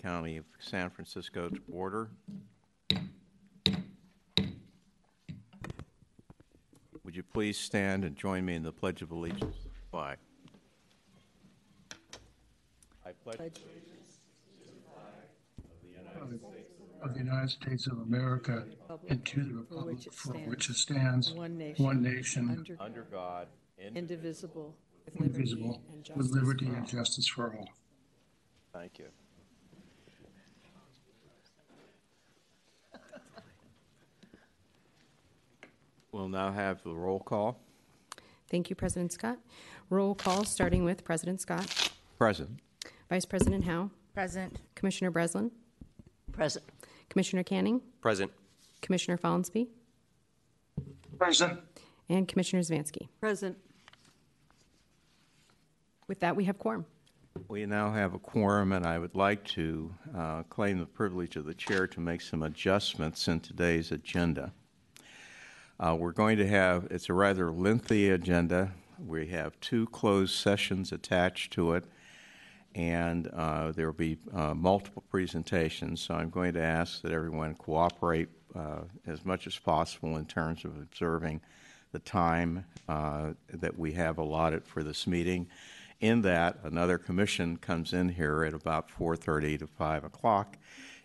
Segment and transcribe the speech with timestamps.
[0.00, 2.10] County of San Francisco to order.
[7.04, 9.56] Would you please stand and join me in the Pledge of Allegiance
[9.90, 10.16] By.
[13.04, 14.20] I pledge allegiance
[14.62, 15.04] to the flag?
[15.98, 16.62] I pledge
[17.02, 18.64] of the United States of America
[19.08, 23.48] and to the republic for which it stands, one nation, one nation, under, under God,
[23.78, 24.74] indivisible,
[25.04, 27.68] with liberty indivisible, and with liberty and justice for all.
[28.72, 29.06] Thank you.
[36.12, 37.58] We'll now have the roll call.
[38.50, 39.38] Thank you, President Scott.
[39.90, 42.50] Roll call, starting with President Scott, Present.
[43.08, 44.58] Vice President Hao, Present.
[44.74, 45.50] Commissioner Breslin,
[46.32, 46.64] Present.
[47.08, 48.30] Commissioner Canning, Present.
[48.82, 49.68] Commissioner Follansbee,
[51.18, 51.60] Present.
[52.08, 53.08] and Commissioner Zvansky.
[53.20, 53.56] Present.
[56.08, 56.86] With that, we have quorum.
[57.48, 61.44] We now have a quorum, and I would like to uh, claim the privilege of
[61.44, 64.52] the chair to make some adjustments in today's agenda.
[65.82, 68.70] Uh, We're going to have, it's a rather lengthy agenda.
[69.06, 71.84] We have two closed sessions attached to it,
[72.74, 76.02] and uh, there will be uh, multiple presentations.
[76.02, 80.66] So I'm going to ask that everyone cooperate uh, as much as possible in terms
[80.66, 81.40] of observing
[81.92, 85.48] the time uh, that we have allotted for this meeting.
[86.00, 90.58] In that, another commission comes in here at about 4:30 to 5 o'clock,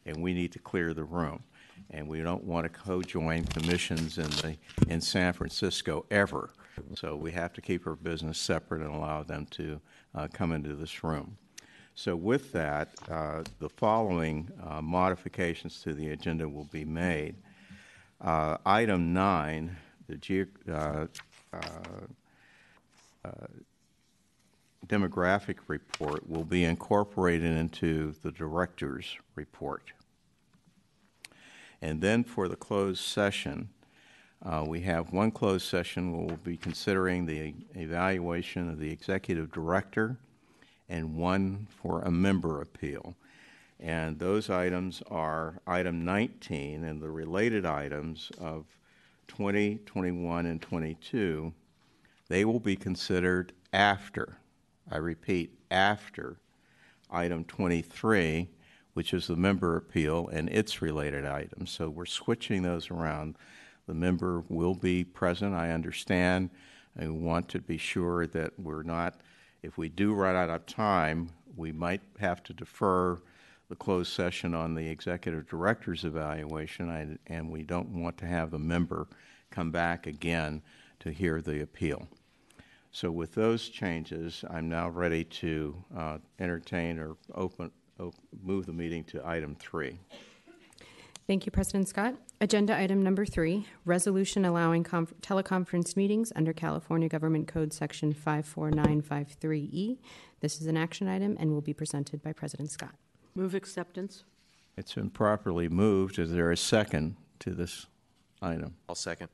[0.05, 1.43] and we need to clear the room.
[1.91, 6.49] And we don't want to co-join commissions in the, in San Francisco ever.
[6.95, 9.79] So we have to keep our business separate and allow them to
[10.13, 11.37] uh, come into this room.
[11.93, 17.35] So with that, uh, the following uh, modifications to the agenda will be made.
[18.19, 21.05] Uh, Item nine, the geo- uh,
[24.87, 29.93] demographic report will be incorporated into the director's report.
[31.81, 33.69] And then for the closed session,
[34.43, 39.51] uh, we have one closed session where we'll be considering the evaluation of the executive
[39.51, 40.17] director
[40.89, 43.15] and one for a member appeal.
[43.79, 48.65] And those items are item 19 and the related items of
[49.27, 51.53] 20, 21, and 22.
[52.27, 54.37] They will be considered after,
[54.89, 56.37] I repeat, after
[57.09, 58.47] item 23,
[58.95, 61.69] which is the member appeal and its related items.
[61.69, 63.35] So we're switching those around.
[63.87, 66.49] The member will be present, I understand,
[66.97, 69.19] and we want to be sure that we're not,
[69.61, 73.21] if we do run out of time, we might have to defer
[73.67, 78.59] the closed session on the executive director's evaluation, and- we don't want to have the
[78.59, 79.07] member
[79.51, 80.61] come back again
[80.99, 82.07] to hear the appeal.
[82.91, 88.11] So with those changes, I'm now ready to uh, entertain or open, op- Oh,
[88.43, 89.99] move the meeting to item three.
[91.27, 92.15] Thank you, President Scott.
[92.39, 99.69] Agenda item number three, resolution allowing conf- teleconference meetings under California Government Code Section 54953E.
[99.71, 99.99] E.
[100.41, 102.93] This is an action item and will be presented by President Scott.
[103.33, 104.23] Move acceptance.
[104.77, 106.19] It's been properly moved.
[106.19, 107.87] Is there a second to this
[108.41, 108.75] item?
[108.87, 109.29] I'll second.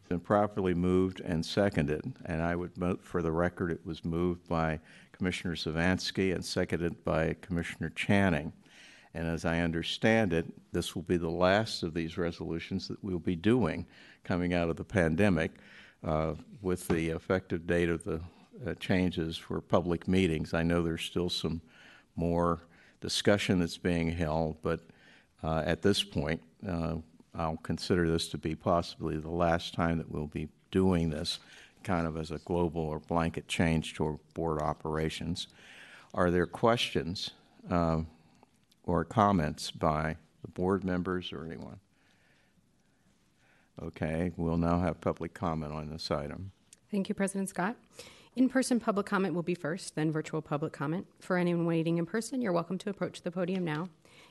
[0.00, 4.02] It's been properly moved and seconded, and I would note for the record, it was
[4.04, 4.80] moved by
[5.18, 8.52] Commissioner Savansky and seconded by Commissioner Channing.
[9.14, 13.18] And as I understand it, this will be the last of these resolutions that we'll
[13.18, 13.84] be doing
[14.22, 15.50] coming out of the pandemic
[16.04, 18.20] uh, with the effective date of the
[18.66, 20.54] uh, changes for public meetings.
[20.54, 21.60] I know there's still some
[22.14, 22.60] more
[23.00, 24.80] discussion that's being held, but
[25.42, 26.96] uh, at this point, uh,
[27.34, 31.38] I'll consider this to be possibly the last time that we'll be doing this
[31.88, 35.48] kind of as a global or blanket change to our board operations.
[36.12, 37.30] Are there questions
[37.70, 38.06] um,
[38.84, 41.80] or comments by the board members or anyone?
[43.82, 46.52] Okay, we'll now have public comment on this item.
[46.90, 47.76] Thank you, President Scott.
[48.36, 51.06] In person public comment will be first, then virtual public comment.
[51.20, 53.88] For anyone waiting in person, you're welcome to approach the podium now.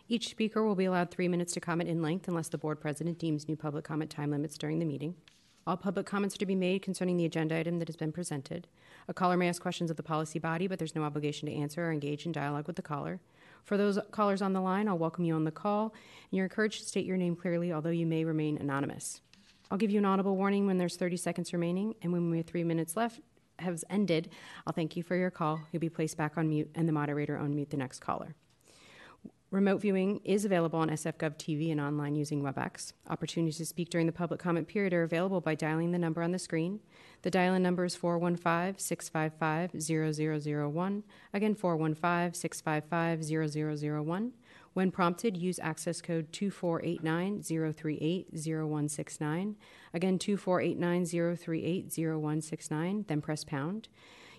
[0.07, 3.18] Each speaker will be allowed three minutes to comment in length unless the board president
[3.18, 5.15] deems new public comment time limits during the meeting.
[5.68, 8.68] All public comments are to be made concerning the agenda item that has been presented.
[9.10, 11.86] A caller may ask questions of the policy body, but there's no obligation to answer
[11.86, 13.19] or engage in dialogue with the caller.
[13.66, 15.94] For those callers on the line, I'll welcome you on the call,
[16.31, 19.19] and you're encouraged to state your name clearly, although you may remain anonymous.
[19.69, 22.46] I'll give you an audible warning when there's 30 seconds remaining, and when we have
[22.46, 23.19] three minutes left
[23.60, 24.30] has ended,
[24.66, 25.60] I'll thank you for your call.
[25.74, 28.36] You'll be placed back on mute, and the moderator on mute the next caller.
[29.49, 32.91] Remote viewing is available on SFGov TV and online using WebEx.
[33.09, 36.33] Opportunities to speak during the public comment period are available by dialing the number on
[36.33, 36.81] the screen.
[37.21, 41.03] The dial in number is 415 655 0001.
[41.33, 44.33] Again, 415 655 0001.
[44.73, 49.55] When prompted, use access code 2489 038 0169.
[49.94, 53.88] Again, 2489 038 0169, then press pound.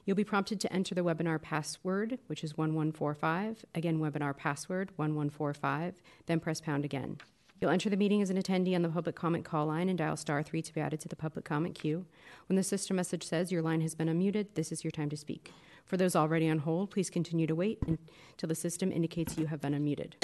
[0.08, 3.66] You'll be prompted to enter the webinar password, which is 1145.
[3.75, 7.19] Again, webinar password 1145, then press pound again.
[7.60, 10.16] You'll enter the meeting as an attendee on the public comment call line and dial
[10.16, 12.06] star 3 to be added to the public comment queue.
[12.46, 15.16] When the system message says your line has been unmuted, this is your time to
[15.19, 15.52] speak.
[15.84, 19.60] For those already on hold, please continue to wait until the system indicates you have
[19.60, 20.14] been unmuted.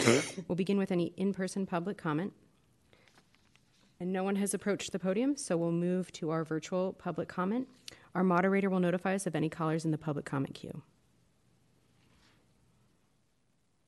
[0.48, 2.32] we'll begin with any in person public comment.
[4.00, 7.68] And no one has approached the podium, so we'll move to our virtual public comment.
[8.14, 10.82] Our moderator will notify us of any callers in the public comment queue.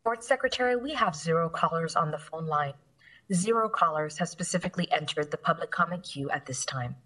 [0.04, 2.74] Board Secretary, we have zero callers on the phone line.
[3.32, 6.96] Zero callers have specifically entered the public comment queue at this time.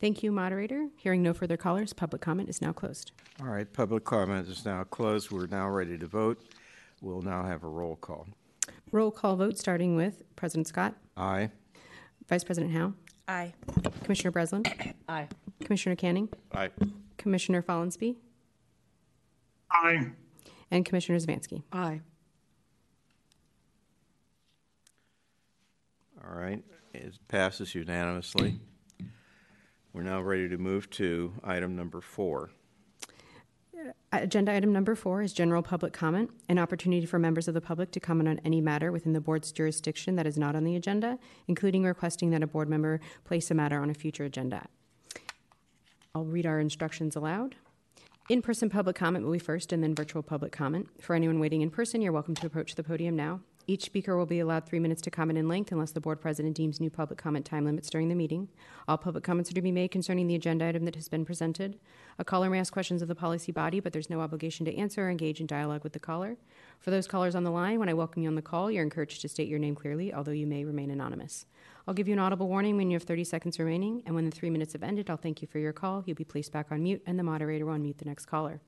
[0.00, 0.88] Thank you, moderator.
[0.96, 3.10] Hearing no further callers, public comment is now closed.
[3.40, 5.32] All right, public comment is now closed.
[5.32, 6.40] We're now ready to vote.
[7.00, 8.28] We'll now have a roll call.
[8.92, 11.50] Roll call vote starting with President Scott, Aye.
[12.28, 12.92] Vice President Hao,
[13.26, 13.52] Aye.
[14.04, 14.62] Commissioner Breslin,
[15.08, 15.26] Aye.
[15.64, 16.70] Commissioner Canning, Aye.
[17.16, 18.16] Commissioner Follansbee,
[19.70, 20.10] Aye.
[20.70, 21.62] and Commissioner Zvansky.
[21.72, 22.00] Aye.
[26.24, 26.62] All right,
[26.94, 28.60] it passes unanimously.
[29.92, 32.50] We're now ready to move to item number four.
[34.12, 37.60] Uh, agenda item number four is general public comment, an opportunity for members of the
[37.60, 40.74] public to comment on any matter within the board's jurisdiction that is not on the
[40.76, 44.66] agenda, including requesting that a board member place a matter on a future agenda.
[46.18, 47.54] I'll read our instructions aloud.
[48.28, 50.88] In person public comment will be first and then virtual public comment.
[51.00, 53.38] For anyone waiting in person, you're welcome to approach the podium now.
[53.70, 56.56] Each speaker will be allowed three minutes to comment in length unless the board president
[56.56, 58.48] deems new public comment time limits during the meeting.
[58.88, 61.78] All public comments are to be made concerning the agenda item that has been presented.
[62.18, 65.04] A caller may ask questions of the policy body, but there's no obligation to answer
[65.04, 66.38] or engage in dialogue with the caller.
[66.80, 69.20] For those callers on the line, when I welcome you on the call, you're encouraged
[69.20, 71.44] to state your name clearly, although you may remain anonymous.
[71.86, 74.30] I'll give you an audible warning when you have 30 seconds remaining, and when the
[74.30, 76.02] three minutes have ended, I'll thank you for your call.
[76.06, 78.62] You'll be placed back on mute, and the moderator will unmute the next caller.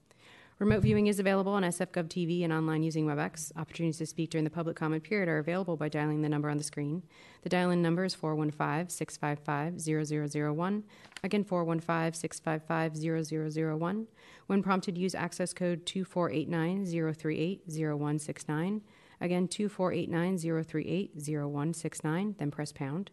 [0.61, 3.51] Remote viewing is available on SFGov TV and online using WebEx.
[3.57, 6.59] Opportunities to speak during the public comment period are available by dialing the number on
[6.59, 7.03] the screen.
[7.41, 10.85] The dial in number is 415 655 0001.
[11.25, 13.25] Again, 415 655
[13.57, 14.07] 0001.
[14.49, 18.83] When prompted, use access code 2489 038 0169.
[19.23, 23.11] Again, 2489 038 0169, then press pound.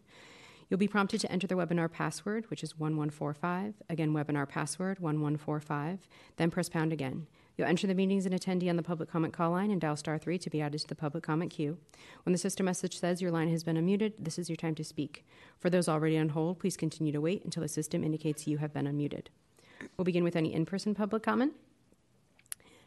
[0.68, 3.72] You'll be prompted to enter the webinar password, which is 1145.
[3.88, 6.06] Again, webinar password 1145,
[6.36, 7.26] then press pound again.
[7.58, 9.96] You'll enter the meetings as an attendee on the public comment call line and dial
[9.96, 11.76] star 3 to be added to the public comment queue.
[12.22, 14.84] When the system message says your line has been unmuted, this is your time to
[14.84, 15.26] speak.
[15.58, 18.72] For those already on hold, please continue to wait until the system indicates you have
[18.72, 19.26] been unmuted.
[19.96, 21.54] We'll begin with any in person public comment.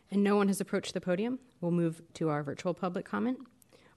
[0.09, 1.39] And no one has approached the podium.
[1.59, 3.39] We'll move to our virtual public comment.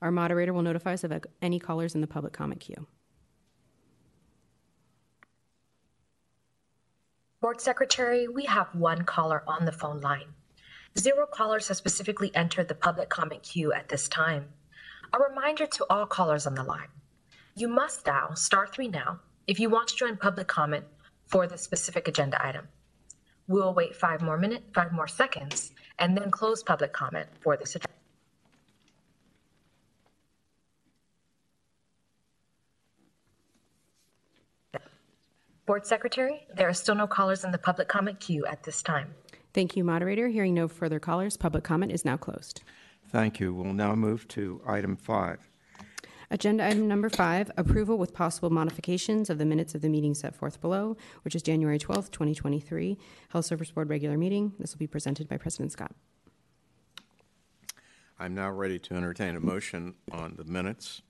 [0.02, 2.88] Our moderator will notify us of any callers in the public comment queue.
[7.40, 10.34] Board Secretary, we have one caller on the phone line.
[10.96, 14.50] Zero callers have specifically entered the public comment queue at this time.
[15.12, 16.88] A reminder to all callers on the line.
[17.56, 19.18] You must dial star three now
[19.48, 20.84] if you want to join public comment
[21.26, 22.68] for the specific agenda item.
[23.48, 27.74] We'll wait five more minutes, five more seconds, and then close public comment for this
[27.74, 27.90] agenda.
[35.66, 39.14] Board Secretary, there are still no callers in the public comment queue at this time.
[39.54, 40.28] Thank you, moderator.
[40.28, 42.62] Hearing no further callers, public comment is now closed.
[43.08, 43.54] Thank you.
[43.54, 45.48] We'll now move to item five.
[46.30, 50.34] Agenda item number five, approval with possible modifications of the minutes of the meeting set
[50.34, 54.52] forth below, which is January 12th, 2023, Health Service Board regular meeting.
[54.58, 55.92] This will be presented by President Scott.
[58.18, 61.02] I'm now ready to entertain a motion on the minutes.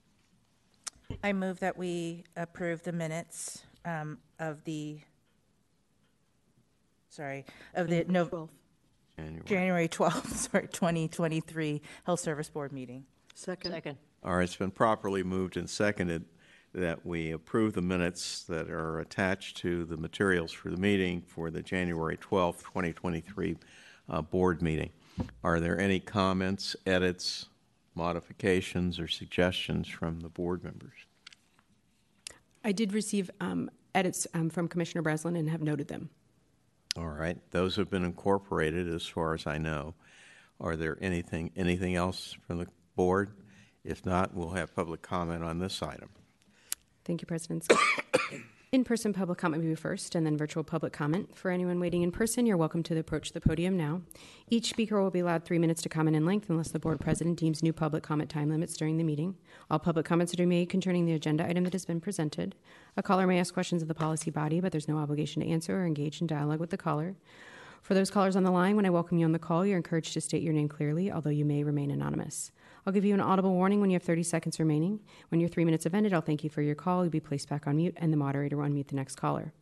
[1.22, 4.98] I move that we approve the minutes um, of the,
[7.14, 7.44] sorry,
[7.74, 8.48] of the no,
[9.16, 9.42] January.
[9.44, 13.04] January 12th, sorry, 2023 Health Service Board meeting.
[13.34, 13.72] Second.
[13.72, 13.98] Second.
[14.24, 16.24] All right, it's been properly moved and seconded
[16.72, 21.50] that we approve the minutes that are attached to the materials for the meeting for
[21.50, 23.56] the January 12th, 2023
[24.08, 24.90] uh, board meeting.
[25.44, 27.46] Are there any comments, edits,
[27.94, 30.94] modifications, or suggestions from the board members?
[32.64, 36.10] I did receive um, edits um, from Commissioner Breslin and have noted them.
[36.96, 39.94] All right, those have been incorporated as far as I know.
[40.60, 43.30] Are there anything, anything else from the board?
[43.82, 46.10] If not, we'll have public comment on this item.
[47.04, 47.78] Thank you, President Scott.
[48.74, 51.36] In-person public comment will be first, and then virtual public comment.
[51.36, 54.02] For anyone waiting in person, you're welcome to approach the podium now.
[54.50, 57.38] Each speaker will be allowed three minutes to comment in length unless the board president
[57.38, 59.36] deems new public comment time limits during the meeting.
[59.70, 62.56] All public comments are to be made concerning the agenda item that has been presented.
[62.96, 65.80] A caller may ask questions of the policy body, but there's no obligation to answer
[65.80, 67.14] or engage in dialogue with the caller.
[67.80, 70.14] For those callers on the line, when I welcome you on the call, you're encouraged
[70.14, 72.50] to state your name clearly, although you may remain anonymous.
[72.86, 75.00] I'll give you an audible warning when you have 30 seconds remaining.
[75.30, 77.02] When your three minutes have ended, I'll thank you for your call.
[77.02, 79.54] You'll be placed back on mute, and the moderator will unmute the next caller.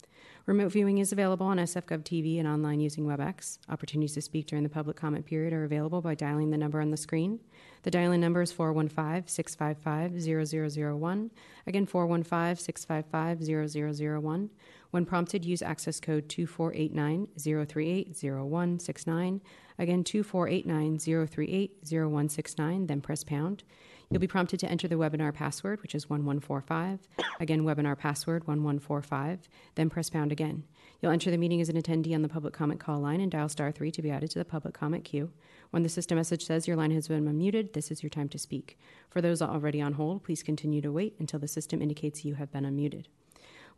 [0.44, 3.58] Remote viewing is available on SFGov TV and online using WebEx.
[3.68, 6.90] Opportunities to speak during the public comment period are available by dialing the number on
[6.90, 7.38] the screen.
[7.84, 11.30] The dial in number is 415 655 0001.
[11.68, 14.50] Again, 415 655 0001.
[14.92, 17.28] When prompted, use access code 2489
[17.66, 19.40] 038 0169.
[19.78, 23.64] Again, 2489 038 0169, then press pound.
[24.10, 27.08] You'll be prompted to enter the webinar password, which is 1145.
[27.40, 30.64] Again, webinar password 1145, then press pound again.
[31.00, 33.48] You'll enter the meeting as an attendee on the public comment call line and dial
[33.48, 35.30] star 3 to be added to the public comment queue.
[35.70, 38.38] When the system message says your line has been unmuted, this is your time to
[38.38, 38.78] speak.
[39.08, 42.52] For those already on hold, please continue to wait until the system indicates you have
[42.52, 43.06] been unmuted.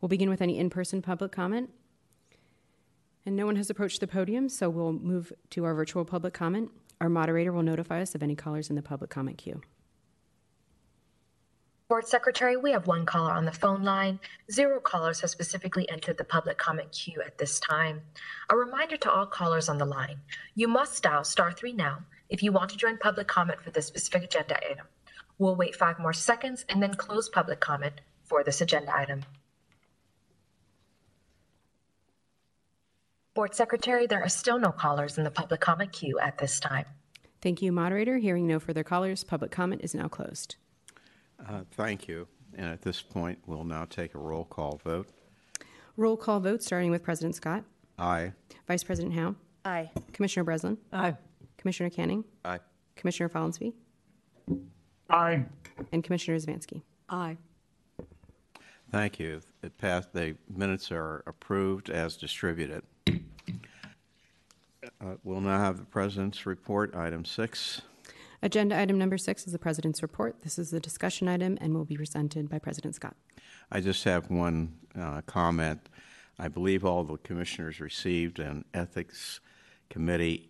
[0.01, 1.69] We'll begin with any in person public comment.
[3.25, 6.69] And no one has approached the podium, so we'll move to our virtual public comment.
[7.01, 9.61] Our moderator will notify us of any callers in the public comment queue.
[11.87, 14.19] Board Secretary, we have one caller on the phone line.
[14.51, 18.01] Zero callers have specifically entered the public comment queue at this time.
[18.49, 20.19] A reminder to all callers on the line
[20.55, 21.99] you must dial star three now
[22.29, 24.87] if you want to join public comment for this specific agenda item.
[25.37, 29.21] We'll wait five more seconds and then close public comment for this agenda item.
[33.35, 36.85] Board Secretary, there are still no callers in the public comment queue at this time.
[37.41, 38.15] Thank you, moderator.
[38.17, 40.55] Hearing no further callers, public comment is now closed.
[41.47, 42.27] Uh, Thank you.
[42.57, 45.09] And at this point, we'll now take a roll call vote.
[45.97, 47.65] Roll call vote starting with President Scott,
[47.99, 48.31] Aye.
[48.69, 49.91] Vice President Hao, Aye.
[50.13, 51.15] Commissioner Breslin, Aye.
[51.57, 52.59] Commissioner Canning, Aye.
[52.95, 53.73] Commissioner Follansbee,
[55.09, 55.43] Aye.
[55.91, 56.81] and Commissioner Zvansky.
[57.09, 57.35] Aye.
[58.91, 59.41] Thank you.
[59.61, 62.83] It passed, the minutes are approved as distributed.
[65.05, 67.81] Uh, We'll now have the president's report, item six.
[68.41, 70.41] Agenda item number six is the President's report.
[70.41, 73.15] This is a discussion item and will be presented by President Scott.
[73.71, 75.89] I just have one uh, comment.
[76.37, 79.39] I believe all the commissioners received an Ethics
[79.89, 80.49] Committee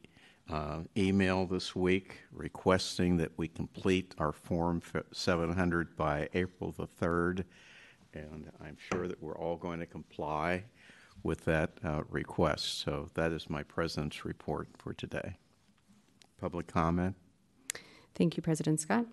[0.49, 4.81] uh, email this week requesting that we complete our Form
[5.13, 7.45] 700 by April the 3rd,
[8.13, 10.65] and I'm sure that we're all going to comply
[11.23, 12.79] with that uh, request.
[12.81, 15.37] So that is my president's report for today.
[16.39, 17.15] Public comment?
[18.13, 19.05] Thank you, President Scott.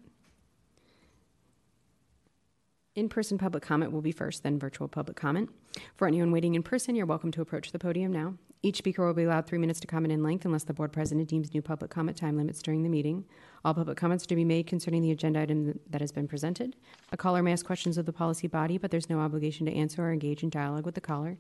[2.95, 5.49] In person public comment will be first, then virtual public comment.
[5.97, 8.35] For anyone waiting in person, you're welcome to approach the podium now.
[8.63, 11.29] Each speaker will be allowed three minutes to comment in length unless the board president
[11.29, 13.25] deems new public comment time limits during the meeting.
[13.65, 16.77] All public comments are to be made concerning the agenda item that has been presented.
[17.11, 20.05] A caller may ask questions of the policy body, but there's no obligation to answer
[20.05, 21.39] or engage in dialogue with the caller.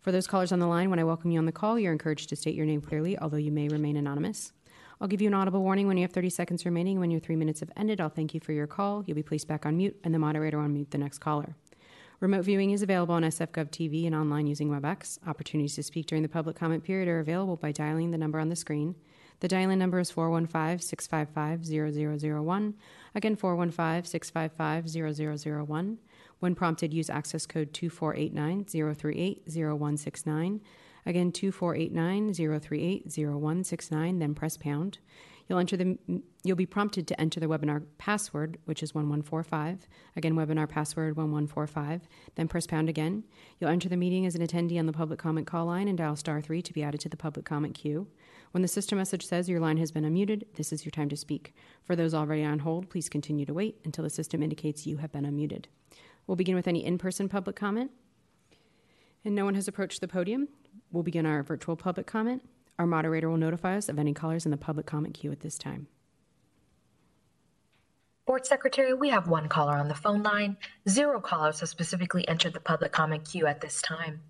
[0.00, 2.30] For those callers on the line, when I welcome you on the call, you're encouraged
[2.30, 4.52] to state your name clearly, although you may remain anonymous.
[4.98, 6.98] I'll give you an audible warning when you have 30 seconds remaining.
[6.98, 9.04] When your three minutes have ended, I'll thank you for your call.
[9.06, 11.54] You'll be placed back on mute, and the moderator will unmute the next caller.
[12.18, 15.18] Remote viewing is available on SFGov TV and online using WebEx.
[15.26, 18.48] Opportunities to speak during the public comment period are available by dialing the number on
[18.48, 18.94] the screen.
[19.40, 22.74] The dial in number is 415 655 0001.
[23.14, 24.88] Again, 415 655
[25.68, 25.98] 0001.
[26.40, 30.60] When prompted, use access code 2489 038 0169.
[31.06, 34.98] Again, 2489 038 0169, then press pound.
[35.50, 35.98] You'll enter the
[36.44, 39.88] you'll be prompted to enter the webinar password, which is 1145.
[40.14, 43.24] Again, webinar password 1145, then press pound again.
[43.58, 46.14] You'll enter the meeting as an attendee on the public comment call line and dial
[46.14, 48.06] star 3 to be added to the public comment queue.
[48.52, 51.16] When the system message says your line has been unmuted, this is your time to
[51.16, 51.52] speak.
[51.82, 55.10] For those already on hold, please continue to wait until the system indicates you have
[55.10, 55.64] been unmuted.
[56.30, 57.90] We'll begin with any in-person public comment.
[59.24, 60.46] And no one has approached the podium.
[60.92, 62.48] We'll begin our virtual public comment.
[62.78, 65.58] Our moderator will notify us of any callers in the public comment queue at this
[65.58, 65.88] time.
[68.26, 70.56] Board Secretary, we have one caller on the phone line.
[70.88, 74.20] Zero callers have specifically entered the public comment queue at this time.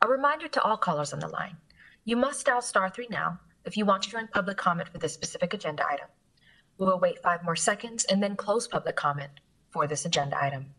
[0.00, 1.56] A reminder to all callers on the line
[2.04, 5.12] you must dial star three now if you want to join public comment for this
[5.12, 6.06] specific agenda item.
[6.78, 9.32] We will wait five more seconds and then close public comment
[9.70, 10.74] for this agenda item.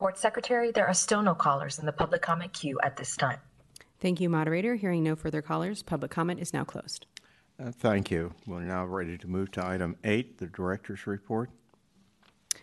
[0.00, 3.38] Board Secretary, there are still no callers in the public comment queue at this time.
[4.00, 4.74] Thank you, moderator.
[4.74, 7.04] Hearing no further callers, public comment is now closed.
[7.62, 8.32] Uh, Thank you.
[8.46, 11.50] We're now ready to move to item eight, the director's report.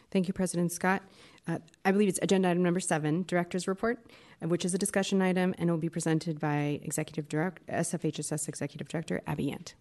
[0.10, 1.04] Thank you, President Scott.
[1.48, 4.04] Uh, I believe it's agenda item number seven, Director's Report,
[4.44, 8.90] uh, which is a discussion item and will be presented by Executive Director, SFHSS Executive
[8.90, 9.76] Director Abby Yant.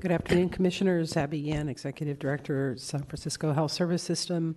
[0.00, 1.16] Good afternoon, Commissioners.
[1.16, 4.56] Abby Yant, Executive Director, San Francisco Health Service System.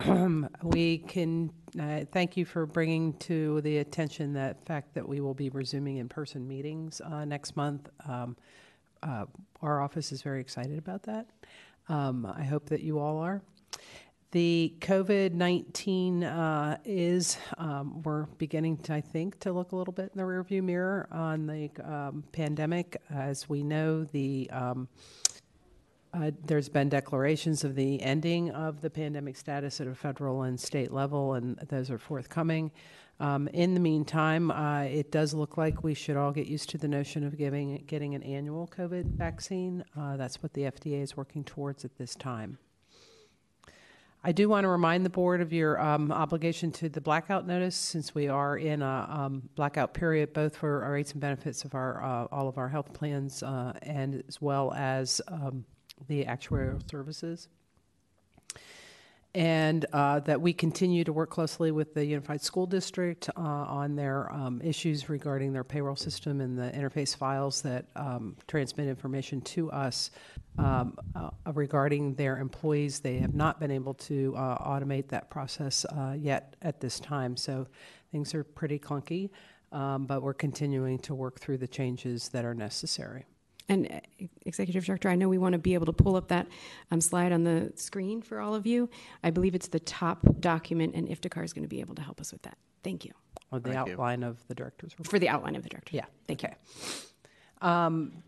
[0.62, 1.50] we can
[1.80, 5.96] uh, thank you for bringing to the attention that fact that we will be resuming
[5.96, 7.88] in-person meetings uh, next month.
[8.06, 8.36] Um,
[9.02, 9.24] uh,
[9.62, 11.26] our office is very excited about that.
[11.88, 13.40] Um, I hope that you all are.
[14.32, 19.94] The COVID 19 uh, is, um, we're beginning to, I think, to look a little
[19.94, 23.00] bit in the rearview mirror on the um, pandemic.
[23.08, 24.88] As we know, the um,
[26.16, 30.58] uh, there's been declarations of the ending of the pandemic status at a federal and
[30.58, 32.70] state level, and those are forthcoming.
[33.18, 36.78] Um, in the meantime, uh, it does look like we should all get used to
[36.78, 39.84] the notion of giving, getting an annual COVID vaccine.
[39.98, 42.58] Uh, that's what the FDA is working towards at this time.
[44.24, 47.76] I do want to remind the board of your um, obligation to the blackout notice,
[47.76, 51.74] since we are in a um, blackout period, both for our rates and benefits of
[51.74, 55.64] our uh, all of our health plans, uh, and as well as um,
[56.08, 57.48] the actuarial services.
[59.34, 63.94] And uh, that we continue to work closely with the Unified School District uh, on
[63.94, 69.42] their um, issues regarding their payroll system and the interface files that um, transmit information
[69.42, 70.10] to us
[70.56, 73.00] um, uh, regarding their employees.
[73.00, 77.36] They have not been able to uh, automate that process uh, yet at this time,
[77.36, 77.66] so
[78.12, 79.28] things are pretty clunky,
[79.70, 83.26] um, but we're continuing to work through the changes that are necessary.
[83.68, 86.46] And uh, Executive Director, I know we want to be able to pull up that
[86.90, 88.88] um, slide on the screen for all of you.
[89.24, 92.20] I believe it's the top document, and Iftikhar is going to be able to help
[92.20, 92.58] us with that.
[92.84, 93.12] Thank you.
[93.50, 93.92] Or the Thank you.
[93.94, 95.08] outline of the director's report.
[95.08, 95.96] For the outline of the director.
[95.96, 96.04] Yeah.
[96.26, 96.50] Thank you.
[97.60, 98.22] Um,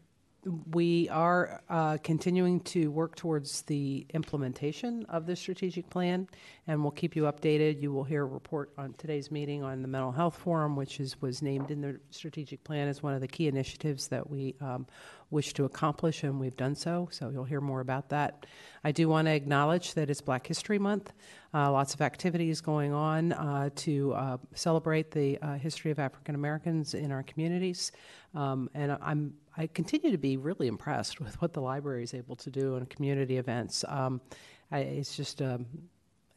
[0.72, 6.28] we are uh, continuing to work towards the implementation of the strategic plan,
[6.66, 7.82] and we'll keep you updated.
[7.82, 11.20] You will hear a report on today's meeting on the mental health forum, which is
[11.20, 14.86] was named in the strategic plan as one of the key initiatives that we um,
[15.30, 17.08] wish to accomplish, and we've done so.
[17.10, 18.46] So you'll hear more about that.
[18.82, 21.12] I do want to acknowledge that it's Black History Month.
[21.52, 26.34] Uh, lots of activities going on uh, to uh, celebrate the uh, history of African
[26.34, 27.92] Americans in our communities,
[28.34, 32.36] um, and I'm I continue to be really impressed with what the library is able
[32.36, 33.84] to do in community events.
[33.88, 34.20] Um,
[34.70, 35.66] I, it's just um,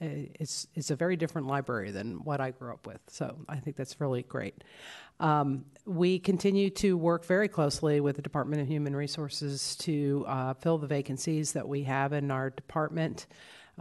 [0.02, 3.00] it's it's a very different library than what I grew up with.
[3.08, 4.64] So I think that's really great.
[5.20, 10.54] Um, we continue to work very closely with the Department of Human Resources to uh,
[10.56, 13.28] fill the vacancies that we have in our department.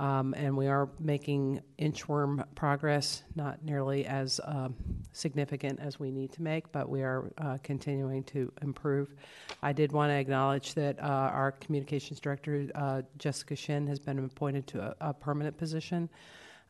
[0.01, 4.75] Um, and we are making inchworm progress, not nearly as um,
[5.13, 9.15] significant as we need to make, but we are uh, continuing to improve.
[9.63, 14.19] I did want to acknowledge that uh, our communications director, uh, Jessica Shin, has been
[14.25, 16.09] appointed to a, a permanent position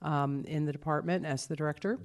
[0.02, 2.00] um, in the department as the director.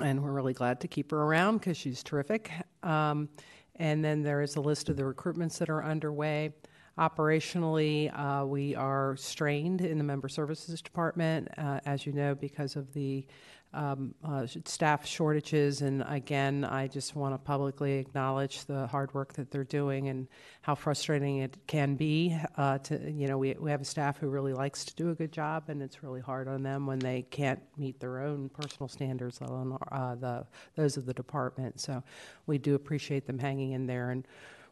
[0.00, 2.50] And we're really glad to keep her around because she's terrific.
[2.82, 3.28] Um,
[3.76, 6.52] and then there is a list of the recruitments that are underway.
[6.98, 12.74] Operationally, uh, we are strained in the member services department, uh, as you know, because
[12.74, 13.26] of the
[13.74, 15.82] um, uh, staff shortages.
[15.82, 20.26] And again, I just want to publicly acknowledge the hard work that they're doing and
[20.62, 22.34] how frustrating it can be.
[22.56, 25.14] Uh, to you know, we we have a staff who really likes to do a
[25.14, 28.88] good job, and it's really hard on them when they can't meet their own personal
[28.88, 31.78] standards, let alone uh, the those of the department.
[31.78, 32.02] So,
[32.46, 34.26] we do appreciate them hanging in there and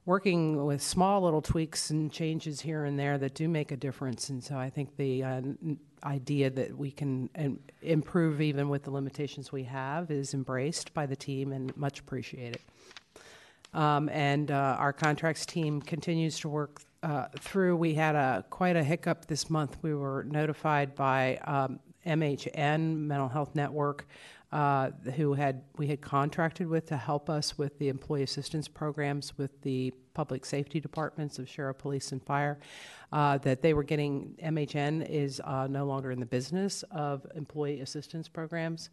[0.07, 4.29] working with small little tweaks and changes here and there that do make a difference.
[4.29, 5.43] And so I think the uh,
[6.05, 11.07] idea that we can um, improve even with the limitations we have is embraced by
[11.07, 12.61] the team and much appreciated.
[13.73, 17.77] Um, and uh, our contracts team continues to work uh, through.
[17.77, 19.77] We had a quite a hiccup this month.
[19.83, 24.07] We were notified by um, MHN Mental Health Network
[24.55, 29.37] uh, who had we had contracted with to help us with the employee assistance programs
[29.37, 32.61] with the public safety departments of sheriff, police, and fire.
[33.13, 37.81] Uh, that they were getting MHN is uh, no longer in the business of employee
[37.81, 38.91] assistance programs.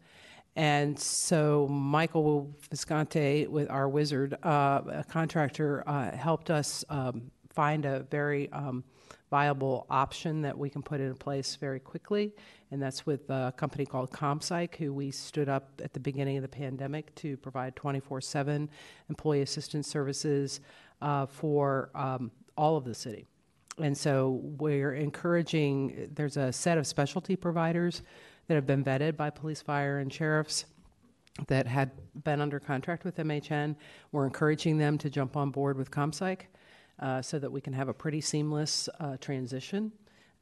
[0.56, 7.84] And so Michael Visconti, with our wizard, uh, a contractor, uh, helped us um, find
[7.84, 8.84] a very um,
[9.30, 12.32] viable option that we can put in place very quickly,
[12.72, 16.42] and that's with a company called ComPsych, who we stood up at the beginning of
[16.42, 18.68] the pandemic to provide 24/7
[19.10, 20.60] employee assistance services
[21.02, 23.26] uh, for um, all of the city.
[23.78, 26.10] And so we're encouraging.
[26.14, 28.02] There's a set of specialty providers
[28.48, 30.64] that have been vetted by police, fire, and sheriffs
[31.48, 31.90] that had
[32.24, 33.76] been under contract with MHN.
[34.12, 36.40] We're encouraging them to jump on board with ComPsych
[36.98, 39.92] uh, so that we can have a pretty seamless uh, transition.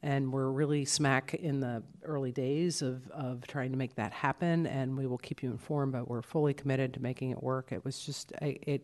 [0.03, 4.65] And we're really smack in the early days of, of trying to make that happen,
[4.65, 7.71] and we will keep you informed, but we're fully committed to making it work.
[7.71, 8.83] It was just, it,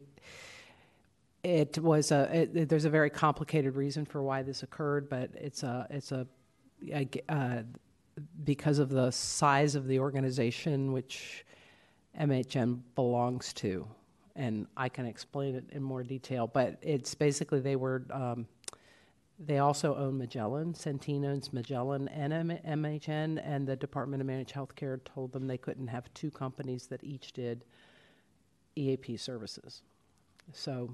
[1.44, 5.64] it was a, it, there's a very complicated reason for why this occurred, but it's
[5.64, 6.28] a, it's a
[7.30, 7.64] uh,
[8.44, 11.46] because of the size of the organization which
[12.20, 13.88] MHN belongs to,
[14.36, 16.48] and I can explain it in more detail.
[16.48, 18.48] But it's basically they were um,
[19.40, 20.74] they also own Magellan.
[20.74, 25.88] Centene owns Magellan and MHN, and the Department of Managed Healthcare told them they couldn't
[25.88, 27.64] have two companies that each did
[28.76, 29.84] EAP services.
[30.54, 30.90] So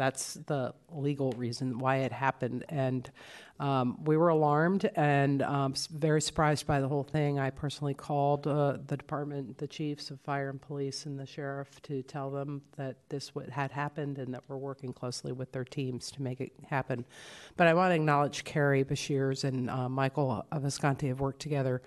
[0.00, 2.64] that's the legal reason why it happened.
[2.68, 3.10] And
[3.58, 7.38] um, we were alarmed and um, very surprised by the whole thing.
[7.38, 11.82] I personally called uh, the department, the chiefs of fire and police, and the sheriff
[11.82, 16.10] to tell them that this had happened and that we're working closely with their teams
[16.12, 17.04] to make it happen.
[17.58, 21.82] But I want to acknowledge Carrie Bashirs and uh, Michael Visconti have worked together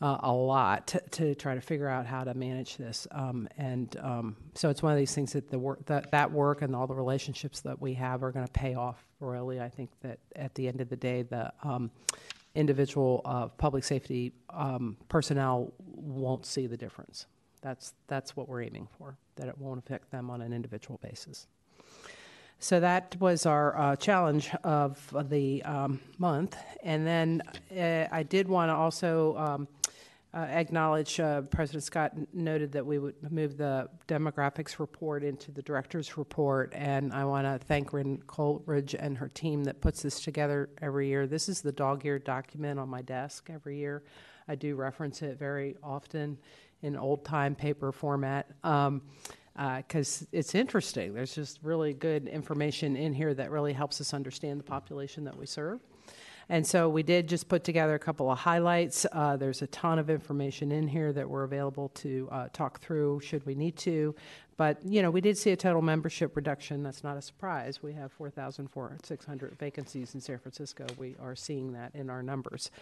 [0.00, 3.06] uh, a lot to, to try to figure out how to manage this.
[3.10, 6.62] Um, and um, so it's one of these things that the work that, that work
[6.62, 9.60] and all the relationships that we have are going to pay off royally.
[9.60, 11.90] I think that at the end of the day, the um,
[12.54, 17.26] individual uh, public safety um, personnel won't see the difference.
[17.60, 19.18] That's that's what we're aiming for.
[19.36, 21.46] That it won't affect them on an individual basis.
[22.62, 26.56] So that was our uh, challenge of the um, month.
[26.82, 27.42] And then
[27.74, 29.68] uh, I did want to also um,
[30.32, 35.62] uh, acknowledge uh, President Scott noted that we would move the demographics report into the
[35.62, 36.72] director's report.
[36.74, 41.08] And I want to thank Rin Coleridge and her team that puts this together every
[41.08, 41.26] year.
[41.26, 44.04] This is the dog eared document on my desk every year.
[44.46, 46.38] I do reference it very often
[46.82, 48.50] in old time paper format.
[48.62, 49.02] Um,
[49.76, 51.12] because it's interesting.
[51.12, 55.36] There's just really good information in here that really helps us understand the population that
[55.36, 55.80] we serve.
[56.50, 59.06] And so we did just put together a couple of highlights.
[59.12, 63.20] Uh, there's a ton of information in here that we're available to uh, talk through
[63.20, 64.16] should we need to.
[64.56, 66.82] But, you know, we did see a total membership reduction.
[66.82, 67.82] That's not a surprise.
[67.84, 70.86] We have 4,600 vacancies in San Francisco.
[70.98, 72.72] We are seeing that in our numbers.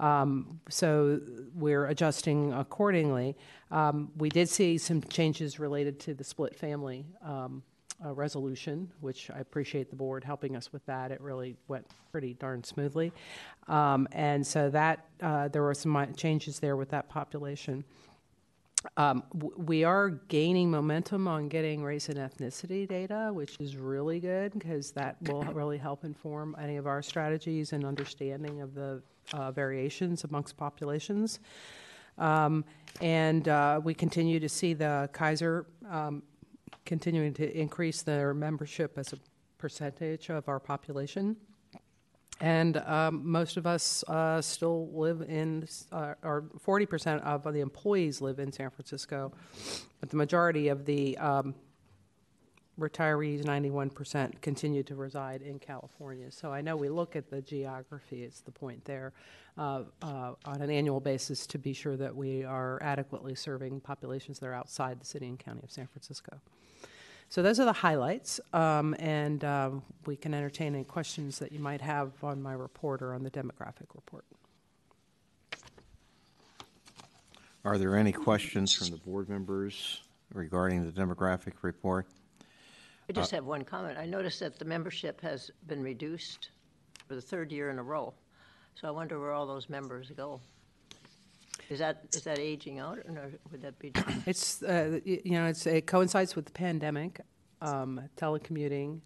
[0.00, 1.20] Um, so
[1.54, 3.36] we're adjusting accordingly.
[3.70, 7.62] Um, we did see some changes related to the split family um,
[8.04, 11.10] uh, resolution, which I appreciate the board helping us with that.
[11.10, 13.12] It really went pretty darn smoothly.
[13.68, 17.84] Um, and so that, uh, there were some changes there with that population.
[18.96, 19.22] Um,
[19.56, 24.90] we are gaining momentum on getting race and ethnicity data, which is really good because
[24.92, 29.00] that will really help inform any of our strategies and understanding of the
[29.32, 31.38] uh, variations amongst populations.
[32.18, 32.64] Um,
[33.00, 36.22] and uh, we continue to see the Kaiser um,
[36.84, 39.18] continuing to increase their membership as a
[39.58, 41.36] percentage of our population.
[42.40, 48.20] And um, most of us uh, still live in, uh, or 40% of the employees
[48.20, 49.32] live in San Francisco,
[50.00, 51.54] but the majority of the um,
[52.78, 56.30] retirees, 91%, continue to reside in California.
[56.30, 59.12] So I know we look at the geography, it's the point there,
[59.58, 64.38] uh, uh, on an annual basis to be sure that we are adequately serving populations
[64.38, 66.40] that are outside the city and county of San Francisco.
[67.28, 71.60] So those are the highlights, um, and um, we can entertain any questions that you
[71.60, 74.24] might have on my report or on the demographic report.
[77.64, 80.02] Are there any questions from the board members
[80.34, 82.06] regarding the demographic report?
[83.08, 83.98] I just have one comment.
[83.98, 86.50] I noticed that the membership has been reduced
[87.08, 88.14] for the third year in a row.
[88.74, 90.40] So I wonder where all those members go.
[91.68, 93.92] Is that, is that aging out, or would that be?
[94.26, 97.20] It's uh, you know it's it coincides with the pandemic,
[97.60, 99.00] um, telecommuting,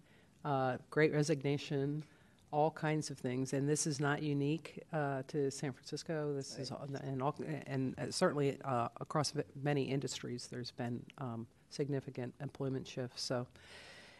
[0.45, 2.03] uh, Great Resignation,
[2.51, 6.33] all kinds of things, and this is not unique uh, to San Francisco.
[6.33, 7.35] This is all- and all,
[7.67, 10.47] and uh, certainly uh, across many industries.
[10.47, 13.21] There's been um, significant employment shifts.
[13.23, 13.47] So,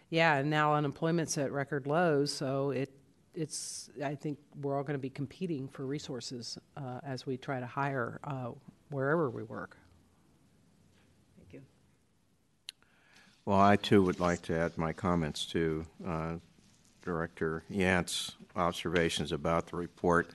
[0.10, 2.32] yeah, and now unemployment's at record lows.
[2.32, 2.92] So it
[3.34, 7.60] it's I think we're all going to be competing for resources uh, as we try
[7.60, 8.52] to hire uh,
[8.90, 9.78] wherever we work.
[11.38, 11.62] Thank you.
[13.46, 16.34] Well, I too would like to add my comments to uh,
[17.04, 20.30] Director Yant's observations about the report.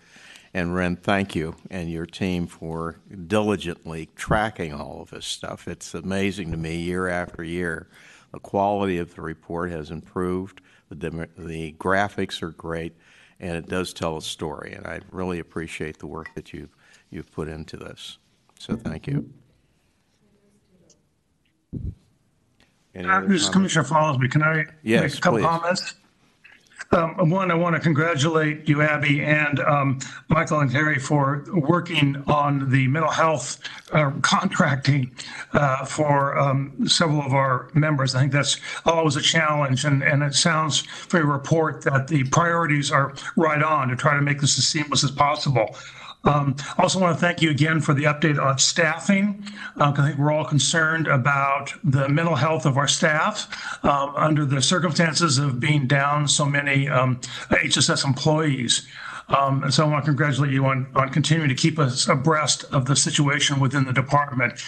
[0.55, 5.67] And Ren, thank you and your team for diligently tracking all of this stuff.
[5.67, 7.89] It's amazing to me year after year.
[8.33, 10.61] The quality of the report has improved.
[10.89, 12.95] The, dem- the graphics are great,
[13.39, 14.73] and it does tell a story.
[14.73, 16.75] And I really appreciate the work that you've,
[17.11, 18.19] you've put into this.
[18.59, 19.31] So thank you.
[22.95, 23.49] Any Uh, This?
[23.49, 24.31] Commissioner Fallsby.
[24.31, 25.47] Can I Yes, make a couple please.
[25.47, 25.95] comments?
[26.93, 32.23] Um, One, I want to congratulate you, Abby, and um, Michael and Terry for working
[32.27, 33.61] on the mental health
[33.93, 35.11] uh, contracting
[35.55, 38.15] uh, for um, several of our members.
[38.15, 42.25] I think that's always a challenge, and, and it sounds from your report that the
[42.25, 45.75] priorities are right on to try to make this as seamless as possible.
[46.25, 49.45] Um, I also want to thank you again for the update on staffing.
[49.77, 53.49] 'cause I think we're all concerned about the mental health of our staff
[53.85, 57.19] um, under the circumstances of being down so many um,
[57.51, 58.87] HSS employees.
[59.29, 62.65] Um, and so I want to congratulate you on, on continuing to keep us abreast
[62.73, 64.61] of the situation within the department.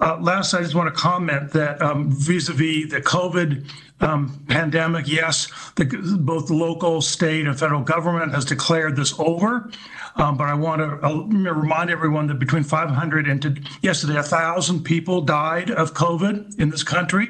[0.00, 3.68] Uh, last, I just want to comment that um, vis-a-vis the COVID
[4.00, 5.84] um, pandemic, yes, the,
[6.20, 9.70] both the local, state, and federal government has declared this over.
[10.16, 14.84] Um, but I want to uh, remind everyone that between 500 and to yesterday, 1,000
[14.84, 17.28] people died of COVID in this country.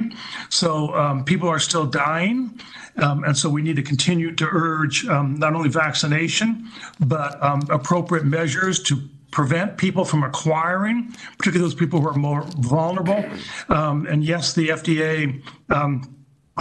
[0.51, 2.61] So um, people are still dying.
[2.97, 6.71] Um, and so we need to continue to urge um, not only vaccination,
[7.01, 12.43] but um, appropriate measures to prevent people from acquiring, particularly those people who are more
[12.59, 13.25] vulnerable.
[13.69, 15.43] Um, and yes, the FDA.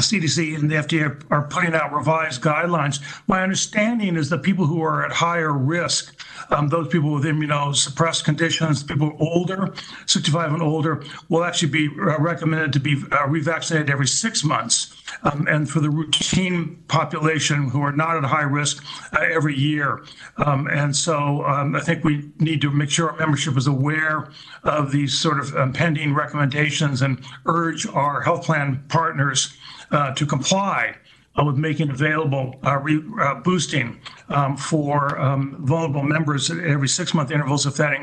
[0.01, 2.99] CDC and the FDA are putting out revised guidelines.
[3.27, 8.23] My understanding is that people who are at higher risk, um, those people with immunosuppressed
[8.23, 9.73] conditions, people older,
[10.07, 15.02] 65 and older, will actually be uh, recommended to be uh, revaccinated every six months.
[15.21, 20.03] Um, and for the routine population who are not at high risk, uh, every year.
[20.37, 24.29] Um, and so um, I think we need to make sure our membership is aware
[24.63, 29.55] of these sort of pending recommendations and urge our health plan partners
[29.91, 30.95] uh, to comply
[31.39, 32.55] uh, with making available
[33.43, 33.99] boosting
[34.57, 35.15] for
[35.59, 37.93] vulnerable members at every six-month intervals if that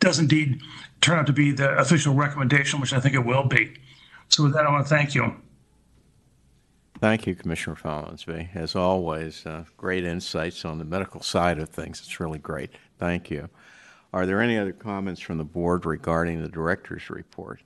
[0.00, 0.60] does indeed
[1.00, 3.74] turn out to be the official recommendation, which I think it will be.
[4.28, 5.34] So with that, I want to thank you.
[7.02, 8.54] Thank you, Commissioner Follansbee.
[8.54, 11.98] As always, uh, great insights on the medical side of things.
[11.98, 12.70] It's really great.
[12.96, 13.48] Thank you.
[14.12, 17.60] Are there any other comments from the board regarding the director's report?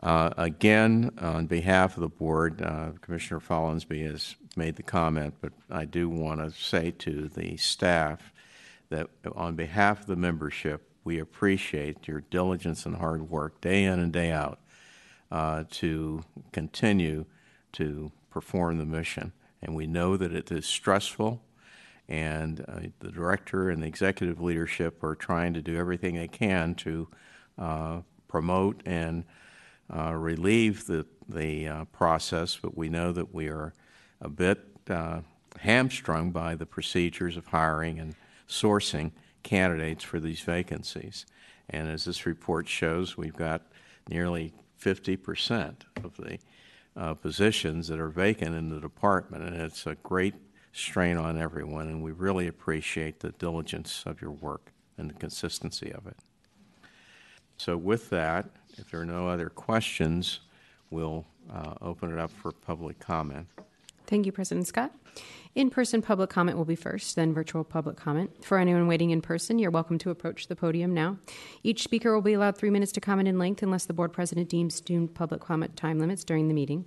[0.00, 5.52] Uh, Again, on behalf of the board, uh, Commissioner Follansbee has made the comment, but
[5.68, 8.32] I do want to say to the staff
[8.90, 13.98] that on behalf of the membership, we appreciate your diligence and hard work day in
[13.98, 14.60] and day out
[15.32, 16.22] uh, to
[16.52, 17.24] continue
[17.72, 19.32] to perform the mission.
[19.60, 21.42] And we know that it is stressful,
[22.08, 26.76] and uh, the director and the executive leadership are trying to do everything they can
[26.76, 27.08] to
[27.58, 29.24] uh, promote and
[29.92, 33.72] uh, relieve the, the uh, process, but we know that we are
[34.20, 35.22] a bit uh,
[35.58, 38.14] hamstrung by the procedures of hiring and
[38.48, 39.10] sourcing
[39.42, 41.26] candidates for these vacancies.
[41.70, 43.62] And as this report shows, we've got
[44.08, 45.74] nearly 50%
[46.04, 46.38] of the
[46.98, 50.34] uh, positions that are vacant in the department, and it's a great
[50.72, 55.92] strain on everyone, and we really appreciate the diligence of your work and the consistency
[55.92, 56.16] of it.
[57.56, 60.40] So with that, if there are no other questions,
[60.90, 63.46] we'll uh, open it up for public comment.
[64.06, 64.92] Thank you, President Scott.
[65.58, 68.44] In person public comment will be first, then virtual public comment.
[68.44, 71.18] For anyone waiting in person, you're welcome to approach the podium now.
[71.64, 74.48] Each speaker will be allowed three minutes to comment in length unless the board president
[74.48, 76.84] deems due public comment time limits during the meeting.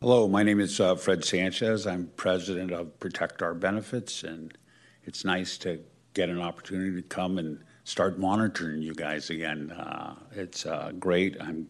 [0.00, 1.86] Hello, my name is uh, Fred Sanchez.
[1.86, 4.56] I'm president of Protect Our Benefits, and
[5.04, 5.80] it's nice to
[6.14, 9.72] get an opportunity to come and start monitoring you guys again.
[9.72, 11.36] Uh, it's uh, great.
[11.40, 11.68] I'm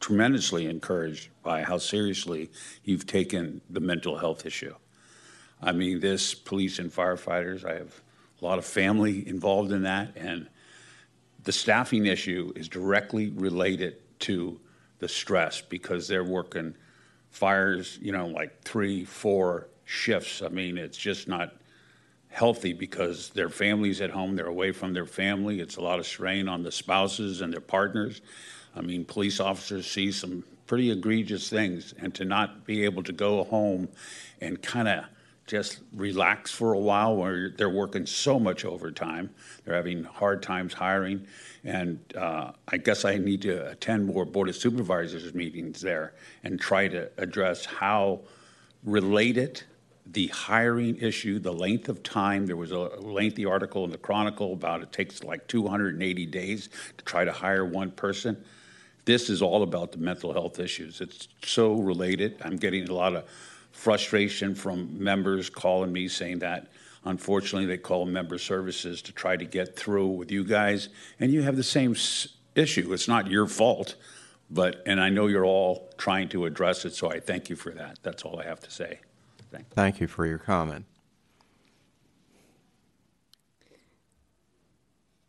[0.00, 2.50] tremendously encouraged by how seriously
[2.84, 4.74] you've taken the mental health issue.
[5.60, 8.00] I mean, this police and firefighters, I have
[8.40, 10.48] a lot of family involved in that, and
[11.48, 14.60] the staffing issue is directly related to
[14.98, 16.74] the stress because they're working
[17.30, 20.42] fires, you know, like three, four shifts.
[20.42, 21.54] I mean, it's just not
[22.28, 25.60] healthy because their families at home, they're away from their family.
[25.60, 28.20] It's a lot of strain on the spouses and their partners.
[28.76, 33.12] I mean, police officers see some pretty egregious things, and to not be able to
[33.12, 33.88] go home
[34.42, 35.06] and kind of
[35.48, 39.30] just relax for a while where they're working so much overtime.
[39.64, 41.26] They're having hard times hiring.
[41.64, 46.60] And uh, I guess I need to attend more Board of Supervisors meetings there and
[46.60, 48.20] try to address how
[48.84, 49.62] related
[50.12, 52.46] the hiring issue, the length of time.
[52.46, 57.04] There was a lengthy article in the Chronicle about it takes like 280 days to
[57.04, 58.42] try to hire one person.
[59.04, 61.00] This is all about the mental health issues.
[61.00, 62.36] It's so related.
[62.44, 63.24] I'm getting a lot of
[63.78, 66.66] frustration from members calling me saying that
[67.04, 70.88] unfortunately they call member services to try to get through with you guys
[71.20, 71.94] and you have the same
[72.56, 73.94] issue it's not your fault
[74.50, 77.70] but and i know you're all trying to address it so i thank you for
[77.70, 78.98] that that's all i have to say
[79.50, 79.74] Thank you.
[79.74, 80.84] Thank you for your comment.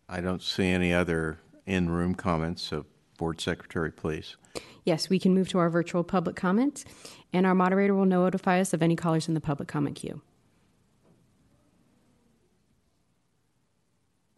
[0.08, 2.86] I don't see any other in-room comments, so
[3.18, 4.36] Board Secretary, please.
[4.84, 6.86] Yes, we can move to our virtual public comment,
[7.34, 10.22] and our moderator will notify us of any callers in the public comment queue.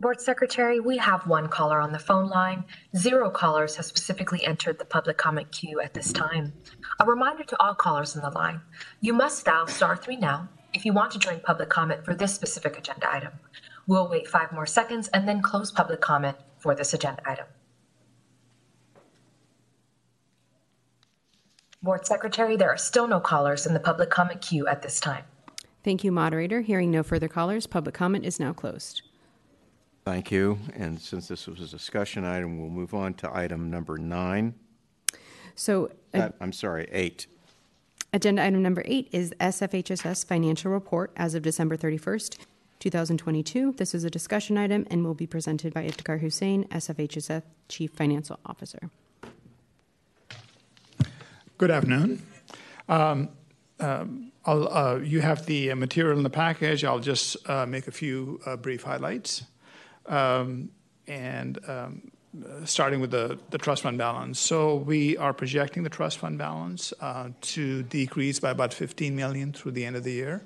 [0.02, 2.66] Board Secretary, we have one caller on the phone line.
[2.98, 6.52] Zero callers have specifically entered the public comment queue at this time.
[7.00, 8.62] A reminder to all callers on the line,
[9.00, 12.34] you must dial star three now if you want to join public comment for this
[12.34, 13.34] specific agenda item.
[13.86, 17.46] We'll wait five more seconds and then close public comment for this agenda item.
[21.84, 25.24] Board Secretary, there are still no callers in the public comment queue at this time.
[25.84, 26.62] Thank you, moderator.
[26.62, 29.02] Hearing no further callers, public comment is now closed.
[30.06, 30.60] Thank you.
[30.76, 34.54] And since this was a discussion item, we'll move on to item number nine.
[35.56, 37.26] So, uh, Uh, I'm sorry, eight.
[38.14, 42.38] Agenda item number eight is SFHSS Financial Report as of December 31st,
[42.80, 43.74] 2022.
[43.78, 48.40] This is a discussion item and will be presented by Iftikhar Hussain, SFHSS Chief Financial
[48.46, 48.92] Officer.
[51.62, 52.24] Good afternoon.
[52.90, 53.30] Um,
[53.80, 56.84] um, uh, you have the material in the package.
[56.84, 59.44] I'll just uh, make a few uh, brief highlights.
[60.08, 60.72] Um,
[61.08, 62.12] and um,
[62.44, 64.40] uh, starting with the, the trust fund balance.
[64.40, 69.54] So we are projecting the trust fund balance uh, to decrease by about 15 million
[69.54, 70.44] through the end of the year.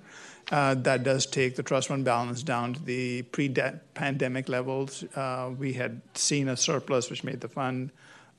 [0.51, 5.05] Uh, that does take the trust fund balance down to the pre-pandemic levels.
[5.15, 7.91] Uh, we had seen a surplus, which made the fund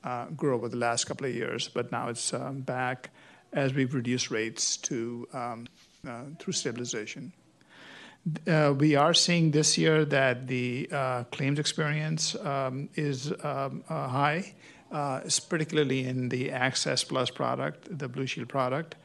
[0.07, 3.09] uh, grow over the last couple of years, but now it's um, back
[3.51, 5.67] as we've reduced rates to um,
[6.07, 7.33] uh, through stabilization.
[8.47, 14.07] Uh, we are seeing this year that the uh, claims experience um, is um, uh,
[14.07, 14.53] high,
[14.91, 18.95] uh, particularly in the Access Plus product, the Blue Shield product,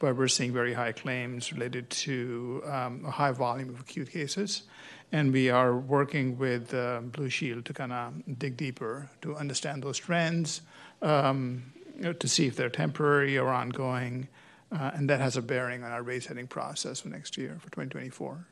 [0.00, 4.62] where we're seeing very high claims related to um, a high volume of acute cases.
[5.12, 9.82] And we are working with uh, Blue Shield to kind of dig deeper to understand
[9.82, 10.62] those trends,
[11.02, 14.28] um, you know, to see if they're temporary or ongoing.
[14.72, 17.70] Uh, and that has a bearing on our rate setting process for next year, for
[17.70, 18.46] 2024.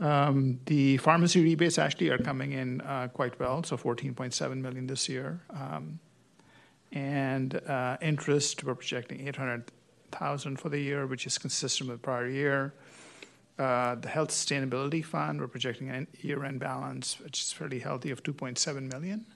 [0.00, 5.08] Um, the pharmacy rebates actually are coming in uh, quite well, so 14.7 million this
[5.08, 5.40] year.
[5.50, 5.98] Um,
[6.92, 12.74] and uh, interest, we're projecting 800,000 for the year, which is consistent with prior year.
[13.60, 18.22] Uh, the health sustainability fund, we're projecting a year-end balance, which is fairly healthy, of
[18.22, 19.26] 2.7 million.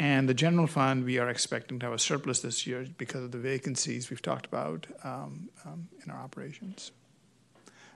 [0.00, 3.30] And the general fund, we are expecting to have a surplus this year because of
[3.30, 6.90] the vacancies we've talked about um, um, in our operations.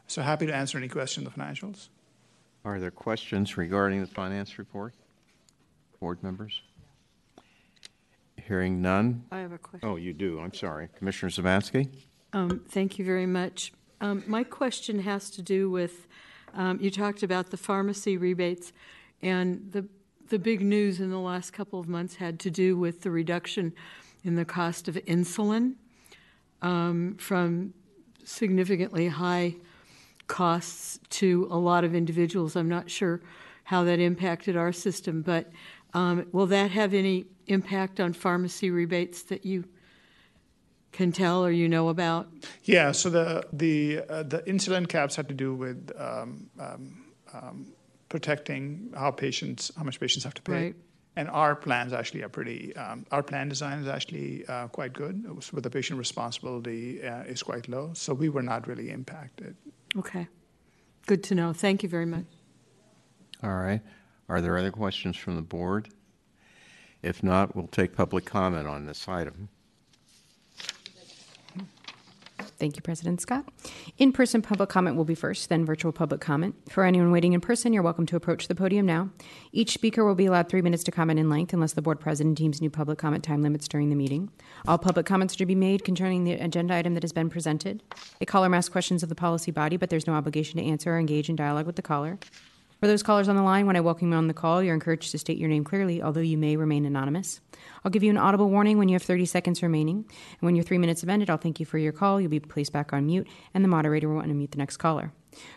[0.06, 1.88] So happy to answer any questions on the financials.
[2.64, 4.94] Are there questions regarding the finance report?
[5.98, 6.62] Board members?
[8.40, 9.24] Hearing none?
[9.32, 9.88] I have a question.
[9.88, 10.90] Oh, you do, I'm sorry.
[10.96, 11.88] Commissioner Zamansky?
[12.32, 13.72] Um, Thank you very much.
[14.00, 16.06] Um, My question has to do with,
[16.54, 18.72] um, you talked about the pharmacy rebates,
[19.22, 19.86] and the,
[20.28, 23.72] the big news in the last couple of months had to do with the reduction
[24.24, 25.74] in the cost of insulin
[26.62, 27.72] um, from
[28.24, 29.54] significantly high
[30.26, 32.56] costs to a lot of individuals.
[32.56, 33.20] I'm not sure
[33.64, 35.50] how that impacted our system, but
[35.92, 39.64] um, will that have any impact on pharmacy rebates that you
[40.96, 42.26] can tell or you know about?
[42.64, 47.66] Yeah, so the the uh, the insulin caps had to do with um, um, um,
[48.08, 50.52] protecting how patients how much patients have to pay.
[50.52, 50.76] Right.
[51.16, 55.24] And our plans actually are pretty, um, our plan design is actually uh, quite good,
[55.52, 59.54] with the patient responsibility uh, is quite low, so we were not really impacted.
[59.96, 60.26] Okay.
[61.06, 61.52] Good to know.
[61.52, 62.24] Thank you very much.
[63.44, 63.80] All right.
[64.28, 65.88] Are there other questions from the board?
[67.00, 69.50] If not, we'll take public comment on this item.
[72.58, 73.46] Thank you, President Scott.
[73.98, 76.54] In person public comment will be first, then virtual public comment.
[76.68, 79.10] For anyone waiting in person, you're welcome to approach the podium now.
[79.52, 82.38] Each speaker will be allowed three minutes to comment in length unless the board president
[82.38, 84.30] deems new public comment time limits during the meeting.
[84.68, 87.82] All public comments are to be made concerning the agenda item that has been presented.
[88.20, 90.94] A caller may ask questions of the policy body, but there's no obligation to answer
[90.94, 92.18] or engage in dialogue with the caller.
[92.84, 95.10] For those callers on the line, when I welcome you on the call, you're encouraged
[95.12, 97.40] to state your name clearly, although you may remain anonymous.
[97.82, 100.04] I'll give you an audible warning when you have 30 seconds remaining.
[100.06, 102.20] And when your three minutes have ended, I'll thank you for your call.
[102.20, 105.14] You'll be placed back on mute, and the moderator will unmute the next caller.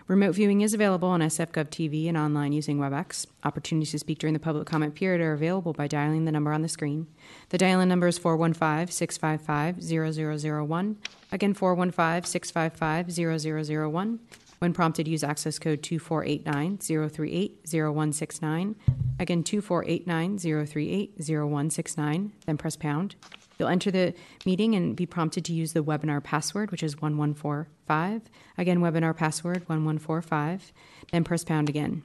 [0.08, 3.28] Remote viewing is available on SFGov TV and online using WebEx.
[3.44, 6.62] Opportunities to speak during the public comment period are available by dialing the number on
[6.62, 7.08] the screen.
[7.50, 10.98] The dial in number is 415 655 0001.
[11.34, 14.20] Again, 415 655 0001.
[14.60, 18.76] When prompted, use access code 2489-038-0169.
[19.20, 23.16] Again, 2489-038-0169, then press pound.
[23.60, 24.14] You'll enter the
[24.46, 28.22] meeting and be prompted to use the webinar password, which is 1145.
[28.58, 30.74] Again, webinar password 1145,
[31.12, 32.04] then press pound again.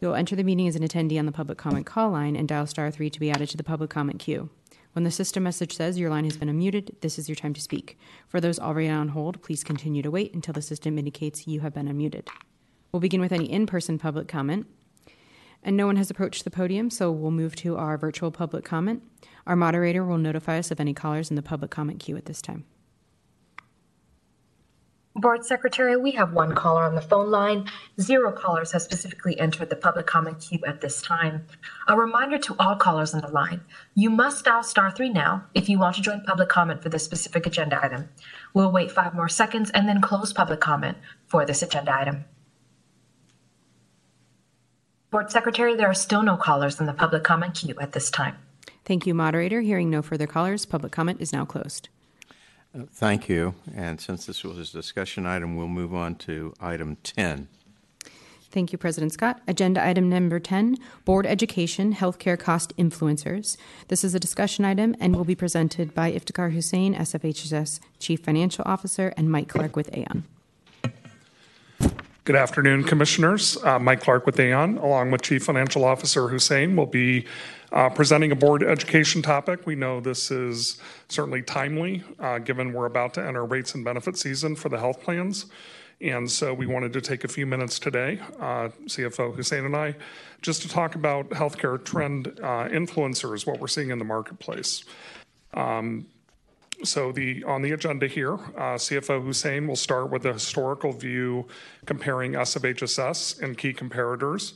[0.00, 2.66] You'll enter the meeting as an attendee on the public comment call line and dial
[2.66, 4.50] star 3 to be added to the public comment queue.
[4.94, 7.60] When the system message says your line has been unmuted, this is your time to
[7.60, 7.98] speak.
[8.28, 11.74] For those already on hold, please continue to wait until the system indicates you have
[11.74, 12.28] been unmuted.
[12.92, 14.68] We'll begin with any in person public comment.
[15.64, 19.02] And no one has approached the podium, so we'll move to our virtual public comment.
[19.48, 22.40] Our moderator will notify us of any callers in the public comment queue at this
[22.40, 22.64] time.
[25.16, 27.70] Board Secretary, we have one caller on the phone line.
[28.00, 31.46] Zero callers have specifically entered the public comment queue at this time.
[31.86, 33.60] A reminder to all callers on the line,
[33.94, 37.04] you must dial star three now if you want to join public comment for this
[37.04, 38.08] specific agenda item.
[38.54, 42.24] We'll wait five more seconds and then close public comment for this agenda item.
[45.12, 48.36] Board Secretary, there are still no callers in the public comment queue at this time.
[48.84, 49.60] Thank you, moderator.
[49.60, 51.88] Hearing no further callers, public comment is now closed.
[52.92, 53.54] Thank you.
[53.74, 57.48] And since this was a discussion item, we'll move on to item 10.
[58.50, 59.40] Thank you, President Scott.
[59.48, 63.56] Agenda item number 10 Board Education Healthcare Cost Influencers.
[63.88, 68.62] This is a discussion item and will be presented by Iftikhar Hussain, SFHSS Chief Financial
[68.66, 70.24] Officer, and Mike Clark with Aon.
[72.24, 73.56] Good afternoon, Commissioners.
[73.64, 77.26] Uh, Mike Clark with Aon, along with Chief Financial Officer Hussain, will be
[77.74, 79.66] uh, presenting a board education topic.
[79.66, 84.16] We know this is certainly timely, uh, given we're about to enter rates and benefit
[84.16, 85.46] season for the health plans.
[86.00, 89.96] And so we wanted to take a few minutes today, uh, CFO Hussain and I,
[90.40, 94.84] just to talk about healthcare trend uh, influencers, what we're seeing in the marketplace.
[95.54, 96.06] Um,
[96.82, 101.46] so the on the agenda here, uh, CFO Hussain will start with a historical view
[101.86, 104.54] comparing SFHSS and key comparators.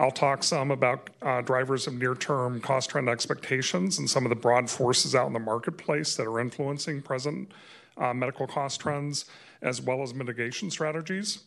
[0.00, 4.36] I'll talk some about uh, drivers of near-term cost trend expectations and some of the
[4.36, 7.52] broad forces out in the marketplace that are influencing present
[7.98, 9.26] uh, medical cost trends,
[9.60, 11.40] as well as mitigation strategies.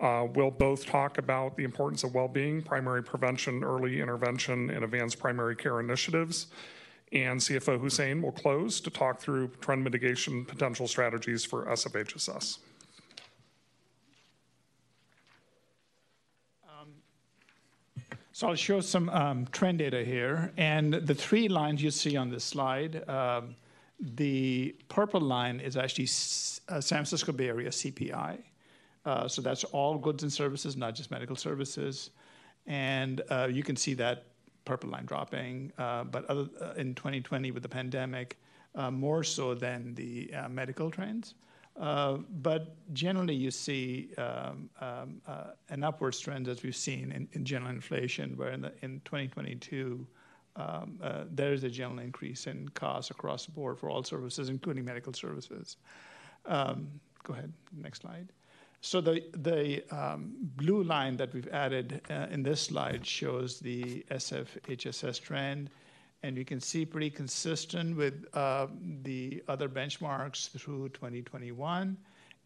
[0.00, 5.18] Uh, we'll both talk about the importance of well-being, primary prevention, early intervention, and advanced
[5.18, 6.46] primary care initiatives
[7.12, 12.58] and CFO Hussain will close to talk through trend mitigation potential strategies for SFHSS.
[18.32, 22.30] So I'll show some um, trend data here, and the three lines you see on
[22.30, 23.54] this slide, um,
[24.00, 26.04] the purple line is actually
[26.68, 28.38] uh, San Francisco Bay Area CPI.
[29.04, 32.10] Uh, so that's all goods and services, not just medical services.
[32.66, 34.26] And uh, you can see that
[34.64, 38.38] purple line dropping, uh, but other, uh, in 2020 with the pandemic,
[38.74, 41.34] uh, more so than the medical trends.
[41.78, 47.26] Uh, but generally, you see um, um, uh, an upward trend as we've seen in,
[47.32, 50.06] in general inflation, where in, the, in 2022,
[50.56, 51.00] um,
[51.30, 55.12] there is a general increase in costs across the board for all services, including medical
[55.14, 55.78] services.
[56.44, 56.88] Um,
[57.22, 58.28] go ahead, next slide.
[58.84, 64.04] So the, the um, blue line that we've added uh, in this slide shows the
[64.10, 65.70] SFHSS trend,
[66.22, 68.68] and you can see pretty consistent with uh,
[69.02, 71.96] the other benchmarks through 2021.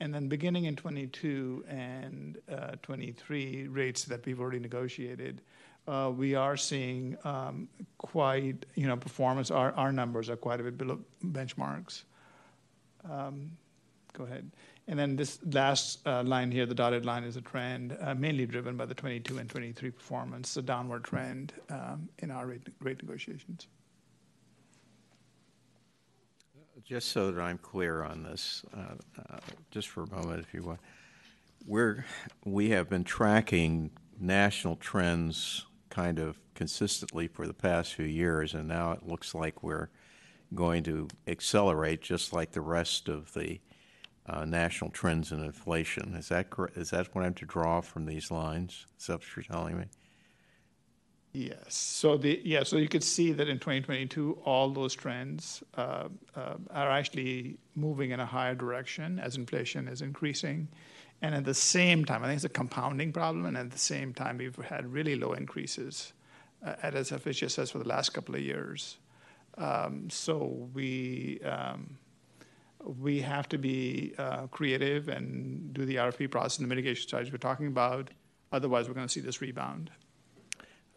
[0.01, 5.43] And then beginning in 22 and uh, 23 rates that we've already negotiated,
[5.89, 7.69] uh, we are seeing um,
[7.99, 12.03] quite, you know, performance, our, our numbers are quite a bit below benchmarks.
[13.09, 13.53] Um,
[14.13, 14.51] go ahead.
[14.89, 18.47] And then this last uh, line here, the dotted line, is a trend uh, mainly
[18.47, 23.67] driven by the 22 and 23 performance, the downward trend um, in our rate, negotiations.
[26.85, 29.39] Just so that I'm clear on this, uh,
[29.73, 30.79] just for a moment, if you want,
[32.45, 38.69] we have been tracking national trends kind of consistently for the past few years, and
[38.69, 39.89] now it looks like we're
[40.55, 43.59] going to accelerate, just like the rest of the
[44.29, 46.15] uh, national trends in inflation.
[46.15, 46.77] Is that correct?
[46.77, 48.87] Is that what I'm to draw from these lines?
[48.99, 49.85] Is that what you're telling me?
[51.33, 51.75] Yes.
[51.75, 52.63] So the yeah.
[52.63, 58.11] So you could see that in 2022, all those trends uh, uh, are actually moving
[58.13, 60.67] in a higher direction as inflation is increasing,
[61.21, 63.45] and at the same time, I think it's a compounding problem.
[63.45, 66.15] And at the same time, we've had really low increases
[66.65, 68.97] uh, at SFHSS for the last couple of years.
[69.59, 71.99] Um, so we um,
[72.87, 77.33] we have to be uh, creative and do the RFP process and the mitigation strategies
[77.33, 78.11] we're talking about.
[78.53, 79.91] Otherwise, we're going to see this rebound.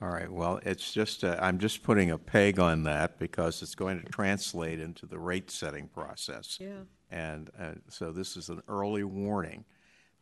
[0.01, 0.31] All right.
[0.31, 4.09] Well, it's just uh, I'm just putting a peg on that because it's going to
[4.09, 6.57] translate into the rate setting process.
[6.61, 6.83] Yeah.
[7.11, 9.65] And uh, so this is an early warning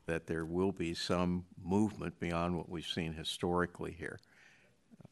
[0.07, 4.19] that there will be some movement beyond what we've seen historically here.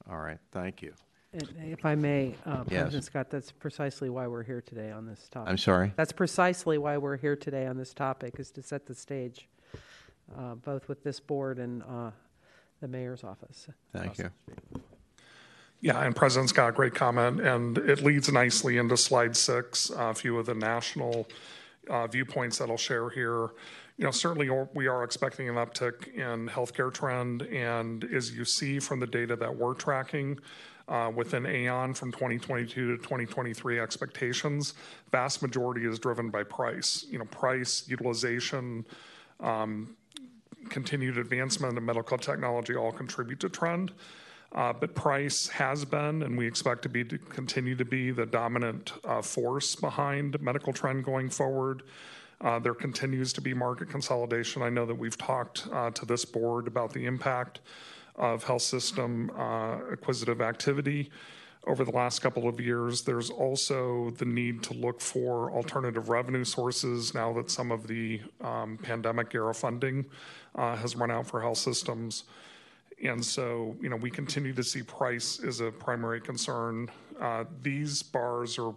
[0.09, 0.39] All right.
[0.51, 0.93] Thank you.
[1.35, 2.83] And If I may, uh, Yes.
[2.83, 5.49] President Scott, that's precisely why we're here today on this topic.
[5.49, 5.93] I'm sorry.
[5.97, 9.49] That's precisely why we're here today on this topic, is to set the stage,
[10.37, 12.11] uh, both with this board and uh,
[12.79, 13.67] the mayor's office.
[13.91, 14.31] Thank you.
[15.81, 20.39] Yeah, and President Scott, great comment, and it leads nicely into slide six, a few
[20.39, 21.27] of the national
[21.89, 23.49] uh, viewpoints that I'll share here.
[23.97, 28.79] You know, certainly we are expecting an uptick in healthcare trend, and as you see
[28.79, 30.41] from the data that we're tracking, uh,
[31.15, 34.73] within Aon from 2022 to 2023 expectations,
[35.11, 37.05] vast majority is driven by price.
[37.09, 38.85] You know, price, utilization,
[39.39, 39.95] um,
[40.69, 43.91] continued advancement in medical technology all contribute to trend.
[44.51, 48.25] Uh, but price has been, and we expect to be to continue to be the
[48.25, 51.83] dominant uh, force behind medical trend going forward.
[52.39, 54.61] Uh, there continues to be market consolidation.
[54.61, 57.59] I know that we've talked uh, to this board about the impact
[58.17, 61.09] health system uh, acquisitive activity
[61.67, 63.01] over the last couple of years.
[63.01, 68.21] There's also the need to look for alternative revenue sources now that some of the
[68.41, 70.05] um, pandemic era funding
[70.55, 72.25] uh, has run out for health systems.
[73.03, 76.89] And so, you know, we continue to see price as a primary concern.
[77.19, 78.73] Uh, these bars are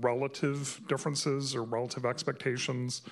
[0.00, 3.02] relative differences or relative expectations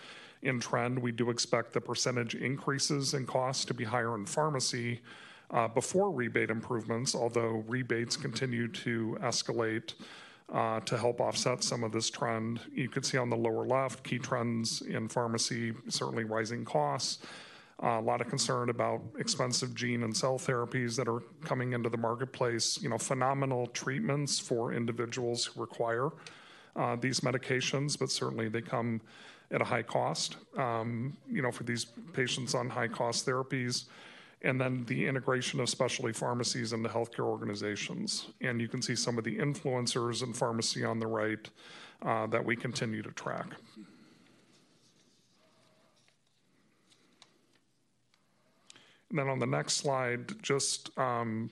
[0.43, 0.99] in trend.
[0.99, 5.01] We do expect the percentage increases in cost to be higher in pharmacy
[5.75, 9.95] before rebate improvements, although rebates continue to escalate
[10.53, 12.61] uh, to help offset some of this trend.
[12.75, 17.25] You can see on the lower left key trends in pharmacy, certainly rising costs.
[17.83, 21.89] Uh, a lot of concern about expensive gene and cell therapies that are coming into
[21.89, 22.81] the marketplace.
[22.81, 26.11] You know, phenomenal treatments for individuals who require
[26.77, 29.01] uh, these medications, but certainly they come
[29.51, 30.37] at a high cost.
[30.57, 33.87] Um, you know, for these patients on high cost therapies,
[34.43, 38.27] and then the integration of specialty pharmacies into healthcare organizations.
[38.41, 41.49] And you can see some of the influencers in pharmacy on the right
[42.03, 43.47] uh, that we continue to track.
[49.11, 51.51] And then on the next slide, just um,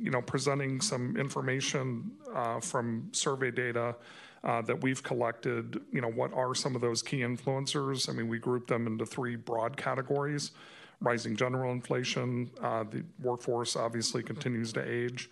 [0.00, 3.94] you know, presenting some information uh, from survey data
[4.42, 5.78] uh, that we've collected.
[5.92, 8.08] You know, what are some of those key influencers?
[8.08, 10.52] I mean, we group them into three broad categories:
[11.00, 15.30] rising general inflation, uh, the workforce obviously continues to age,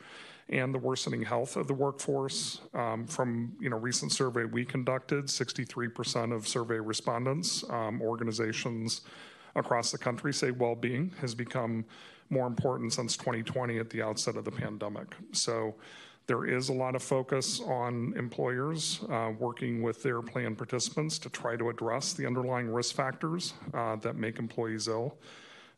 [0.49, 2.63] and the worsening health of the workforce.
[2.75, 9.03] Um, from you know recent survey we conducted, 63% of survey respondents, um, organizations
[9.55, 11.85] across the country say well-being has become
[12.31, 15.17] more important since 2020 at the outset of the pandemic.
[15.33, 15.75] So
[16.27, 21.31] there is a lot of focus on employers uh, working with their plan participants to
[21.31, 25.17] try to address the underlying risk factors uh, that make employees ill.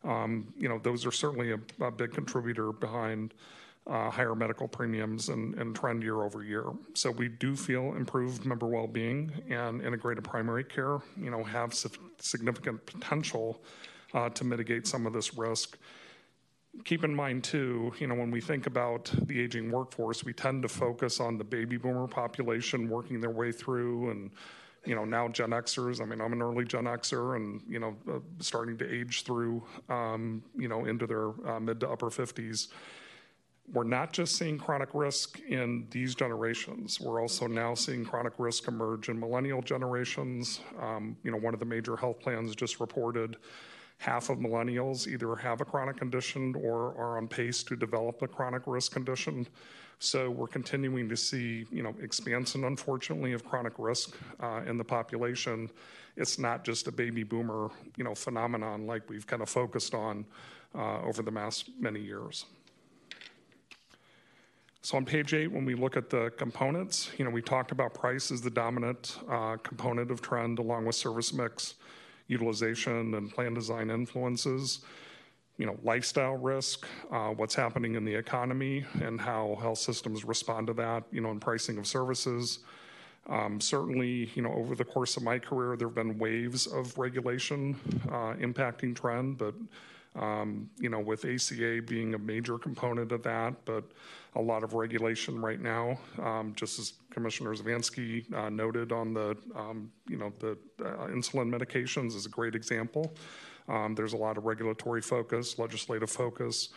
[0.03, 3.33] Um, you know, those are certainly a, a big contributor behind
[3.87, 6.65] uh, higher medical premiums and, and, trend year over year.
[6.93, 11.73] So we do feel improved member well-being and integrated primary care, you know, have
[12.19, 13.63] significant potential
[14.13, 15.79] uh, to mitigate some of this risk.
[16.85, 20.61] Keep in mind too, you know, when we think about the aging workforce, we tend
[20.61, 24.31] to focus on the baby boomer population working their way through and
[24.85, 26.01] you know, now Gen Xers.
[26.01, 29.63] I mean, I'm an early Gen Xer, and you know, uh, starting to age through,
[29.89, 32.69] um, you know, into their uh, mid to upper 50s
[33.73, 36.99] we're not just seeing chronic risk in these generations.
[36.99, 40.59] We're also now seeing chronic risk emerge in millennial generations.
[40.79, 43.37] Um, you know, one of the major health plans just reported
[43.97, 48.27] half of millennials either have a chronic condition or are on pace to develop a
[48.27, 49.47] chronic risk condition.
[50.03, 54.83] So we're continuing to see, you know, expansion, unfortunately, of chronic risk uh, in the
[54.83, 55.69] population.
[56.17, 60.25] It's not just a baby boomer, you know, phenomenon like we've kind of focused on
[60.73, 62.45] uh, over the past many years.
[64.81, 67.93] So on page eight, when we look at the components, you know, we talked about
[67.93, 71.75] price as the dominant uh, component of trend, along with service mix,
[72.27, 74.79] utilization, and plan design influences.
[75.61, 80.67] You know, lifestyle risk, uh, what's happening in the economy, and how health systems respond
[80.67, 81.03] to that.
[81.11, 82.59] You know, in pricing of services.
[83.29, 86.97] Um, certainly, you know, over the course of my career, there have been waves of
[86.97, 89.53] regulation uh, impacting trend, but
[90.15, 93.83] um, you know, with ACA being a major component of that, but
[94.35, 99.37] a lot of regulation right now, um, just as Commissioner Zavansky uh, noted on the,
[99.55, 103.13] um, you know, the uh, insulin medications is a great example.
[103.71, 106.69] Um, there's a lot of regulatory focus, legislative focus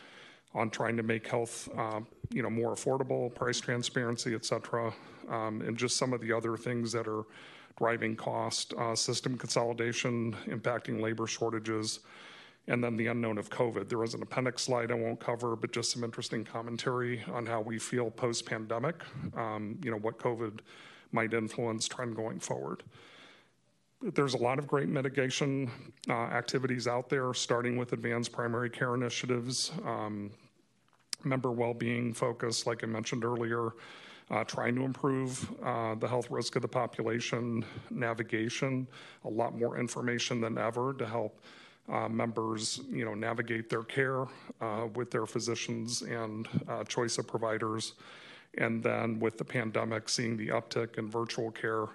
[0.55, 4.95] on trying to make health, uh, you know, more affordable, price transparency, et cetera,
[5.29, 7.25] um, and just some of the other things that are
[7.77, 12.01] driving cost, uh, system consolidation, impacting labor shortages,
[12.69, 13.89] and then the unknown of COVID.
[13.89, 17.61] There was an appendix slide I won't cover, but just some interesting commentary on how
[17.61, 19.03] we feel post pandemic,
[19.37, 20.61] um, you know, what COVID
[21.11, 22.85] might influence trend going forward.
[24.13, 25.71] There's a lot of great mitigation
[26.11, 30.31] uh, activities out there, starting with advanced primary care initiatives, um,
[31.25, 33.71] member well being focus, like I mentioned earlier.
[34.31, 38.87] Uh, trying to improve uh, the health risk of the population, navigation,
[39.25, 41.41] a lot more information than ever to help
[41.91, 44.25] uh, members, you know, navigate their care
[44.63, 47.95] uh, with their physicians and uh, choice of providers.
[48.57, 51.89] And then with the pandemic, seeing the uptick in virtual care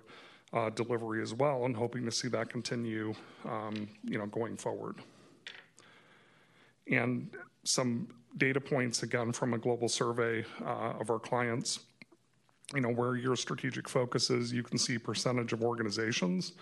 [0.54, 3.14] uh, delivery as well, and hoping to see that continue,
[3.48, 4.98] um, you know, going forward.
[6.92, 7.30] And
[7.64, 11.82] some data points again from a global survey uh, of our clients.
[12.74, 16.54] You know, where your strategic focus is, you can see percentage of organizations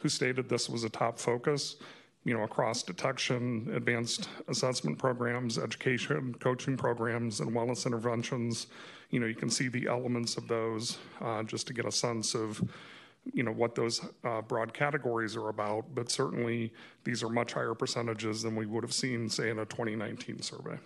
[0.00, 1.76] who stated this was a top focus
[2.24, 8.66] you know, across detection, advanced assessment programs, education, coaching programs, and wellness interventions.
[9.10, 12.34] You know, you can see the elements of those uh, just to get a sense
[12.34, 12.62] of,
[13.32, 15.94] you know, what those uh, broad categories are about.
[15.94, 16.72] But certainly,
[17.04, 20.78] these are much higher percentages than we would have seen, say, in a 2019 survey.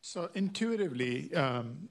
[0.00, 1.88] So intuitively, um,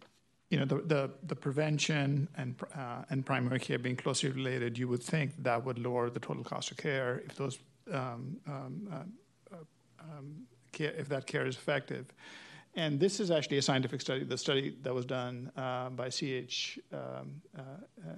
[0.50, 4.88] you know, the, the, the prevention and, uh, and primary care being closely related, you
[4.90, 7.58] would think that would lower the total cost of care if those
[7.92, 9.56] um, um, uh,
[10.02, 12.14] um, care, if that care is effective.
[12.76, 16.80] And this is actually a scientific study, the study that was done uh, by CH,
[16.94, 18.14] um, uh, uh,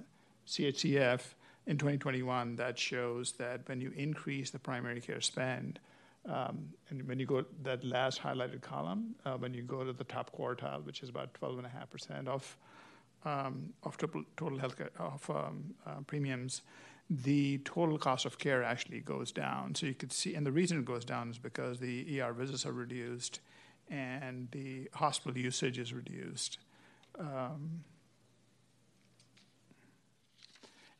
[0.46, 1.20] CHCF
[1.66, 5.80] in 2021 that shows that when you increase the primary care spend,
[6.26, 10.04] um, and when you go that last highlighted column, uh, when you go to the
[10.04, 12.56] top quartile, which is about 12.5% of
[13.24, 16.60] um, of total, total health of um, uh, premiums,
[17.08, 19.74] the total cost of care actually goes down.
[19.74, 22.66] So you could see, and the reason it goes down is because the ER visits
[22.66, 23.40] are reduced
[23.90, 26.58] and the hospital usage is reduced.
[27.18, 27.84] Um,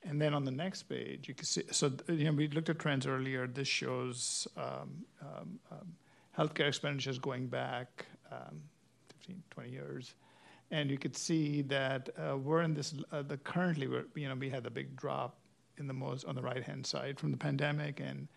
[0.07, 2.78] And then on the next page, you can see, so, you know, we looked at
[2.78, 3.47] trends earlier.
[3.47, 5.95] This shows um, um, um,
[6.39, 8.61] healthcare expenditures going back um,
[9.18, 10.14] 15, 20 years.
[10.70, 14.35] And you could see that uh, we're in this, uh, the currently, we're, you know,
[14.35, 15.39] we had a big drop
[15.78, 18.28] in the most, on the right-hand side from the pandemic, and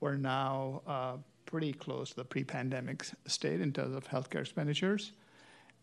[0.00, 1.16] we're now uh,
[1.46, 5.12] pretty close to the pre-pandemic state in terms of healthcare expenditures.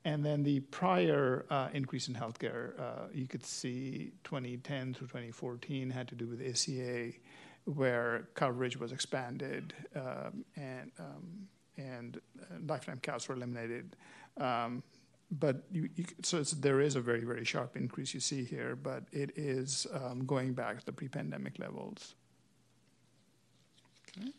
[0.06, 5.90] And then the prior uh, increase in healthcare, uh, you could see 2010 through 2014
[5.90, 7.12] had to do with ACA,
[7.66, 11.48] where coverage was expanded um, and um,
[11.78, 13.96] and uh, lifetime caps were eliminated.
[14.38, 14.84] Um,
[15.32, 19.04] but you, you, so there is a very very sharp increase you see here, but
[19.12, 22.16] it is um, going back to the pre-pandemic levels.
[24.18, 24.32] Okay.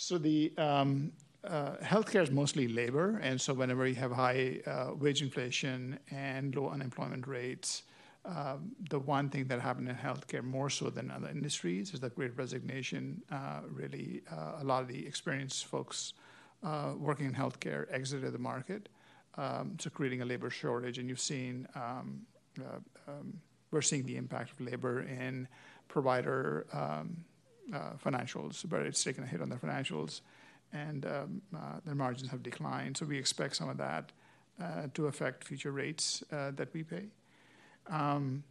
[0.00, 1.10] So the um,
[1.42, 6.54] uh, healthcare is mostly labor, and so whenever you have high uh, wage inflation and
[6.54, 7.82] low unemployment rates,
[8.24, 12.10] um, the one thing that happened in healthcare more so than other industries is the
[12.10, 13.20] great resignation.
[13.28, 16.12] Uh, really, uh, a lot of the experienced folks
[16.62, 18.88] uh, working in healthcare exited the market,
[19.36, 20.98] um, so creating a labor shortage.
[20.98, 22.20] And you've seen um,
[22.60, 23.40] uh, um,
[23.72, 25.48] we're seeing the impact of labor in
[25.88, 27.27] provider um, uh,
[28.04, 30.20] financials, but it's taken a hit on their financials,
[30.72, 32.96] and um, uh, their margins have declined.
[32.96, 34.12] So we expect some of that
[34.60, 37.04] uh, to affect future rates uh, that we pay.
[37.88, 38.42] Um,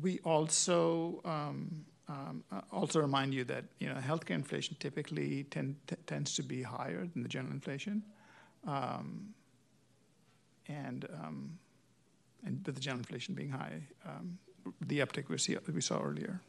[0.00, 6.42] we also um, uh, also remind you that you know healthcare inflation typically tends to
[6.42, 8.02] be higher than the general inflation,
[8.66, 9.34] and
[12.42, 13.80] with the general inflation being high,
[14.86, 16.40] the uptick we saw earlier.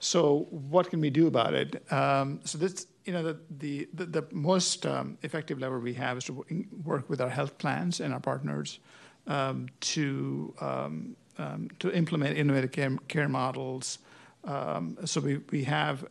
[0.00, 1.90] So what can we do about it?
[1.92, 6.18] Um, so this, you know, the the the, the most um, effective lever we have
[6.18, 6.44] is to
[6.84, 8.80] work with our health plans and our partners
[9.26, 13.98] um, to um, um, to implement innovative care, care models.
[14.44, 16.06] Um, so we we have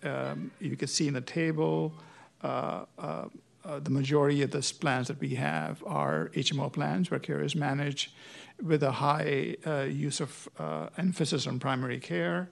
[0.59, 1.93] you can see in the table.
[2.43, 3.25] Uh, uh,
[3.65, 7.55] uh, the majority of the plans that we have are HMO plans where care is
[7.55, 8.11] managed
[8.61, 12.49] with a high uh, use of uh, emphasis on primary care.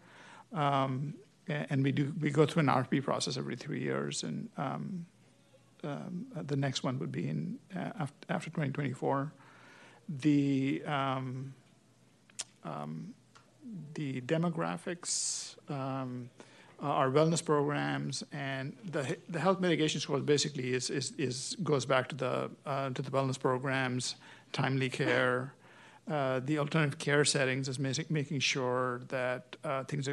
[0.53, 1.15] Um,
[1.47, 5.05] and we do we go through an RFP process every three years, and um,
[5.83, 9.31] um, the next one would be in uh, after 2024.
[10.19, 11.53] The um,
[12.63, 13.13] um,
[13.93, 16.29] the demographics, um,
[16.79, 22.07] our wellness programs, and the the health mitigation score basically is is, is goes back
[22.09, 24.15] to the uh, to the wellness programs,
[24.51, 25.53] timely care.
[26.09, 30.09] Uh, the alternative care settings is making sure that uh, things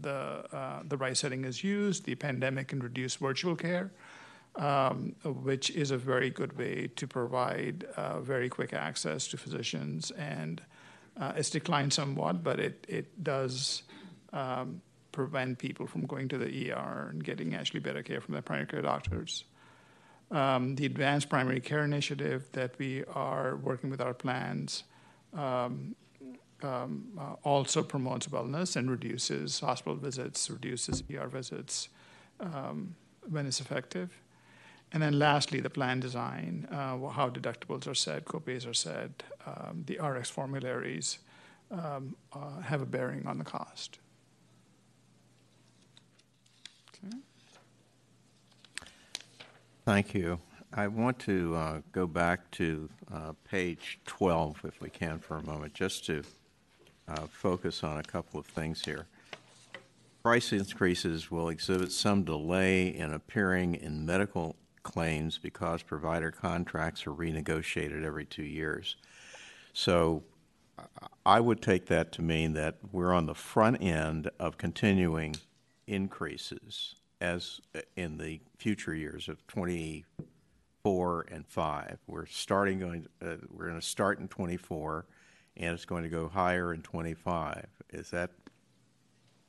[0.00, 0.14] the
[0.52, 2.04] uh, the right setting is used.
[2.04, 3.90] The pandemic can reduce virtual care,
[4.56, 10.10] um, which is a very good way to provide uh, very quick access to physicians.
[10.12, 10.62] And
[11.18, 13.82] uh, it's declined somewhat, but it it does.
[14.32, 14.82] Um,
[15.12, 18.68] prevent people from going to the ER and getting actually better care from their primary
[18.68, 19.44] care doctors.
[20.30, 24.84] Um, the Advanced Primary Care Initiative that we are working with our plans
[25.34, 25.94] um,
[26.62, 31.88] um, uh, also promotes wellness and reduces hospital visits, reduces ER visits
[32.40, 32.94] um,
[33.28, 34.10] when it's effective.
[34.92, 39.84] And then lastly, the plan design, uh, how deductibles are set, copays are set, um,
[39.86, 41.18] the RX formularies
[41.70, 44.00] um, uh, have a bearing on the cost.
[46.88, 47.16] Okay.
[49.84, 50.40] Thank you.
[50.72, 55.42] I want to uh, go back to uh, page 12, if we can, for a
[55.42, 56.22] moment, just to
[57.08, 59.06] uh, focus on a couple of things here.
[60.22, 64.54] Price increases will exhibit some delay in appearing in medical
[64.84, 68.94] claims because provider contracts are renegotiated every two years.
[69.72, 70.22] So
[71.26, 75.34] I would take that to mean that we're on the front end of continuing
[75.88, 80.04] increases as uh, in the future years of 20
[80.82, 81.98] four and five.
[82.06, 83.06] We're starting going.
[83.22, 85.06] Uh, we're going to start in 24,
[85.56, 87.66] and it's going to go higher in 25.
[87.90, 88.30] Is that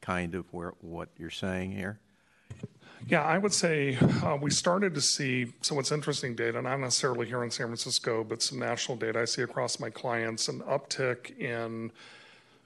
[0.01, 1.99] kind of where what you're saying here?
[3.07, 5.53] Yeah, I would say uh, we started to see.
[5.61, 9.25] So what's interesting data, not necessarily here in San Francisco, but some national data I
[9.25, 11.91] see across my clients, an uptick in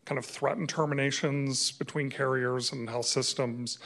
[0.03, 3.79] kind of threatened terminations between carriers and health systems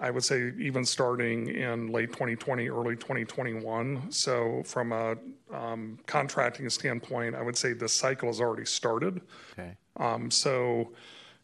[0.00, 4.10] I would say even starting in late 2020, early 2021.
[4.10, 5.16] So from a
[5.52, 9.20] um, contracting standpoint, I would say the cycle has already started.
[9.52, 9.76] Okay.
[9.96, 10.92] Um, so,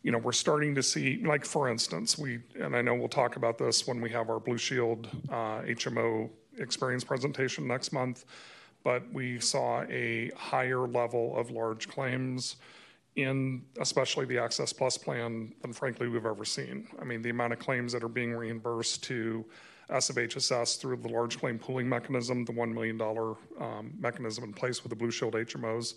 [0.03, 3.37] you know, we're starting to see, like for instance, we, and I know we'll talk
[3.37, 6.29] about this when we have our Blue Shield uh, HMO
[6.59, 8.25] experience presentation next month,
[8.83, 12.57] but we saw a higher level of large claims
[13.23, 16.89] in especially the Access Plus plan than frankly we've ever seen.
[17.01, 19.45] I mean, the amount of claims that are being reimbursed to
[19.91, 23.01] SFHSS through the large claim pooling mechanism, the $1 million
[23.61, 25.95] um, mechanism in place with the Blue Shield HMOs,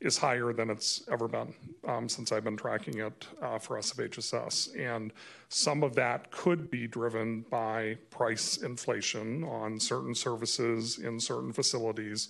[0.00, 1.52] is higher than it's ever been
[1.86, 4.78] um, since I've been tracking it uh, for SFHSS.
[4.78, 5.12] And
[5.48, 12.28] some of that could be driven by price inflation on certain services in certain facilities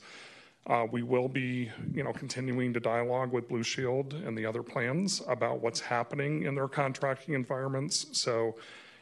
[0.67, 4.63] uh, we will be, you know, continuing to dialogue with Blue Shield and the other
[4.63, 8.07] plans about what's happening in their contracting environments.
[8.13, 8.57] So,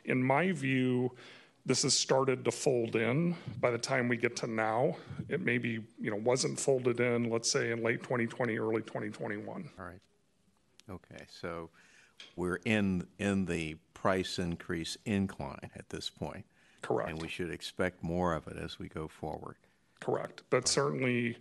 [0.05, 1.13] in my view,
[1.67, 4.97] this has started to fold in by the time we get to now.
[5.29, 9.71] It maybe, you know, wasn't folded in, let's say, in late 2020, early 2021.
[9.79, 10.01] All right.
[10.89, 11.69] Okay, so
[12.37, 16.47] we're in in the price increase incline at this point.
[16.81, 17.11] Correct.
[17.11, 19.57] And we should expect more of it as we go forward.
[20.01, 20.43] Correct.
[20.51, 21.37] But certainly,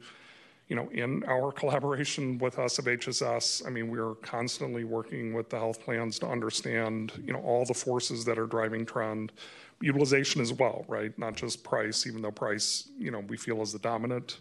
[0.67, 5.33] you know, in our collaboration with us of HSS, I mean, we are constantly working
[5.33, 9.31] with the health plans to understand, you know, all the forces that are driving trend,
[9.79, 11.17] utilization as well, right?
[11.17, 14.39] Not just price, even though price, you know, we feel is the dominant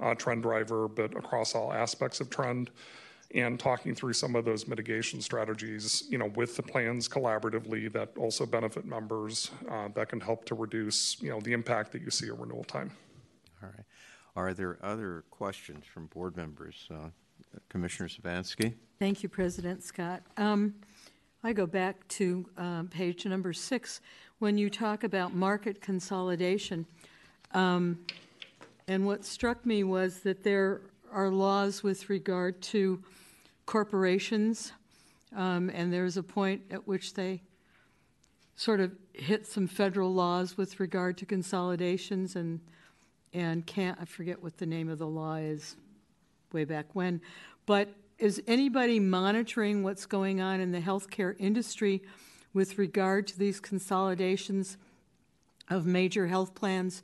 [0.00, 2.70] uh, trend driver, but across all aspects of trend.
[3.32, 8.08] and talking through some of those mitigation strategies, you know, with the plans collaboratively that
[8.18, 12.10] also benefit members, uh, that can help to reduce, you know, the impact that you
[12.10, 12.90] see at renewal time.
[13.62, 13.84] All right.
[14.36, 16.88] Are there other questions from board members?
[16.90, 17.10] Uh,
[17.68, 18.74] Commissioner Savansky?
[18.98, 20.22] Thank you, President Scott.
[20.36, 20.74] Um,
[21.42, 24.00] I go back to um, page number six,
[24.38, 26.86] when you talk about market consolidation.
[27.52, 27.98] Um,
[28.88, 30.80] And what struck me was that there
[31.12, 33.00] are laws with regard to
[33.66, 34.72] corporations,
[35.36, 37.40] um, and there's a point at which they
[38.56, 42.60] sort of hit some federal laws with regard to consolidations and,
[43.32, 45.76] and can't, I forget what the name of the law is
[46.52, 47.20] way back when.
[47.66, 52.02] But is anybody monitoring what's going on in the healthcare industry
[52.52, 54.76] with regard to these consolidations
[55.68, 57.02] of major health plans?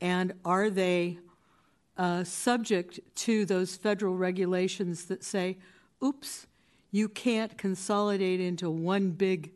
[0.00, 1.18] And are they
[1.96, 5.58] uh, subject to those federal regulations that say,
[6.02, 6.46] oops,
[6.90, 9.52] you can't consolidate into one big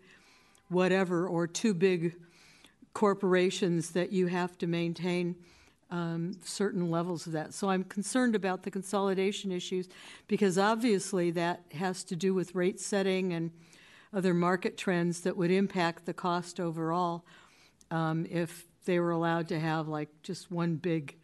[0.68, 2.14] whatever or two big
[2.92, 5.34] corporations that you have to maintain
[5.90, 7.52] um, certain levels of that.
[7.52, 9.88] So I'm concerned about the consolidation issues
[10.28, 13.50] because obviously that has to do with rate setting and
[14.12, 17.24] other market trends that would impact the cost overall
[17.90, 21.16] um, if they were allowed to have like just one big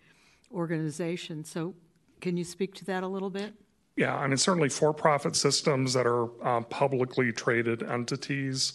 [0.52, 1.44] organization.
[1.44, 1.74] So
[2.20, 3.54] can you speak to that a little bit?
[3.96, 8.74] Yeah, I mean, certainly for-profit systems that are uh, publicly traded entities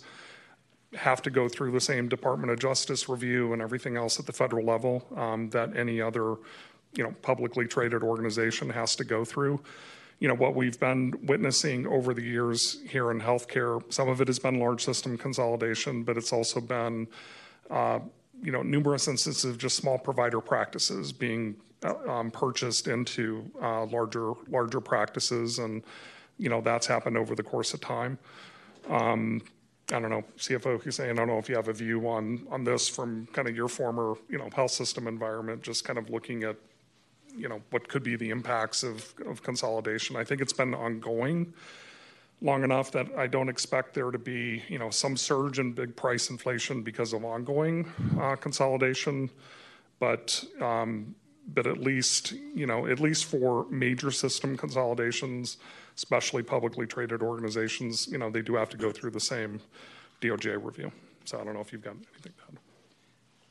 [0.94, 4.34] have to go through the same Department of Justice review and everything else at the
[4.34, 6.36] federal level um, that any other,
[6.94, 9.62] you know, publicly traded organization has to go through.
[10.20, 14.28] You know, what we've been witnessing over the years here in healthcare, some of it
[14.28, 17.08] has been large system consolidation, but it's also been,
[17.70, 18.00] uh,
[18.44, 23.86] you know, numerous instances of just small provider practices being uh, um, purchased into uh,
[23.86, 25.82] larger larger practices, and
[26.38, 28.20] you know that's happened over the course of time.
[28.88, 29.42] Um,
[29.92, 32.64] I don't know, CFO Hussain, I don't know if you have a view on on
[32.64, 36.44] this from kind of your former you know health system environment, just kind of looking
[36.44, 36.56] at
[37.36, 40.16] you know what could be the impacts of of consolidation.
[40.16, 41.54] I think it's been ongoing
[42.42, 45.96] long enough that I don't expect there to be, you know, some surge in big
[45.96, 49.30] price inflation because of ongoing uh, consolidation.
[50.00, 51.16] But um,
[51.54, 55.58] but at least, you know, at least for major system consolidations,
[56.02, 59.52] especially publicly traded organizations, you know, they do have to go through the same
[60.22, 60.92] DOJ review.
[61.26, 62.58] So I don't know if you've got anything to add.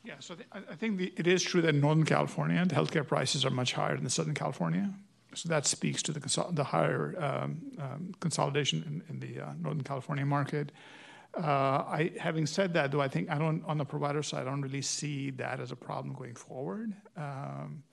[0.03, 2.75] Yeah, so th- I I think the- it is true that in Northern California, the
[2.79, 4.85] healthcare prices are much higher than Southern California.
[5.33, 7.51] So that speaks to the consol- the higher um,
[7.85, 10.67] um, consolidation in in the uh, Northern California market.
[11.37, 14.49] Uh, I, having said that, though, I think I don't, on the provider side, I
[14.51, 16.89] don't really see that as a problem going forward.
[17.15, 17.83] um,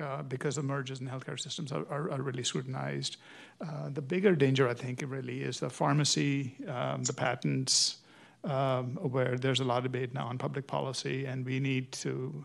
[0.00, 3.16] uh, Because the mergers in healthcare systems are are are really scrutinized.
[3.60, 7.98] Uh, The bigger danger, I think, really is the pharmacy, um, the patents,
[8.44, 12.44] um, where there's a lot of debate now on public policy, and we need to,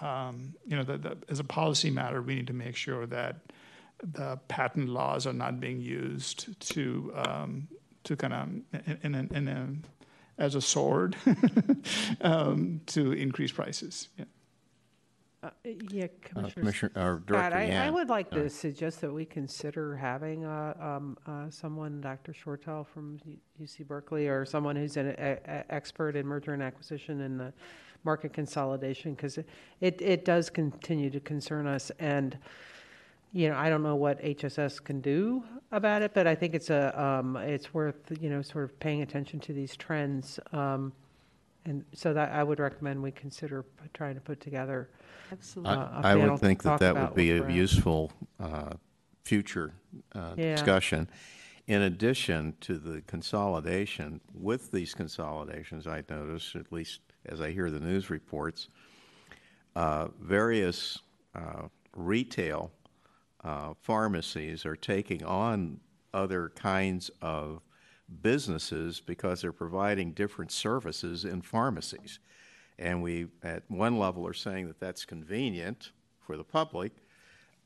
[0.00, 3.36] um, you know, the, the, as a policy matter, we need to make sure that
[4.02, 7.68] the patent laws are not being used to um,
[8.04, 8.48] to kind of
[9.02, 11.16] in, in, in a, as a sword
[12.22, 14.08] um, to increase prices.
[14.16, 14.24] Yeah.
[15.42, 16.52] Uh, Yeah, Uh, Commissioner.
[16.62, 17.92] Commissioner, or Scott, Director I, I Yant?
[17.94, 18.42] would like Sorry.
[18.42, 22.32] to suggest that we consider having uh, um, uh, someone, Dr.
[22.32, 26.62] Shortell from U- UC Berkeley, or someone who's an e- e- expert in merger and
[26.62, 27.52] acquisition and the
[28.04, 29.48] market consolidation, because it,
[29.80, 31.90] it, it does continue to concern us.
[31.98, 32.36] And,
[33.32, 36.68] you know, I don't know what HSS can do about it, but I think it's
[36.68, 40.38] a, um, it's worth, you know, sort of paying attention to these trends.
[40.52, 40.92] Um,
[41.70, 44.90] and so that I would recommend we consider p- trying to put together
[45.32, 45.76] Absolutely.
[45.76, 47.42] uh, a I panel would to think that talk that about would be what a
[47.42, 47.54] we're at.
[47.54, 48.72] useful uh,
[49.24, 49.72] future
[50.14, 50.56] uh, Yeah.
[50.56, 51.08] discussion.
[51.68, 57.70] In addition to the consolidation, with these consolidations, I notice, at least as I hear
[57.70, 58.68] the news reports,
[59.76, 60.98] uh, various
[61.36, 62.72] uh, retail
[63.44, 65.78] uh, pharmacies are taking on
[66.12, 67.62] other kinds of
[68.22, 72.18] businesses because they're providing different services in pharmacies.
[72.78, 76.92] And we, at one level, are saying that that's convenient for the public,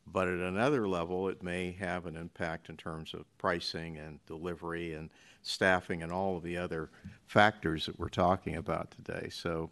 [0.06, 4.94] but at another level, it may have an impact in terms of pricing and delivery
[4.94, 5.10] and
[5.42, 6.90] staffing and all of the other
[7.26, 9.28] factors that we're talking about today.
[9.30, 9.70] So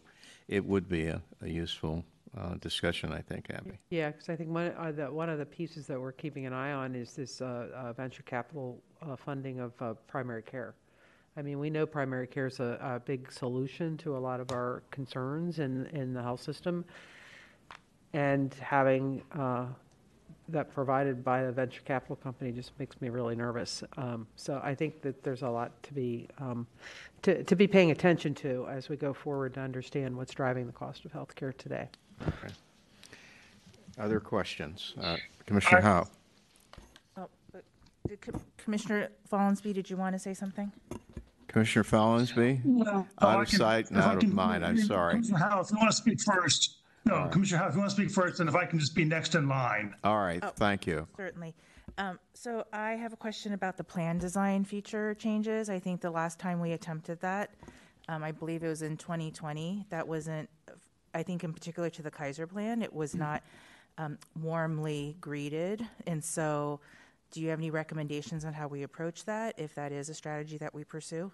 [0.49, 2.05] it would be a, a useful
[2.39, 3.79] uh, discussion, I think, Abby.
[3.91, 6.53] Yeah, because I think one, uh, the, one of the pieces that we're keeping an
[6.53, 9.73] eye on is this uh, uh, venture capital uh, funding of
[10.07, 10.75] primary care.
[11.37, 14.51] I mean, we know primary care is a, a big solution to a lot of
[14.51, 16.85] our concerns in, in the health system.
[18.13, 19.23] And having
[20.49, 23.83] that provided by a venture capital company just makes me really nervous.
[23.97, 26.67] Um, so I think that there's a lot to be um,
[27.23, 30.73] to, to be paying attention to as we go forward to understand what's driving the
[30.73, 31.89] cost of healthcare today.
[33.99, 34.95] Other questions?
[35.01, 35.17] Uh,
[35.47, 36.09] Commissioner Hao?
[37.17, 37.63] Oh, but
[38.09, 40.73] did Co- Commissioner Follansbee, did you want to say something?
[41.49, 42.61] Commissioner Follansbee?
[42.65, 45.13] Well, Out I of can- sight and if I out of mind, I'm sorry.
[45.15, 47.97] Commissioner Hao, if you want to speak first, no, Commissioner Hao, if you want to
[47.97, 49.95] speak first, and if I can just be next in line.
[50.03, 51.07] All right, thank you.
[51.17, 51.55] Certainly.
[51.99, 55.69] Um, So I have a question about the plan design feature changes.
[55.69, 57.51] I think the last time we attempted that,
[58.09, 60.49] um, I believe it was in 2020, that wasn't,
[61.15, 63.43] I think in particular to the Kaiser plan, it was not
[63.99, 65.87] um, warmly greeted.
[66.07, 66.81] And so
[67.31, 70.59] do you have any recommendations on how we approach that, if that is a strategy
[70.59, 71.31] that we pursue?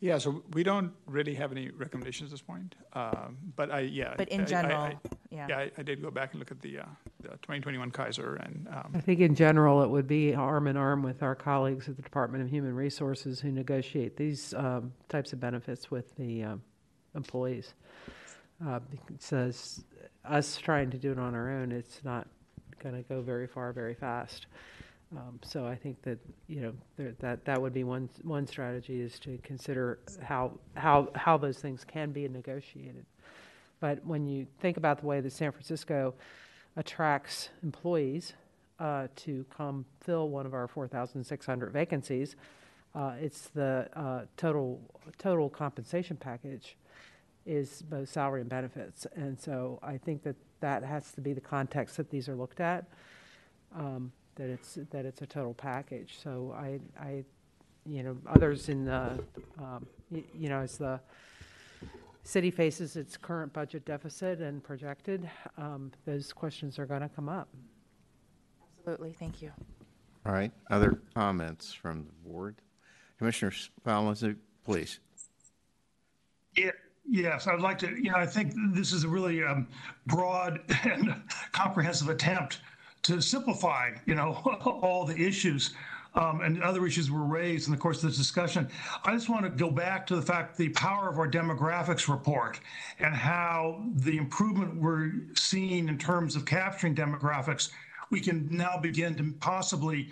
[0.00, 2.74] Yeah, so we don't really have any recommendations at this point.
[2.92, 4.14] Um, But I, yeah.
[4.18, 4.98] But in I- I- general, I-
[5.30, 5.46] yeah.
[5.48, 6.86] Yeah, I- I did go back and look at the, uh,
[7.20, 11.02] the 2021 Kaiser and, um, I think in general, it would be arm in arm
[11.02, 15.40] with our colleagues at the Department of Human Resources who negotiate these um, types of
[15.40, 16.62] benefits with the um,
[17.14, 17.74] employees.
[18.64, 19.84] Uh, Because
[20.24, 22.26] us trying to do it on our own, it's not
[22.82, 24.46] going to go very far very fast.
[25.16, 29.00] Um, So I think that, you know, there- that, that would be one, one strategy
[29.00, 33.06] is to consider how, how, how those things can be negotiated.
[33.80, 36.14] But when you think about the way that San Francisco
[36.76, 38.32] attracts employees
[38.80, 42.36] uh, to come fill one of our 4,600 vacancies,
[42.94, 44.80] uh, it's the uh, total
[45.18, 46.76] total compensation package
[47.46, 51.40] is both salary and benefits, and so I think that that has to be the
[51.40, 52.86] context that these are looked at.
[53.74, 56.18] Um, that it's that it's a total package.
[56.22, 57.24] So I I
[57.86, 59.18] you know others in the
[59.58, 61.00] um, y- you know as the
[62.22, 65.28] city faces its current budget deficit and projected,
[65.58, 67.48] um, those questions are going to come up.
[68.78, 69.52] Absolutely, thank you.
[70.26, 72.56] All right, other comments from the board?
[73.18, 73.52] Commissioner
[73.86, 75.00] Follansbee, please.
[76.56, 76.70] Yeah,
[77.08, 79.68] yes, I'd like to, you know, I think this is a really um,
[80.06, 81.14] broad and
[81.52, 82.60] comprehensive attempt
[83.02, 84.32] to simplify, you know,
[84.82, 85.74] all the issues.
[86.16, 88.68] Um, and other issues were raised in the course of this discussion.
[89.04, 92.60] I just want to go back to the fact the power of our demographics report
[93.00, 97.70] and how the improvement we're seeing in terms of capturing demographics,
[98.10, 100.08] we can now begin to possibly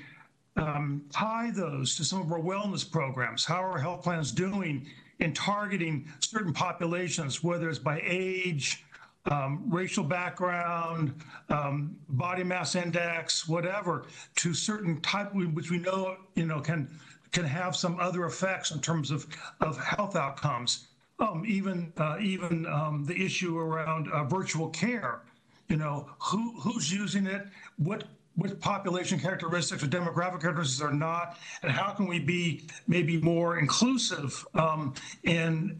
[0.56, 3.44] um, tie those to some of our wellness programs.
[3.44, 4.88] How are health plans doing
[5.22, 8.84] in targeting certain populations, whether it's by age,
[9.26, 11.14] um, racial background,
[11.48, 16.88] um, body mass index, whatever, to certain type, which we know, you know, can
[17.30, 19.26] can have some other effects in terms of
[19.60, 20.88] of health outcomes.
[21.20, 25.20] Um, even uh, even um, the issue around uh, virtual care.
[25.68, 27.46] You know, who who's using it?
[27.76, 28.04] What
[28.34, 33.58] what population characteristics or demographic characteristics are not, and how can we be maybe more
[33.58, 35.76] inclusive um, in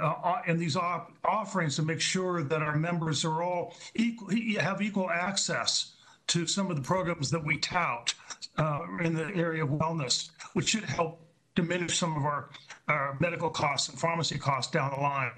[0.00, 4.28] uh, in these op- offerings to make sure that our members are all equal,
[4.58, 5.92] have equal access
[6.28, 8.14] to some of the programs that we tout
[8.56, 11.20] uh, in the area of wellness, which should help
[11.54, 12.50] diminish some of our,
[12.88, 15.32] our medical costs and pharmacy costs down the line.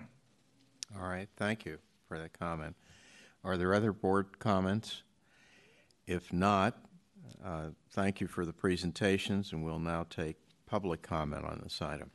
[1.00, 2.76] All right, thank you for that comment.
[3.42, 5.02] Are there other board comments?
[6.06, 6.78] If not,
[7.44, 10.36] uh, thank you for the presentations, and we'll now take
[10.66, 12.10] public comment on this item.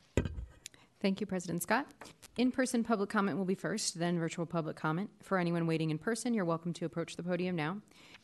[1.00, 1.86] Thank you, President Scott.
[2.38, 5.10] In-person public comment will be first, then virtual public comment.
[5.22, 7.78] For anyone waiting in person, you're welcome to approach the podium now.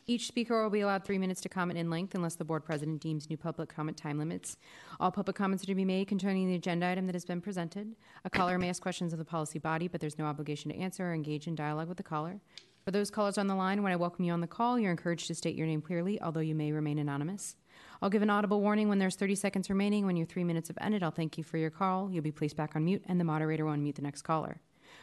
[0.05, 2.99] Each speaker will be allowed three minutes to comment in length unless the board president
[2.99, 4.57] deems new public comment time limits.
[4.99, 7.95] All public comments are to be made concerning the agenda item that has been presented.
[8.26, 11.05] A caller may ask questions of the policy body, but there's no obligation to answer
[11.05, 12.41] or engage in dialogue with the caller.
[12.84, 15.27] For those callers on the line, when I welcome you on the call, you're encouraged
[15.27, 17.55] to state your name clearly, although you may remain anonymous.
[18.01, 20.05] I'll give an audible warning when there's 30 seconds remaining.
[20.05, 22.11] When your three minutes have ended, I'll thank you for your call.
[22.11, 24.59] You'll be placed back on mute, and the moderator will unmute the next caller.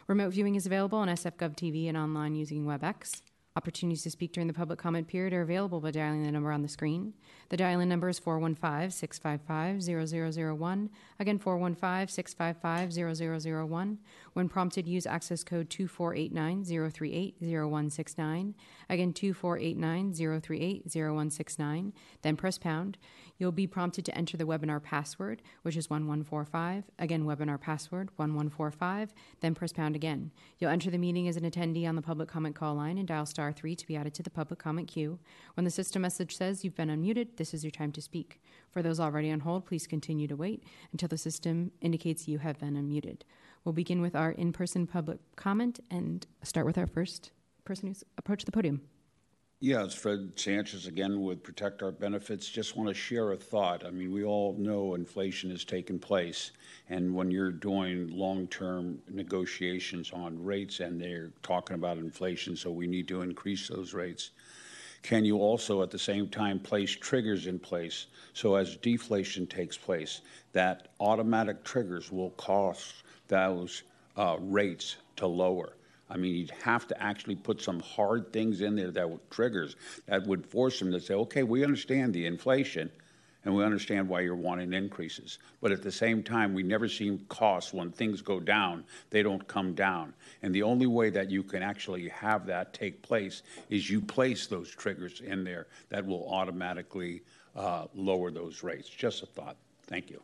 [0.07, 3.22] Remote viewing is available on SFGov TV and online using WebEx.
[3.61, 6.63] Opportunities to speak during the public comment period are available by dialing the number on
[6.63, 7.13] the screen.
[7.51, 10.91] The dial in number is 415 655 0001.
[11.19, 13.99] Again, 415 655 0001.
[14.33, 18.55] When prompted, use access code 2489 038 0169.
[18.89, 21.93] Again, 2489 038 0169.
[22.23, 22.97] Then press pound.
[23.41, 26.84] You'll be prompted to enter the webinar password, which is 1145.
[26.99, 29.14] Again, webinar password 1145.
[29.41, 30.30] Then press pound again.
[30.59, 33.24] You'll enter the meeting as an attendee on the public comment call line and dial
[33.24, 35.18] star 3 to be added to the public comment queue.
[35.55, 38.43] When the system message says you've been unmuted, this is your time to speak.
[38.70, 40.62] For those already on hold, please continue to wait
[40.93, 43.22] until the system indicates you have been unmuted.
[43.64, 47.30] We'll begin with our in person public comment and start with our first
[47.64, 48.82] person who's approached the podium.
[49.63, 52.49] Yeah, it's Fred Sanchez again with Protect Our Benefits.
[52.49, 53.85] Just want to share a thought.
[53.85, 56.53] I mean, we all know inflation has taken place.
[56.89, 62.87] And when you're doing long-term negotiations on rates and they're talking about inflation, so we
[62.87, 64.31] need to increase those rates,
[65.03, 69.77] can you also at the same time place triggers in place so as deflation takes
[69.77, 72.95] place, that automatic triggers will cause
[73.29, 73.83] those
[74.17, 75.75] uh, rates to lower?
[76.11, 79.77] I mean, you'd have to actually put some hard things in there that would triggers
[80.07, 82.91] that would force them to say, okay, we understand the inflation
[83.45, 85.39] and we understand why you're wanting increases.
[85.61, 89.47] But at the same time, we never see costs when things go down, they don't
[89.47, 90.13] come down.
[90.43, 94.47] And the only way that you can actually have that take place is you place
[94.47, 97.23] those triggers in there that will automatically
[97.57, 98.89] uh, lower those rates.
[98.89, 99.57] Just a thought.
[99.87, 100.21] Thank you.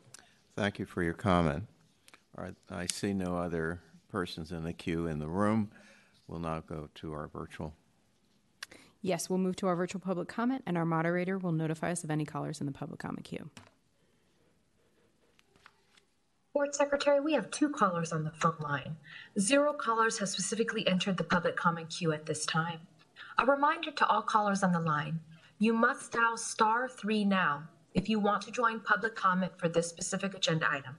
[0.55, 1.65] Thank you for your comment.
[2.37, 3.81] All right, I see no other
[4.17, 5.71] persons in the queue in the room.
[6.27, 7.75] We'll now go to our virtual.
[9.03, 12.11] Yes, we'll move to our virtual public comment, and our moderator will notify us of
[12.11, 13.51] any callers in the public comment queue.
[16.55, 18.97] Board Secretary, we have two callers on the phone line.
[19.39, 22.81] Zero callers have specifically entered the public comment queue at this time.
[23.37, 25.21] A reminder to all callers on the line,
[25.59, 29.89] you must dial star three now if you want to join public comment for this
[29.89, 30.97] specific agenda item.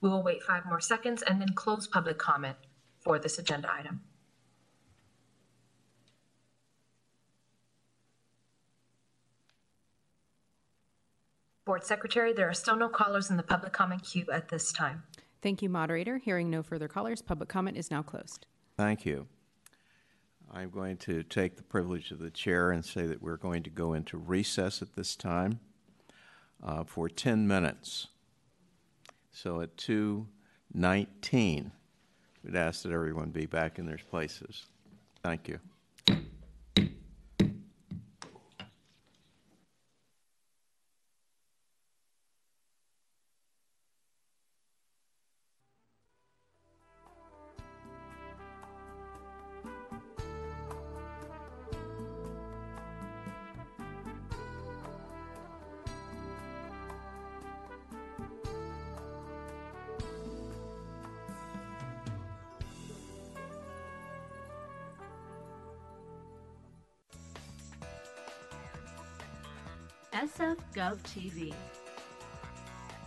[0.00, 2.56] We will wait five more seconds and then close public comment
[3.00, 4.02] for this agenda item.
[11.64, 15.02] Board Secretary, there are still no callers in the public comment queue at this time.
[15.42, 16.18] Thank you, moderator.
[16.18, 18.46] Hearing no further callers, public comment is now closed.
[18.76, 19.26] Thank you.
[20.52, 23.70] I'm going to take the privilege of the chair and say that we're going to
[23.70, 25.58] go into recess at this time
[26.62, 28.08] uh, for 10 minutes.
[29.36, 31.70] So at 2:19,
[32.42, 34.64] we'd ask that everyone be back in their places.
[35.22, 35.60] Thank you.
[71.16, 71.54] TV,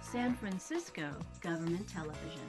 [0.01, 2.41] San Francisco Government Television.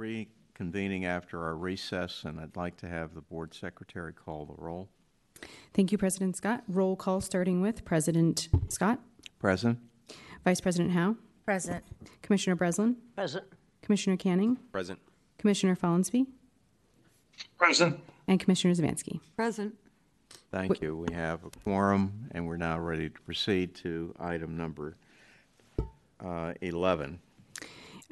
[0.00, 4.88] Reconvening after our recess, and I'd like to have the board secretary call the roll.
[5.74, 6.62] Thank you, President Scott.
[6.68, 8.98] Roll call starting with President Scott,
[9.38, 9.78] Present?
[10.42, 11.84] Vice President Hao, Present.
[12.22, 13.44] Commissioner Breslin, Present.
[13.82, 14.98] Commissioner Canning, Present.
[15.36, 16.26] Commissioner Follansbee,
[17.58, 18.00] Present.
[18.26, 19.20] and Commissioner Zavansky.
[19.36, 19.74] Present.
[20.50, 20.96] Thank you.
[20.96, 24.96] We have a quorum, and we're now ready to proceed to item number
[26.24, 27.20] uh, 11.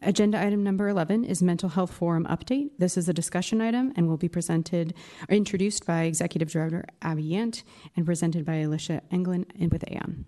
[0.02, 2.70] Agenda item number 11 is Mental Health Forum Update.
[2.78, 4.94] This is a discussion item and will be presented
[5.28, 7.64] or introduced by Executive Director Abby Yant
[7.96, 10.24] and presented by Alicia Englund and with Aon.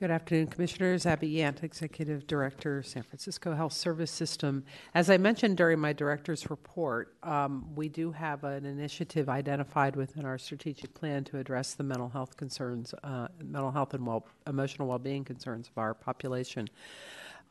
[0.00, 1.06] Good afternoon, Commissioners.
[1.06, 4.64] Abby Yant, Executive Director, San Francisco Health Service System.
[4.94, 10.24] As I mentioned during my director's report, um, we do have an initiative identified within
[10.24, 14.88] our strategic plan to address the mental health concerns, uh, mental health and well, emotional
[14.88, 16.68] well-being concerns of our population.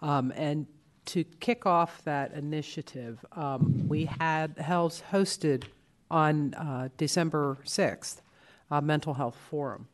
[0.02, 0.68] Um, and
[1.07, 5.64] to kick off that initiative, um, we had held, hosted
[6.11, 8.22] on uh, December 6th
[8.69, 9.88] a mental health forum.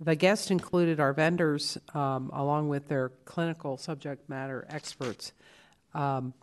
[0.00, 5.32] The guests included our vendors, um, along with their clinical subject matter experts,
[5.94, 6.34] um,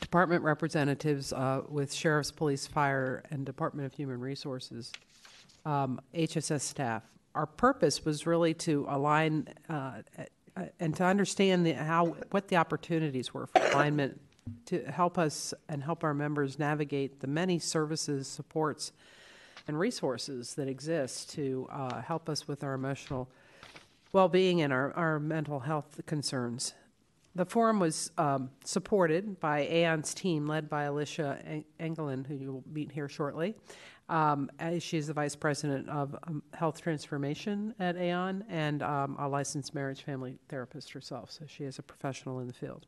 [0.00, 4.92] department representatives uh, with sheriff's, police, fire, and Department of Human Resources,
[5.64, 7.02] um, HSS staff.
[7.34, 10.02] Our purpose was really to align uh,
[10.80, 14.20] and to understand the, how what the opportunities were for alignment
[14.66, 18.92] to help us and help our members navigate the many services, supports,
[19.68, 23.28] and resources that exist to uh, help us with our emotional
[24.12, 26.74] well being and our, our mental health concerns.
[27.34, 32.64] The forum was um, supported by Aon's team, led by Alicia Englund, who you will
[32.72, 33.54] meet here shortly.
[34.08, 39.74] Um, she's the vice president of um, health transformation at Aon and um, a licensed
[39.74, 42.86] marriage family therapist herself, so she is a professional in the field.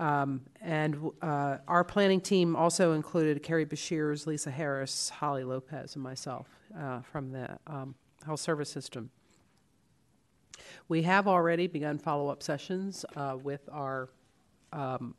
[0.00, 6.02] Um, and uh, our planning team also included Carrie Bashirs, Lisa Harris, Holly Lopez, and
[6.02, 9.10] myself uh, from the um, health service system.
[10.88, 14.08] We have already begun follow up sessions uh, with our
[14.72, 15.14] um,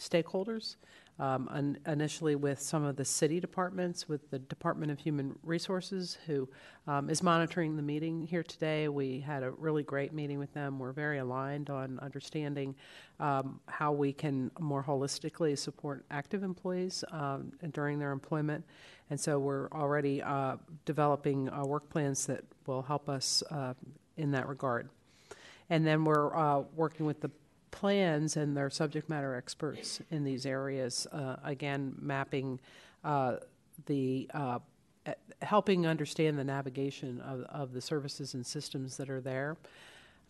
[0.00, 0.76] stakeholders
[1.22, 6.48] um, initially with some of the city departments, with the Department of Human Resources, who
[6.88, 8.88] um, is monitoring the meeting here today.
[8.88, 10.80] We had a really great meeting with them.
[10.80, 12.74] We're very aligned on understanding
[13.20, 18.64] um, how we can more holistically support active employees um, during their employment.
[19.08, 23.74] And so we're already uh, developing uh, work plans that will help us uh,
[24.16, 24.88] in that regard.
[25.70, 27.30] And then we're uh, working with the
[27.72, 31.08] plans and their subject matter experts in these areas.
[31.10, 32.60] Uh, again, mapping
[33.02, 33.36] uh,
[33.86, 34.60] the uh,
[35.40, 39.56] helping understand the navigation of, of the services and systems that are there.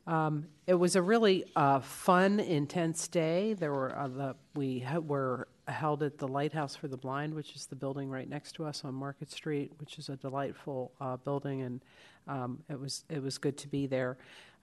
[0.06, 3.52] Um, it was a really uh, fun, intense day.
[3.52, 7.55] There were uh, the, we ha- were held at the Lighthouse for the Blind, which
[7.55, 10.93] is the building right next to us on Market Street, which is a delightful
[11.24, 11.81] building, and
[12.27, 14.16] um, it was it was good to be there.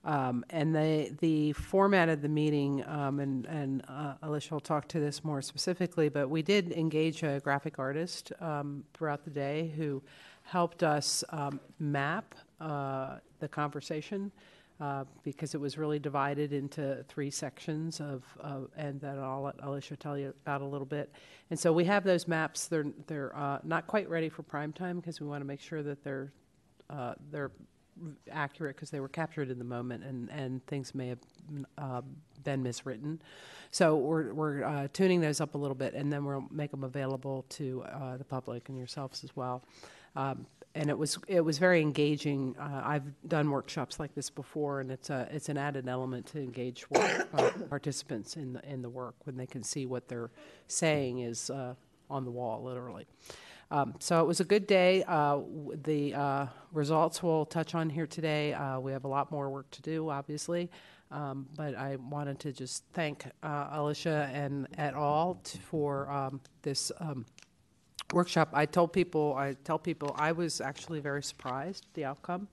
[0.06, 4.88] Um, and the the format of the meeting, um, and and uh, Alicia will talk
[4.90, 9.74] to this more specifically, but we did engage a graphic artist um, throughout the day
[9.76, 10.02] who
[10.44, 14.32] helped us um, map uh, the conversation.
[14.82, 18.24] Uh, because it was really divided into three sections of,
[18.78, 21.12] and that I'll let Alicia tell you about a little bit.
[21.50, 22.68] And so we have those maps.
[22.68, 25.84] They're they're uh, not quite ready for prime time because we want to make sure
[25.84, 26.32] that they're
[26.90, 27.52] uh, they're
[28.32, 31.20] accurate because they were captured in the moment and, and things may have
[31.78, 32.02] uh,
[32.44, 33.20] been miswritten.
[33.72, 36.84] So we're, we're uh, tuning those up a little bit and then we'll make them
[36.84, 39.64] available to uh, the public and yourselves as well.
[40.16, 40.46] Um,
[40.76, 42.56] and it was it was very engaging.
[42.60, 46.40] Uh, I've done workshops like this before, and it's a it's an added element to
[46.40, 50.30] engage work, uh, participants in the in the work when they can see what they're
[50.68, 51.74] saying is uh,
[52.10, 53.08] on the wall, literally.
[53.72, 55.04] Um, so it was a good day.
[55.08, 55.42] Uh,
[55.84, 58.54] the uh, results we'll touch on here today.
[58.54, 60.72] Uh, we have a lot more work to do, obviously,
[61.12, 65.40] um, but I wanted to just thank uh, Alicia and et al.
[65.70, 67.26] for um, this um,
[68.12, 68.50] workshop.
[68.54, 72.48] I told people, I tell people, I was actually very surprised at the outcome.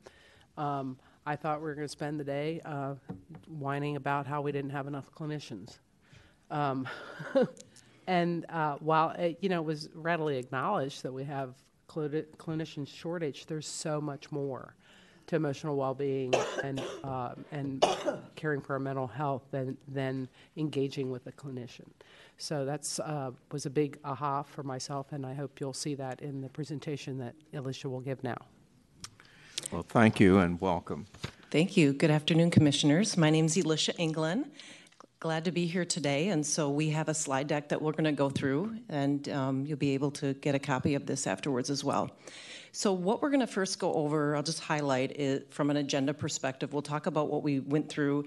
[0.59, 2.95] Um, I thought we were going to spend the day uh,
[3.49, 5.79] whining about how we didn't have enough clinicians.
[8.07, 11.55] And uh, while it, you know it was readily acknowledged that we have
[11.89, 14.75] clinician shortage, there's so much more
[15.27, 17.85] to emotional well-being and uh, and
[18.37, 21.89] caring for our mental health than than engaging with a clinician.
[22.39, 26.21] So that's uh, was a big aha for myself, and I hope you'll see that
[26.21, 28.37] in the presentation that Alicia will give now.
[29.73, 31.07] Well, thank you and welcome.
[31.51, 31.93] Thank you.
[31.93, 33.17] Good afternoon, commissioners.
[33.17, 34.47] My name is Alicia Englund
[35.27, 36.29] glad to be here today.
[36.29, 39.67] And so we have a slide deck that we're going to go through, and um,
[39.67, 42.13] you'll be able to get a copy of this afterwards as well.
[42.71, 46.15] So, what we're going to first go over, I'll just highlight it from an agenda
[46.15, 46.73] perspective.
[46.73, 48.27] We'll talk about what we went through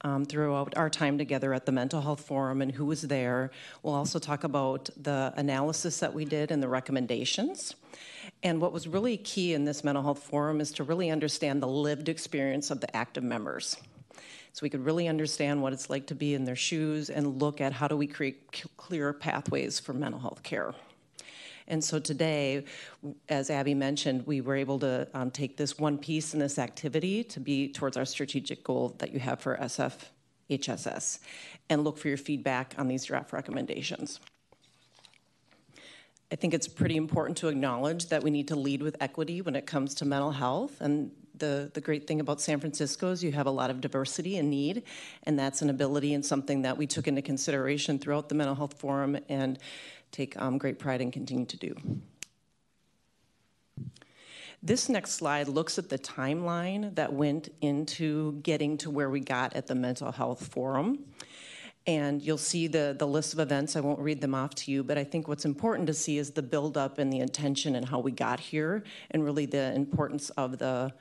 [0.00, 3.52] um, throughout our time together at the Mental Health Forum and who was there.
[3.84, 7.76] We'll also talk about the analysis that we did and the recommendations.
[8.42, 11.68] And what was really key in this Mental Health Forum is to really understand the
[11.68, 13.76] lived experience of the active members.
[14.52, 17.60] So we could really understand what it's like to be in their shoes and look
[17.60, 20.74] at how do we create clearer pathways for mental health care.
[21.68, 22.64] And so today,
[23.28, 27.24] as Abby mentioned, we were able to um, take this one piece in this activity
[27.24, 29.94] to be towards our strategic goal that you have for SF
[30.50, 31.20] HSS
[31.70, 34.20] and look for your feedback on these draft recommendations.
[36.30, 39.54] I think it's pretty important to acknowledge that we need to lead with equity when
[39.54, 40.80] it comes to mental health.
[40.80, 41.10] And
[41.42, 44.48] the, the great thing about San Francisco is you have a lot of diversity and
[44.48, 44.84] need,
[45.24, 48.78] and that's an ability and something that we took into consideration throughout the Mental Health
[48.78, 49.58] Forum and
[50.12, 51.74] take um, great pride in continuing to do.
[54.62, 59.56] This next slide looks at the timeline that went into getting to where we got
[59.56, 61.00] at the Mental Health Forum.
[61.88, 63.74] And you'll see the, the list of events.
[63.74, 66.30] I won't read them off to you, but I think what's important to see is
[66.30, 70.58] the buildup and the intention and how we got here, and really the importance of
[70.58, 70.92] the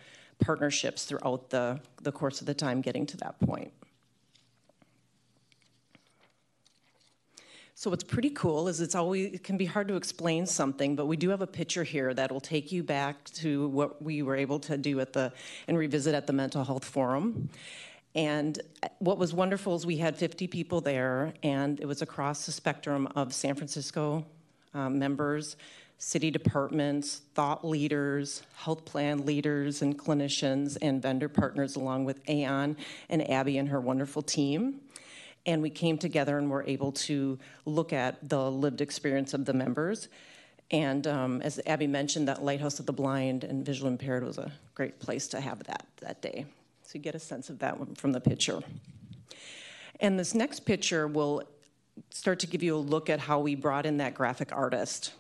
[0.42, 3.72] partnerships throughout the, the course of the time getting to that point.
[7.82, 11.08] So what's pretty cool is it's always it can be hard to explain something, but
[11.08, 14.60] we do have a picture here that'll take you back to what we were able
[14.60, 15.34] to do at the
[15.68, 17.50] and revisit at the mental health forum.
[18.14, 18.62] And
[19.00, 23.08] what was wonderful is we had 50 people there, and it was across the spectrum
[23.16, 24.26] of San Francisco
[24.74, 25.56] um, members,
[26.04, 32.76] city departments, thought leaders, health plan leaders, and clinicians, and vendor partners, along with Aon
[33.10, 34.82] and Abby and her wonderful team
[35.46, 39.54] and we came together and were able to look at the lived experience of the
[39.54, 40.08] members.
[40.70, 44.52] And um, as Abby mentioned, that Lighthouse of the Blind and Visual Impaired was a
[44.76, 46.46] great place to have that that day.
[46.84, 48.62] So you get a sense of that from the picture.
[50.00, 51.44] And this next picture will
[52.10, 55.14] start to give you a look at how we brought in that graphic artist.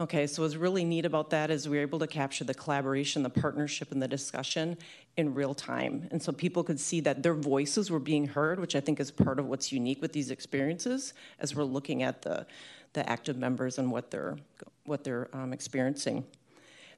[0.00, 3.22] Okay, so what's really neat about that is we were able to capture the collaboration,
[3.22, 4.78] the partnership, and the discussion
[5.18, 6.08] in real time.
[6.10, 9.10] And so people could see that their voices were being heard, which I think is
[9.10, 12.46] part of what's unique with these experiences as we're looking at the,
[12.94, 14.38] the active members and what they're,
[14.84, 16.24] what they're um, experiencing.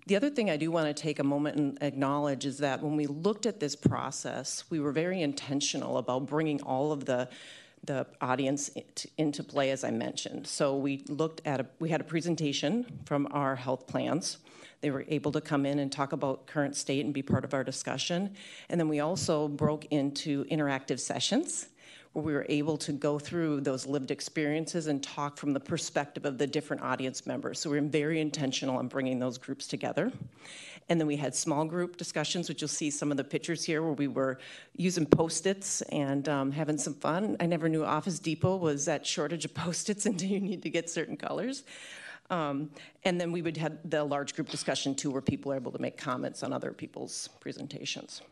[0.06, 2.94] The other thing I do want to take a moment and acknowledge is that when
[2.94, 7.28] we looked at this process, we were very intentional about bringing all of the
[7.84, 8.70] the audience
[9.18, 10.46] into play, as I mentioned.
[10.46, 14.38] So we looked at a, we had a presentation from our health plans.
[14.82, 17.54] They were able to come in and talk about current state and be part of
[17.54, 18.34] our discussion.
[18.68, 21.68] And then we also broke into interactive sessions
[22.14, 26.36] we were able to go through those lived experiences and talk from the perspective of
[26.36, 27.58] the different audience members.
[27.58, 30.12] So we we're very intentional on bringing those groups together.
[30.88, 33.82] And then we had small group discussions, which you'll see some of the pictures here
[33.82, 34.38] where we were
[34.76, 37.36] using post its and um, having some fun.
[37.40, 40.70] I never knew Office Depot was that shortage of post its until you need to
[40.70, 41.64] get certain colors.
[42.28, 42.70] Um,
[43.04, 45.78] and then we would have the large group discussion too, where people are able to
[45.78, 48.22] make comments on other people's presentations.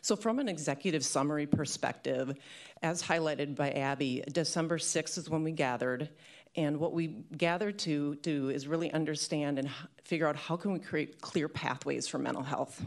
[0.00, 2.34] So, from an executive summary perspective,
[2.82, 6.08] as highlighted by Abby, December 6th is when we gathered.
[6.54, 9.70] And what we gathered to do is really understand and
[10.04, 12.84] figure out how can we create clear pathways for mental health?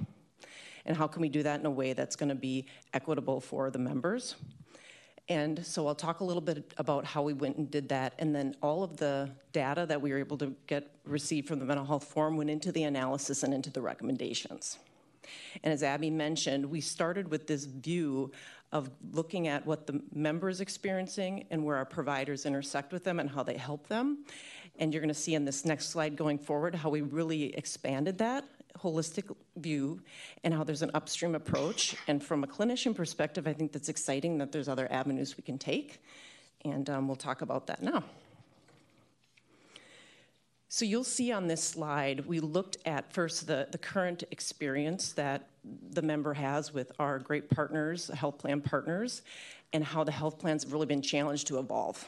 [0.85, 3.71] And how can we do that in a way that's going to be equitable for
[3.71, 4.35] the members?
[5.27, 8.13] And so I'll talk a little bit about how we went and did that.
[8.19, 11.65] And then all of the data that we were able to get received from the
[11.65, 14.77] mental health forum went into the analysis and into the recommendations.
[15.63, 18.31] And as Abby mentioned, we started with this view
[18.71, 23.19] of looking at what the member is experiencing and where our providers intersect with them
[23.19, 24.25] and how they help them.
[24.79, 28.17] And you're going to see in this next slide going forward how we really expanded
[28.17, 28.45] that
[28.77, 30.01] holistic view
[30.43, 31.95] and how there's an upstream approach.
[32.07, 35.57] And from a clinician perspective, I think that's exciting that there's other avenues we can
[35.57, 36.01] take.
[36.63, 38.03] And um, we'll talk about that now.
[40.67, 45.49] So you'll see on this slide, we looked at first the, the current experience that
[45.91, 49.21] the member has with our great partners, health plan partners,
[49.73, 52.03] and how the health plans have really been challenged to evolve.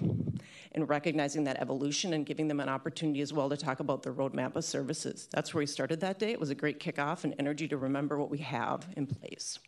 [0.73, 4.13] And recognizing that evolution and giving them an opportunity as well to talk about their
[4.13, 5.27] roadmap of services.
[5.31, 6.31] That's where we started that day.
[6.31, 9.59] It was a great kickoff and energy to remember what we have in place.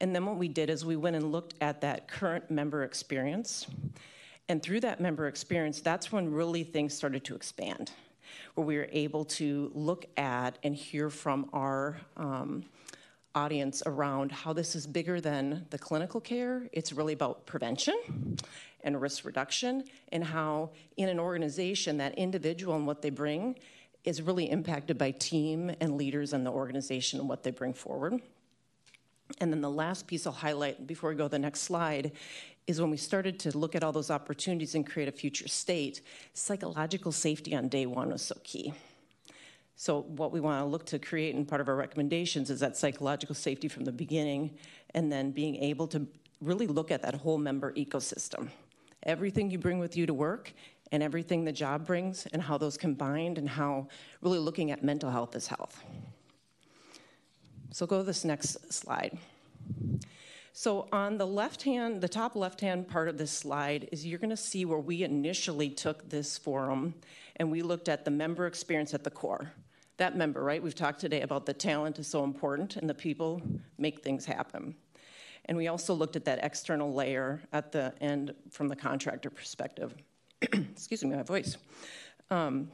[0.00, 3.66] And then what we did is we went and looked at that current member experience.
[4.48, 7.92] And through that member experience, that's when really things started to expand
[8.54, 12.64] where we were able to look at and hear from our um,
[13.34, 16.68] audience around how this is bigger than the clinical care.
[16.72, 18.38] It's really about prevention
[18.82, 23.56] and risk reduction, and how in an organization, that individual and what they bring
[24.04, 28.20] is really impacted by team and leaders in the organization and what they bring forward.
[29.38, 32.12] And then the last piece I'll highlight before we go to the next slide
[32.66, 36.00] is when we started to look at all those opportunities and create a future state,
[36.34, 38.72] psychological safety on day one was so key.
[39.76, 42.76] So, what we want to look to create and part of our recommendations is that
[42.76, 44.56] psychological safety from the beginning,
[44.94, 46.06] and then being able to
[46.40, 48.48] really look at that whole member ecosystem.
[49.02, 50.52] Everything you bring with you to work,
[50.92, 53.86] and everything the job brings, and how those combined, and how
[54.22, 55.84] really looking at mental health as health.
[57.70, 59.18] So, go to this next slide.
[60.58, 64.18] So, on the left hand, the top left hand part of this slide is you're
[64.18, 66.94] going to see where we initially took this forum
[67.36, 69.52] and we looked at the member experience at the core.
[69.98, 70.62] That member, right?
[70.62, 73.42] We've talked today about the talent is so important and the people
[73.76, 74.74] make things happen.
[75.44, 79.94] And we also looked at that external layer at the end from the contractor perspective.
[80.40, 81.58] Excuse me, my voice.
[82.30, 82.70] Um,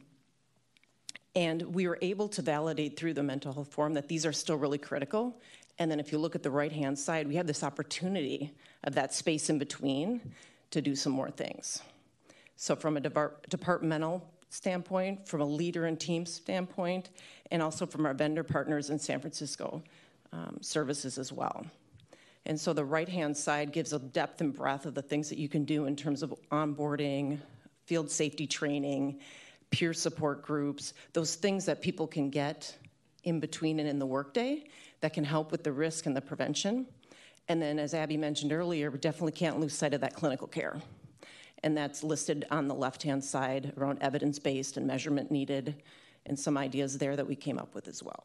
[1.35, 4.57] and we were able to validate through the mental health forum that these are still
[4.57, 5.41] really critical
[5.83, 8.53] and then if you look at the right hand side, we have this opportunity
[8.85, 10.21] of that space in between
[10.71, 11.83] to do some more things.
[12.55, 17.11] So, from a departmental standpoint, from a leader and team standpoint,
[17.51, 19.83] and also from our vendor partners in San Francisco
[20.33, 21.67] um, services as well.
[22.47, 25.39] And so the right hand side gives a depth and breadth of the things that
[25.39, 27.41] you can do in terms of onboarding,
[27.87, 29.21] field safety training,
[29.71, 32.77] peer support groups, those things that people can get
[33.25, 34.65] in between and in the workday
[35.03, 36.87] that can help with the risk and the prevention.
[37.49, 40.81] And then, as Abby mentioned earlier, we definitely can't lose sight of that clinical care.
[41.65, 45.83] And that's listed on the left hand side around evidence based and measurement needed,
[46.25, 48.25] and some ideas there that we came up with as well.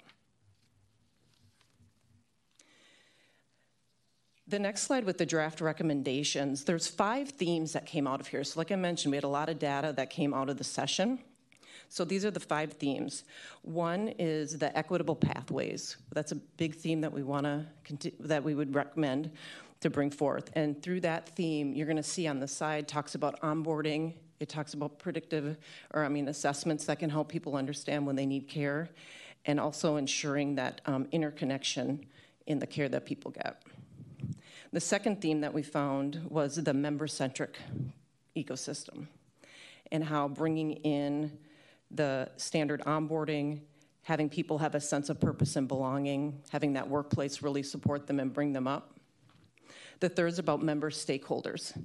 [4.47, 8.43] The next slide with the draft recommendations, there's five themes that came out of here.
[8.43, 10.63] So, like I mentioned, we had a lot of data that came out of the
[10.63, 11.19] session.
[11.89, 13.23] So these are the five themes.
[13.61, 15.97] One is the equitable pathways.
[16.13, 19.31] That's a big theme that we want to that we would recommend
[19.79, 20.49] to bring forth.
[20.53, 24.13] And through that theme, you're going to see on the side talks about onboarding.
[24.39, 25.57] It talks about predictive,
[25.93, 28.89] or I mean, assessments that can help people understand when they need care,
[29.45, 32.05] and also ensuring that um, interconnection
[32.45, 33.63] in the care that people get.
[34.73, 37.57] The second theme that we found was the member centric
[38.35, 39.07] ecosystem
[39.91, 41.37] and how bringing in
[41.91, 43.61] the standard onboarding,
[44.03, 48.19] having people have a sense of purpose and belonging, having that workplace really support them
[48.19, 48.97] and bring them up.
[49.99, 51.77] The third is about member stakeholders.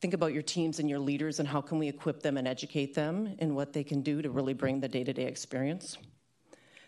[0.00, 2.94] Think about your teams and your leaders and how can we equip them and educate
[2.94, 5.98] them in what they can do to really bring the day-to-day experience.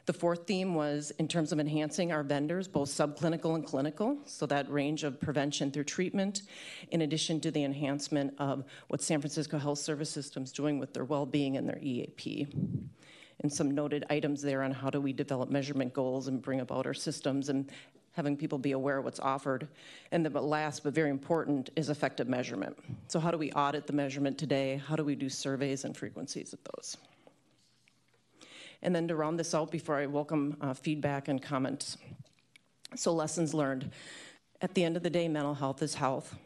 [0.04, 4.46] The fourth theme was in terms of enhancing our vendors, both subclinical and clinical, so
[4.46, 6.42] that range of prevention through treatment,
[6.90, 10.92] in addition to the enhancement of what San Francisco Health Service System is doing with
[10.92, 12.48] their well being and their EAP.
[13.42, 16.86] And some noted items there on how do we develop measurement goals and bring about
[16.86, 17.70] our systems and
[18.12, 19.68] having people be aware of what's offered.
[20.10, 22.76] And the last but very important is effective measurement.
[23.06, 24.82] So, how do we audit the measurement today?
[24.84, 26.96] How do we do surveys and frequencies of those?
[28.82, 31.96] And then to round this out before I welcome uh, feedback and comments.
[32.96, 33.90] So, lessons learned.
[34.60, 36.36] At the end of the day, mental health is health.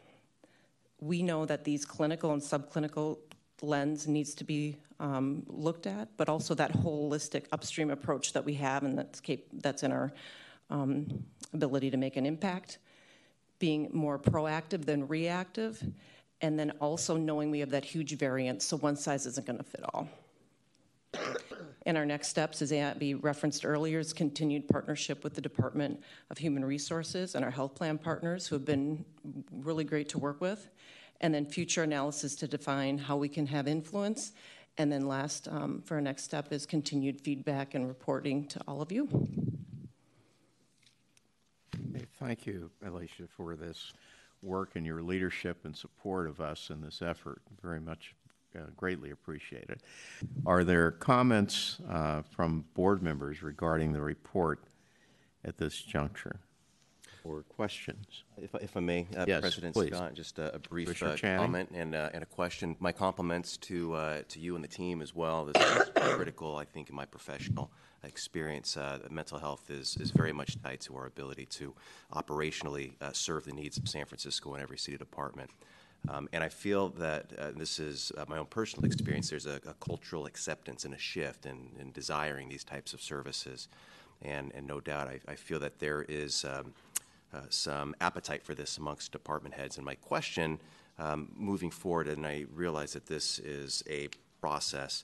[0.99, 3.17] We know that these clinical and subclinical
[3.61, 8.53] lens needs to be um, looked at, but also that holistic upstream approach that we
[8.55, 10.11] have and that's, cap- that's in our
[10.69, 11.23] um,
[11.53, 12.79] ability to make an impact,
[13.59, 15.83] being more proactive than reactive,
[16.41, 19.63] and then also knowing we have that huge variance, so one size isn't going to
[19.63, 20.07] fit all.
[21.87, 26.37] And our next steps, as Abby referenced earlier, is continued partnership with the Department of
[26.37, 29.05] Human Resources and our health plan partners who have been
[29.53, 30.69] really great to work with.
[31.21, 34.33] And then future analysis to define how we can have influence.
[34.77, 38.81] And then last, um, for our next step, is continued feedback and reporting to all
[38.81, 39.07] of you.
[42.19, 43.93] Thank you, Alicia, for this
[44.41, 47.41] work and your leadership and support of us in this effort.
[47.61, 48.13] Very much
[48.55, 49.81] uh, greatly appreciated.
[50.45, 54.63] Are there comments uh, from board members regarding the report
[55.43, 56.39] at this juncture?
[57.23, 58.23] Or questions?
[58.37, 59.93] If, if I may, uh, yes, President please.
[59.93, 62.77] Scott, just a, a brief uh, comment and, uh, and a question.
[62.79, 65.43] My compliments to uh, to you and the team as well.
[65.43, 67.69] This is critical, I think, in my professional
[68.03, 68.77] experience.
[69.09, 71.73] mental health is, is very much tied to our ability to
[72.13, 75.49] operationally serve the needs of San Francisco and every city department.
[76.09, 79.29] Um, and I feel that uh, this is uh, my own personal experience.
[79.29, 83.67] There's a, a, cultural acceptance and a shift in, in desiring these types of services.
[84.21, 86.73] and, and no doubt I, I feel that there is um,
[87.33, 89.77] uh, some appetite for this amongst department heads.
[89.77, 90.59] And my question
[90.97, 94.07] um, moving forward, and I realize that this is a
[94.39, 95.03] process,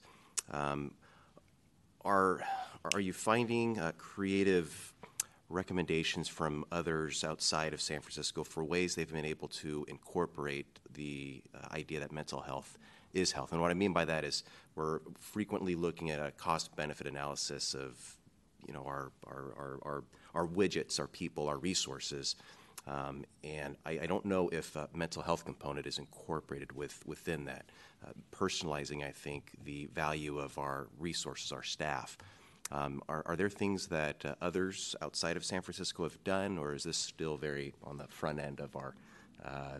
[0.52, 0.94] um,
[2.06, 2.41] are,
[2.94, 4.93] are you finding uh, creative
[5.53, 11.41] recommendations from others outside of San Francisco for ways they've been able to incorporate the
[11.55, 12.77] uh, idea that mental health
[13.13, 13.51] is health?
[13.51, 14.43] And what I mean by that is
[14.75, 18.17] we're frequently looking at a cost benefit analysis of
[18.67, 20.03] you know our our, our, our,
[20.34, 22.35] our widgets, our people, our resources.
[22.85, 27.45] Um, and I, I, don't know if a mental health component is incorporated with, within
[27.45, 27.63] that.
[28.05, 32.17] Uh, personalizing, I think, the value of our resources, our staff.
[32.72, 36.73] Um, are, are, there things that uh, others outside of San Francisco have done, or
[36.73, 38.95] is this still very on the front end of our
[39.45, 39.77] uh,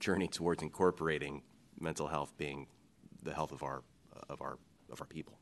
[0.00, 1.42] journey towards incorporating
[1.78, 2.66] mental health being
[3.22, 3.82] the health of our
[4.28, 4.58] of our
[4.90, 5.38] of our people?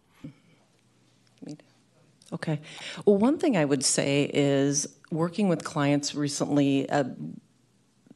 [2.33, 2.61] Okay.
[3.05, 6.89] Well, one thing I would say is working with clients recently.
[6.91, 7.05] Uh,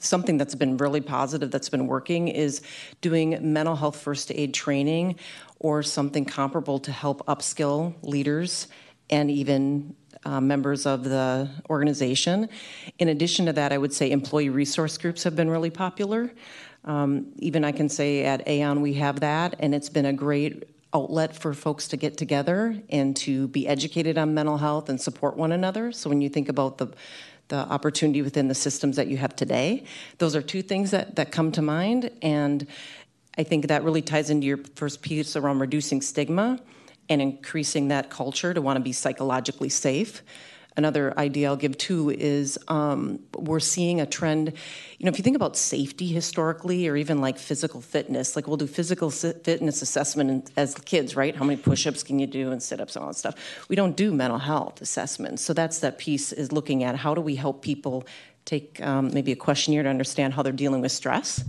[0.01, 2.63] something that's been really positive that's been working is
[3.01, 5.17] doing mental health first aid training
[5.59, 8.69] or something comparable to help upskill leaders
[9.11, 9.95] and even
[10.25, 12.49] uh, members of the organization.
[12.99, 16.33] In addition to that, I would say employee resource groups have been really popular.
[16.85, 20.65] Um, even I can say at Aon we have that, and it's been a great
[20.93, 25.37] outlet for folks to get together and to be educated on mental health and support
[25.37, 25.93] one another.
[25.93, 26.89] So when you think about the
[27.51, 29.85] the opportunity within the systems that you have today,
[30.19, 32.11] those are two things that, that come to mind.
[32.23, 32.67] And
[33.37, 36.59] I think that really ties into your first piece around reducing stigma
[37.09, 40.23] and increasing that culture to want to be psychologically safe.
[40.77, 44.53] Another idea I'll give too is um, we're seeing a trend.
[44.99, 48.57] You know, if you think about safety historically, or even like physical fitness, like we'll
[48.57, 51.35] do physical fitness assessment as kids, right?
[51.35, 53.35] How many push-ups can you do and sit-ups and all that stuff.
[53.69, 57.21] We don't do mental health assessments, so that's that piece is looking at how do
[57.21, 58.07] we help people
[58.45, 61.45] take um, maybe a questionnaire to understand how they're dealing with stress.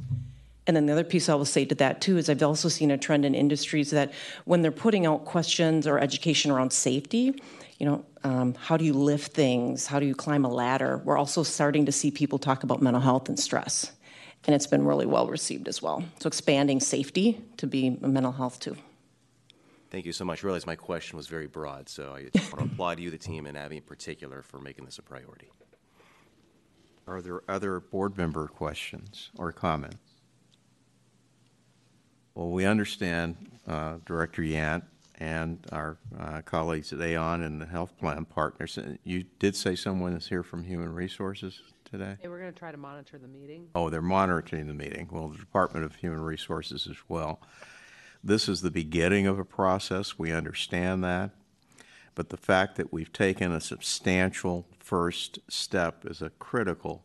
[0.68, 2.92] And then the other piece I will say to that too is I've also seen
[2.92, 4.14] a trend in industries that
[4.46, 7.34] when they're putting out questions or education around safety,
[7.80, 9.88] you know, um, how do you lift things?
[9.88, 11.02] How do you climb a ladder?
[11.04, 13.92] We're also starting to see people talk about mental health and stress.
[14.46, 16.04] And it's been really well received as well.
[16.20, 18.76] So expanding safety to be mental health too.
[19.92, 20.44] Thank you so much.
[20.44, 23.46] I realize my question was very broad, so I want to applaud you, the team,
[23.46, 25.52] and Abby in particular for making this a priority.
[27.08, 29.98] Are there other board member questions or comments?
[32.36, 33.36] Well, we understand,
[33.68, 34.84] uh, Director Yant,
[35.22, 38.76] and our uh, colleagues at Aon and the health plan partners.
[38.80, 42.18] Uh, you did say someone is here from Human Resources today?
[42.20, 43.68] They were going to try to monitor the meeting.
[43.76, 45.08] Oh, they're monitoring the meeting.
[45.12, 47.40] Well, the Department of Human Resources as well.
[48.24, 50.18] This is the beginning of a process.
[50.18, 51.30] We understand that.
[52.16, 57.04] But the fact that we've taken a substantial first step is a critical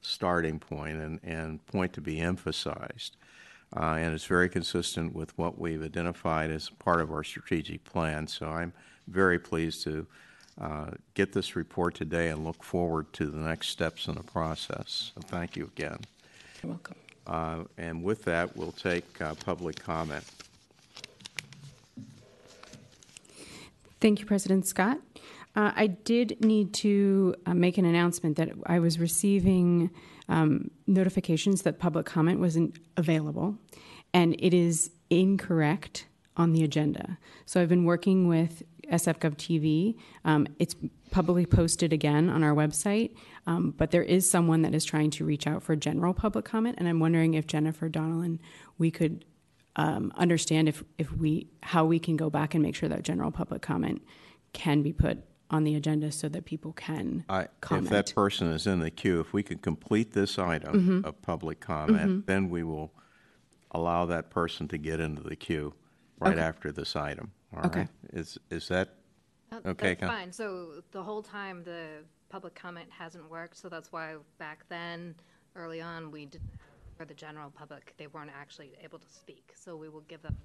[0.00, 3.17] starting point and, and point to be emphasized
[3.76, 8.26] uh, and it's very consistent with what we've identified as part of our strategic plan.
[8.26, 8.72] So I'm
[9.06, 10.06] very pleased to
[10.60, 15.12] uh, get this report today and look forward to the next steps in the process.
[15.14, 15.98] So thank you again.
[16.62, 16.96] You're welcome.
[17.26, 20.24] Uh, and with that, we'll take uh, public comment.
[24.00, 24.98] Thank you, President Scott.
[25.54, 29.90] Uh, I did need to uh, make an announcement that I was receiving
[30.28, 33.56] um, notifications that public comment wasn't available,
[34.12, 36.06] and it is incorrect
[36.36, 37.18] on the agenda.
[37.46, 39.96] So I've been working with SFGov TV.
[40.24, 40.74] Um, it's
[41.10, 43.14] publicly posted again on our website,
[43.46, 46.76] um, but there is someone that is trying to reach out for general public comment,
[46.78, 48.38] and I'm wondering if Jennifer Donnellan,
[48.78, 49.24] we could
[49.76, 53.30] um, understand if, if we how we can go back and make sure that general
[53.30, 54.02] public comment
[54.52, 57.86] can be put on the agenda so that people can I, comment.
[57.86, 61.04] If that person is in the queue, if we can complete this item Mhm.
[61.06, 62.26] of public comment, Mhm.
[62.26, 62.92] then we will
[63.70, 65.74] allow that person to get into the queue
[66.18, 66.42] right Okay.
[66.42, 67.32] after this item.
[67.54, 67.80] All Okay.
[67.80, 67.88] right?
[68.12, 68.94] Is, is that
[69.50, 69.94] Uh, okay?
[69.94, 70.32] That's fine.
[70.32, 75.14] So the whole time, the public comment hasn't worked, so that's why back then,
[75.56, 76.50] early on, we didn't,
[76.98, 79.52] for the general public, they weren't actually able to speak.
[79.56, 80.36] So we will give them,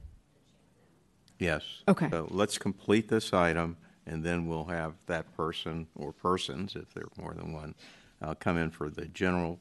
[1.40, 1.84] Yes.
[1.90, 2.10] Okay.
[2.10, 3.76] So let's complete this item,
[4.06, 7.76] and then we'll have that person or persons, if there are more than one,
[8.22, 9.60] uh, come in for the general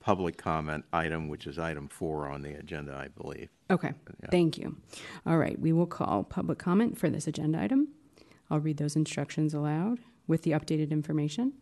[0.00, 3.48] public comment item, which is item four on the agenda, I believe.
[3.70, 3.92] Okay,
[4.22, 4.30] Yeah.
[4.30, 4.76] thank you.
[5.26, 7.88] All right, we will call public comment for this agenda item.
[8.50, 11.52] I'll read those instructions aloud with the updated information.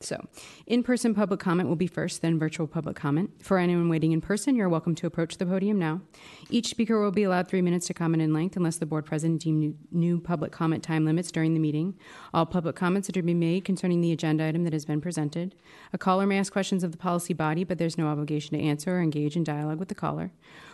[0.00, 0.28] So,
[0.64, 3.30] in person public comment will be first, then virtual public comment.
[3.42, 6.02] For anyone waiting in person, you're welcome to approach the podium now.
[6.50, 9.44] Each speaker will be allowed three minutes to comment in length unless the board president
[9.44, 11.94] new, new public comment time limits during the meeting.
[12.32, 15.56] All public comments are to be made concerning the agenda item that has been presented.
[15.92, 18.98] A caller may ask questions of the policy body, but there's no obligation to answer
[18.98, 20.30] or engage in dialogue with the caller.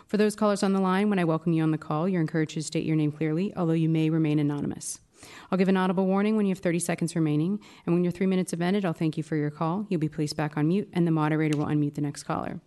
[0.07, 2.55] For those callers on the line, when I welcome you on the call, you're encouraged
[2.55, 5.01] to state your name clearly, although you may remain anonymous.
[5.51, 8.27] I'll give an audible warning when you have 30 seconds remaining, and when your three
[8.27, 9.87] minutes have ended, I'll thank you for your call.
[9.89, 12.61] You'll be placed back on mute, and the moderator will unmute the next caller.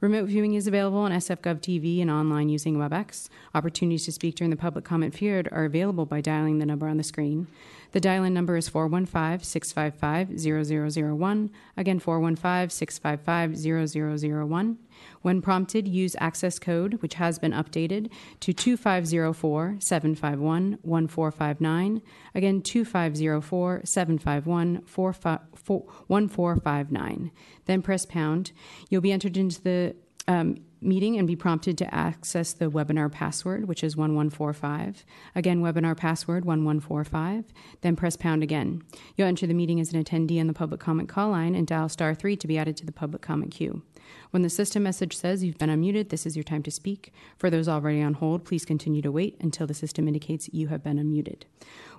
[0.00, 3.28] Remote viewing is available on SFGov TV and online using WebEx.
[3.54, 6.96] Opportunities to speak during the public comment period are available by dialing the number on
[6.96, 7.46] the screen.
[7.92, 11.50] The dial in number is 415 655 0001.
[11.76, 14.78] Again, 415 655 0001.
[15.20, 18.10] When prompted, use access code, which has been updated,
[18.40, 22.02] to 2504 751 1459.
[22.34, 27.30] Again, 2504 751 1459.
[27.66, 28.52] Then press pound.
[28.88, 29.94] You'll be entered into the
[30.26, 35.04] um, meeting and be prompted to access the webinar password, which is 1145.
[35.34, 37.44] Again, webinar password 1145.
[37.80, 38.82] Then press pound again.
[39.16, 41.88] You'll enter the meeting as an attendee on the public comment call line and dial
[41.88, 43.82] star 3 to be added to the public comment queue.
[44.30, 47.12] When the system message says you've been unmuted, this is your time to speak.
[47.38, 50.82] For those already on hold, please continue to wait until the system indicates you have
[50.82, 51.42] been unmuted.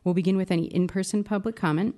[0.04, 1.96] We'll begin with any in person public comment.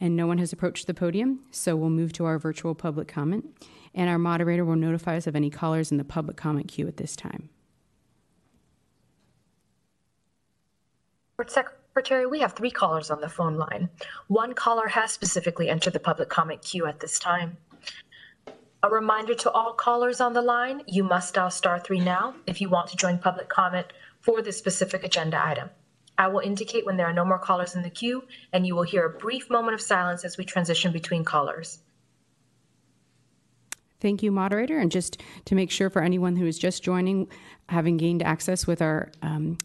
[0.00, 3.46] And no one has approached the podium, so we'll move to our virtual public comment
[3.94, 6.96] and our moderator will notify us of any callers in the public comment queue at
[6.96, 7.48] this time.
[11.46, 13.88] Secretary, we have three callers on the phone line.
[14.26, 17.56] One caller has specifically entered the public comment queue at this time.
[18.82, 22.60] A reminder to all callers on the line, you must dial star three now if
[22.60, 23.86] you want to join public comment
[24.20, 25.70] for this specific agenda item.
[26.18, 28.82] I will indicate when there are no more callers in the queue, and you will
[28.82, 31.78] hear a brief moment of silence as we transition between callers.
[34.00, 34.78] Thank you, moderator.
[34.78, 37.28] And just to make sure for anyone who is just joining,
[37.68, 39.58] having gained access with our um,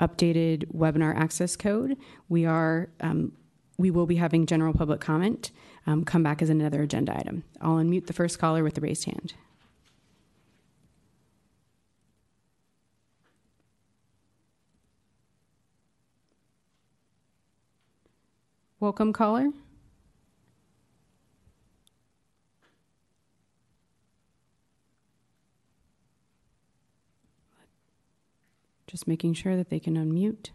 [0.00, 1.96] updated webinar access code,
[2.28, 3.32] we are um,
[3.78, 5.50] we will be having general public comment
[5.86, 7.44] um, come back as another agenda item.
[7.60, 9.34] I'll unmute the first caller with the raised hand.
[18.78, 19.50] Welcome, caller.
[28.92, 30.50] Just making sure that they can unmute.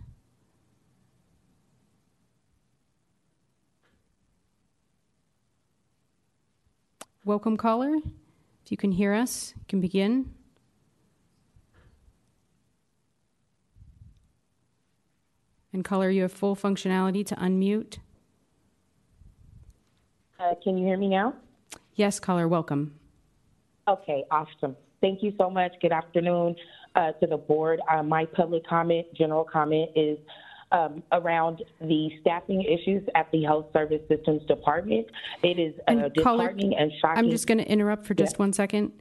[7.25, 7.95] Welcome, caller.
[8.63, 10.35] If you can hear us, you can begin.
[15.73, 17.97] And caller, you have full functionality to unmute.
[20.39, 21.33] Uh, can you hear me now?
[21.95, 22.93] Yes, caller, welcome.
[23.87, 24.75] Okay, awesome.
[25.01, 25.73] Thank you so much.
[25.81, 26.55] Good afternoon
[26.97, 27.79] uh, to the board.
[27.89, 30.17] Uh, my public comment, general comment, is
[30.71, 35.07] um, around the staffing issues at the Health Service Systems Department.
[35.43, 37.25] It is uh, And caller, disheartening and shocking.
[37.25, 38.91] I'm just going to interrupt for just one second.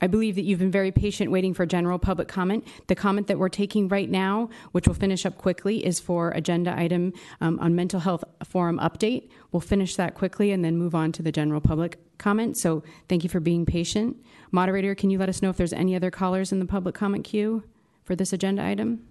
[0.00, 2.66] I believe that you've been very patient waiting for general public comment.
[2.86, 6.74] The comment that we're taking right now, which will finish up quickly, is for agenda
[6.76, 9.28] item um, on mental health forum update.
[9.52, 12.56] We'll finish that quickly and then move on to the general public comment.
[12.56, 14.16] So thank you for being patient.
[14.50, 17.24] Moderator, can you let us know if there's any other callers in the public comment
[17.24, 17.64] queue
[18.02, 19.06] for this agenda item?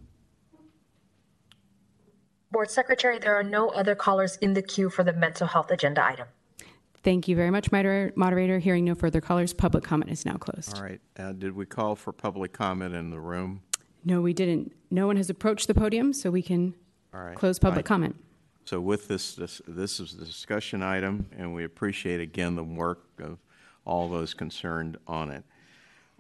[2.51, 6.03] Board Secretary, there are no other callers in the queue for the mental health agenda
[6.03, 6.27] item.
[7.03, 8.13] Thank you very much, moderator.
[8.15, 8.59] moderator.
[8.59, 10.75] Hearing no further callers, public comment is now closed.
[10.75, 10.99] All right.
[11.17, 13.61] Uh, did we call for public comment in the room?
[14.03, 14.73] No, we didn't.
[14.91, 16.73] No one has approached the podium, so we can
[17.13, 17.35] All right.
[17.35, 18.01] close public Fine.
[18.01, 18.15] comment.
[18.65, 23.03] So with this, this, this is the discussion item, and we appreciate again the work
[23.19, 23.39] of
[23.85, 25.43] all those concerned on it.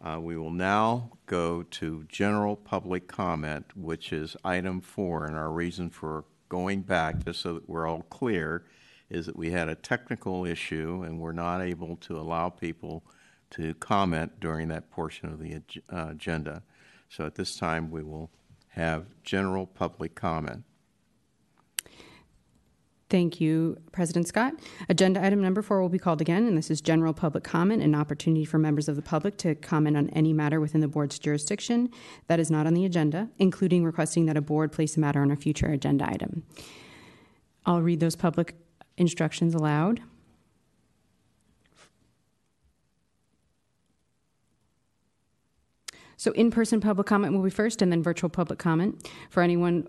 [0.03, 5.51] Uh, we will now go to general public comment, which is item four, and our
[5.51, 8.65] reason for going back, just so that we're all clear,
[9.09, 13.03] is that we had a technical issue and we're not able to allow people
[13.51, 16.61] to comment during that portion of the ag- uh, agenda.
[17.09, 18.29] So at this time, we will
[18.69, 20.63] have general public comment.
[23.09, 24.53] Thank you, President Scott.
[24.87, 27.95] Agenda item number four will be called again, and this is general public comment, an
[27.95, 31.89] opportunity for members of the public to comment on any matter within the board's jurisdiction
[32.27, 35.31] that is not on the agenda, including requesting that a board place a matter on
[35.31, 36.43] a future agenda item.
[37.65, 38.55] I'll read those public
[38.99, 40.01] instructions allowed.
[46.17, 49.09] So, in person public comment will be first, and then virtual public comment.
[49.29, 49.87] For anyone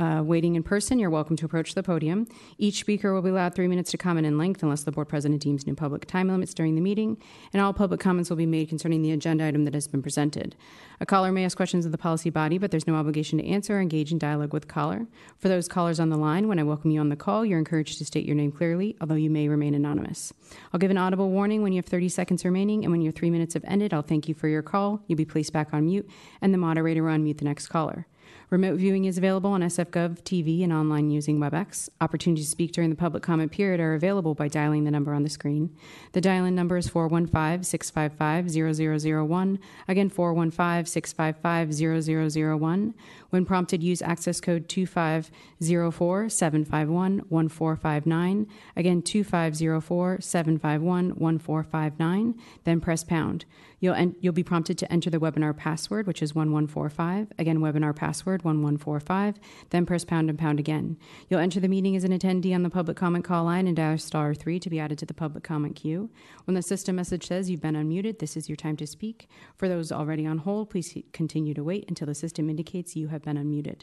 [0.00, 2.26] uh, waiting in person, you're welcome to approach the podium.
[2.56, 5.42] Each speaker will be allowed three minutes to comment in length unless the board president
[5.42, 7.18] deems new public time limits during the meeting,
[7.52, 10.56] and all public comments will be made concerning the agenda item that has been presented.
[11.00, 13.76] A caller may ask questions of the policy body, but there's no obligation to answer
[13.76, 15.06] or engage in dialogue with caller.
[15.38, 17.98] For those callers on the line, when I welcome you on the call, you're encouraged
[17.98, 20.32] to state your name clearly, although you may remain anonymous.
[20.72, 23.30] I'll give an audible warning when you have 30 seconds remaining, and when your three
[23.30, 25.02] minutes have ended, I'll thank you for your call.
[25.06, 26.08] You'll be placed back on mute,
[26.40, 28.06] and the moderator will unmute the next caller.
[28.50, 31.88] Remote viewing is available on SFGov TV and online using WebEx.
[32.00, 35.22] Opportunities to speak during the public comment period are available by dialing the number on
[35.22, 35.70] the screen.
[36.14, 39.58] The dial in number is 415 655 0001.
[39.86, 42.94] Again, 415 655 0001.
[43.30, 48.46] When prompted, use access code 2504 751 1459.
[48.76, 52.34] Again, 2504 751 1459.
[52.64, 53.44] Then press pound.
[53.80, 57.32] You'll, en- you'll be prompted to enter the webinar password, which is 1145.
[57.38, 59.36] Again, webinar password 1145.
[59.70, 60.98] Then press pound and pound again.
[61.28, 63.96] You'll enter the meeting as an attendee on the public comment call line and dial
[63.96, 66.10] star 3 to be added to the public comment queue.
[66.44, 69.28] When the system message says you've been unmuted, this is your time to speak.
[69.56, 73.19] For those already on hold, please continue to wait until the system indicates you have
[73.22, 73.82] been unmuted.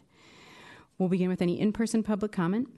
[0.97, 2.69] We'll begin with any in person public comment.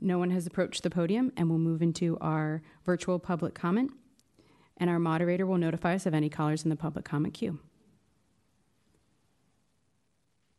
[0.00, 3.92] No one has approached the podium, and we'll move into our virtual public comment
[4.82, 7.58] and our moderator will notify us of any callers in the public comment queue.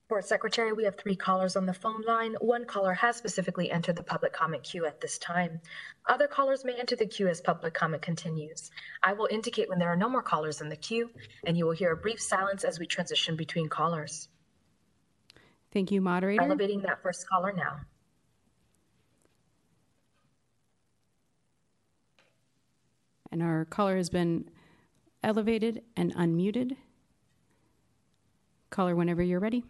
[0.08, 2.36] Board Secretary, we have three callers on the phone line.
[2.40, 5.60] One caller has specifically entered the public comment queue at this time.
[6.08, 8.70] Other callers may enter the queue as public comment continues.
[9.02, 11.10] I will indicate when there are no more callers in the queue,
[11.46, 14.30] and you will hear a brief silence as we transition between callers.
[15.74, 16.44] Thank you, moderator.
[16.44, 17.80] Elevating that first caller now.
[23.34, 24.48] and our caller has been
[25.24, 26.78] elevated and unmuted.
[28.70, 29.64] Caller, whenever you're ready.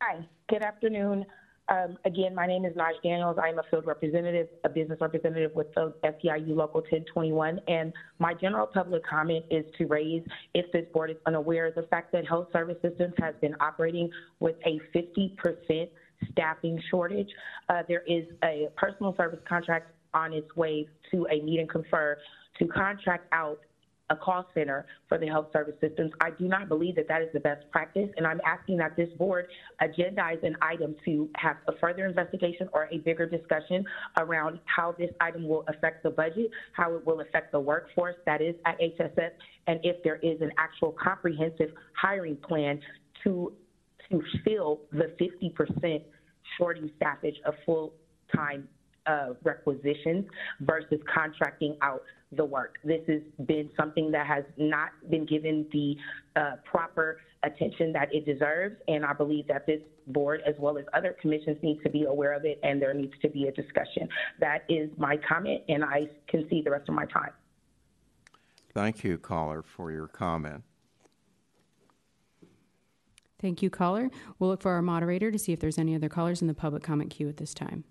[0.00, 1.26] Hi, good afternoon.
[1.68, 3.38] Um, again, my name is Naj Daniels.
[3.42, 7.60] I am a field representative, a business representative with the SEIU Local 1021.
[7.66, 10.22] And my general public comment is to raise,
[10.54, 14.54] if this board is unaware, the fact that Health Service Systems has been operating with
[14.64, 15.88] a 50%
[16.30, 17.28] staffing shortage.
[17.68, 22.16] Uh, there is a personal service contract on its way to a meet and confer
[22.60, 23.58] to contract out
[24.10, 26.12] a call center for the health service systems.
[26.20, 29.08] I do not believe that that is the best practice, and I'm asking that this
[29.18, 29.46] board
[29.82, 33.84] agendize an item to have a further investigation or a bigger discussion
[34.18, 38.40] around how this item will affect the budget, how it will affect the workforce that
[38.40, 39.30] is at HSS,
[39.66, 41.70] and if there is an actual comprehensive
[42.00, 42.80] hiring plan
[43.24, 43.52] to
[44.10, 46.00] to fill the 50%
[46.56, 48.68] shorting staffage of full-time
[49.06, 50.24] uh, requisitions
[50.60, 52.02] versus contracting out
[52.32, 52.74] the work.
[52.84, 55.96] This has been something that has not been given the
[56.34, 60.84] uh, proper attention that it deserves, and I believe that this board, as well as
[60.94, 64.08] other commissions, need to be aware of it, and there needs to be a discussion.
[64.40, 67.30] That is my comment, and I can see the rest of my time.
[68.74, 70.64] Thank you, caller, for your comment.
[73.38, 74.10] Thank you, caller.
[74.38, 76.82] We'll look for our moderator to see if there's any other callers in the public
[76.82, 77.84] comment queue at this time.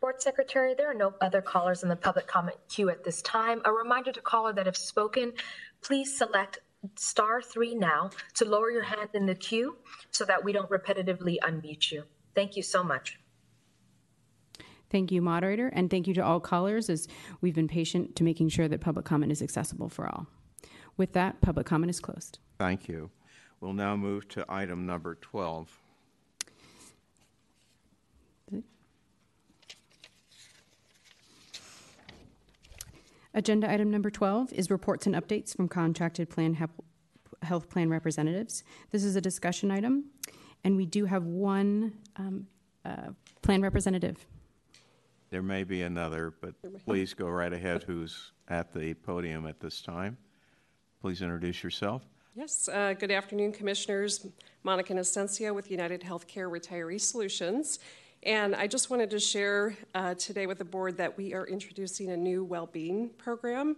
[0.00, 3.60] Board Secretary, there are no other callers in the public comment queue at this time.
[3.66, 5.34] A reminder to caller that have spoken,
[5.82, 6.60] please select
[6.96, 9.76] star three now to lower your hand in the queue
[10.10, 12.04] so that we don't repetitively unmute you.
[12.34, 13.18] Thank you so much.
[14.88, 17.06] Thank you, moderator, and thank you to all callers as
[17.42, 20.26] we've been patient to making sure that public comment is accessible for all.
[20.96, 22.38] With that, public comment is closed.
[22.58, 23.10] Thank you.
[23.60, 25.78] We'll now move to item number 12.
[33.34, 36.54] Agenda item number 12 is reports and updates from contracted plan
[37.42, 38.64] health plan representatives.
[38.90, 40.06] This is a discussion item,
[40.64, 42.46] and we do have one um,
[42.84, 43.10] uh,
[43.42, 44.26] plan representative.
[45.30, 46.54] There may be another, but
[46.84, 50.18] please go right ahead who's at the podium at this time.
[51.00, 52.02] Please introduce yourself.
[52.34, 54.26] Yes, uh, good afternoon, Commissioners.
[54.64, 57.78] Monica Nascencio with United Healthcare Retiree Solutions.
[58.22, 62.10] And I just wanted to share uh, today with the board that we are introducing
[62.10, 63.76] a new well-being program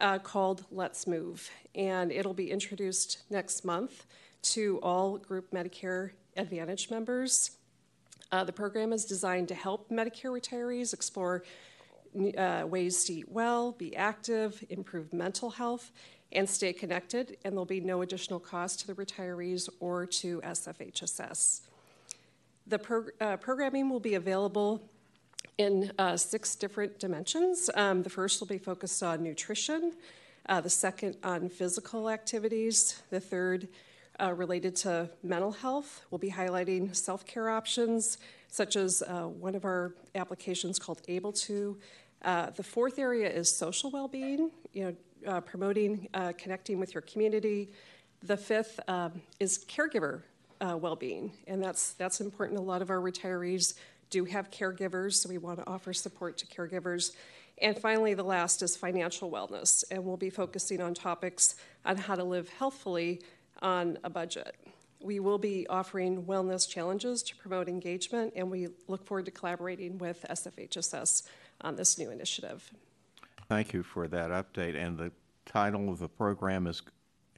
[0.00, 1.48] uh, called Let's Move.
[1.76, 4.06] And it'll be introduced next month
[4.42, 7.52] to all group Medicare Advantage members.
[8.32, 11.44] Uh, the program is designed to help Medicare retirees explore
[12.36, 15.92] uh, ways to eat well, be active, improve mental health,
[16.32, 21.60] and stay connected, and there'll be no additional cost to the retirees or to SFHSS.
[22.66, 24.80] The pro- uh, programming will be available
[25.58, 27.68] in uh, six different dimensions.
[27.74, 29.92] Um, the first will be focused on nutrition,
[30.48, 33.68] uh, the second on physical activities, the third
[34.18, 36.06] uh, related to mental health.
[36.10, 38.16] We'll be highlighting self care options,
[38.48, 41.76] such as uh, one of our applications called AbleTo.
[42.22, 46.08] Uh, the fourth area is social well being, you know, promoting
[46.38, 47.70] connecting with your community.
[48.22, 50.22] The fifth um, is caregiver
[50.64, 52.58] uh, well being, and that's, that's important.
[52.58, 53.74] A lot of our retirees
[54.10, 57.12] do have caregivers, so we want to offer support to caregivers.
[57.60, 62.14] And finally, the last is financial wellness, and we'll be focusing on topics on how
[62.14, 63.22] to live healthfully
[63.60, 64.56] on a budget.
[65.02, 69.98] We will be offering wellness challenges to promote engagement, and we look forward to collaborating
[69.98, 71.24] with SFHSS
[71.60, 72.72] on this new initiative.
[73.48, 74.76] Thank you for that update.
[74.76, 75.12] And the
[75.44, 76.82] title of the program is,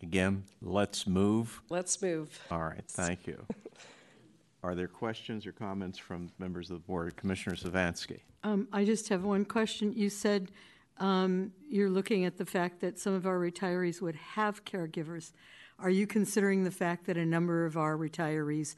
[0.03, 1.63] again, Let's Move.
[1.69, 2.39] Let's move.
[2.51, 3.45] All right, thank you.
[4.63, 7.17] Are there questions or comments from members of the board?
[7.17, 8.21] Commissioner Zvanski?
[8.43, 9.93] Um, I just have one question.
[9.93, 10.51] You said
[10.99, 15.33] um, you're looking at the fact that some of our retirees would have caregivers.
[15.79, 18.75] Are you considering the fact that a number of our retirees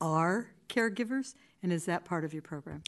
[0.00, 1.34] are caregivers?
[1.62, 2.82] And is that part of your program?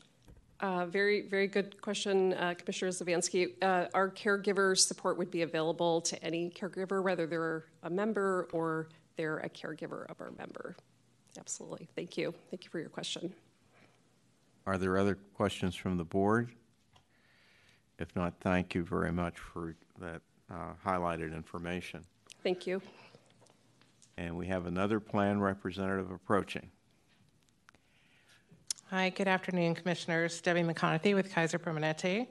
[0.65, 3.53] Uh, very, very good question, uh, Commissioner Zvanski.
[3.61, 8.89] Uh, our caregiver support would be available to any caregiver, whether they're a member or
[9.19, 10.75] they're a caregiver of our member.
[11.39, 11.87] Absolutely.
[11.95, 12.33] Thank you.
[12.51, 13.35] Thank you for your question.
[14.65, 16.51] Are there other questions from the board?
[17.99, 22.07] If not, thank you very much for that uh, highlighted information.
[22.43, 22.81] Thank you.
[24.17, 26.71] And we have another plan representative approaching.
[28.91, 30.43] Hi, good afternoon, Commissioners.
[30.43, 32.27] Debbie McConathy with Kaiser Permanente.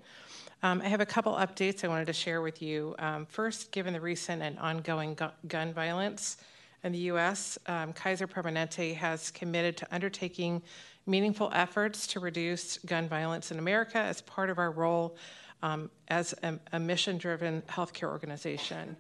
[0.62, 2.94] Um, I have a couple updates I wanted to share with you.
[3.00, 6.38] Um, first, given the recent and ongoing gu- gun violence
[6.84, 10.62] in the U.S., um, Kaiser Permanente has committed to undertaking
[11.08, 15.18] meaningful efforts to reduce gun violence in America as part of our role
[15.64, 18.96] um, as a, a mission driven healthcare organization.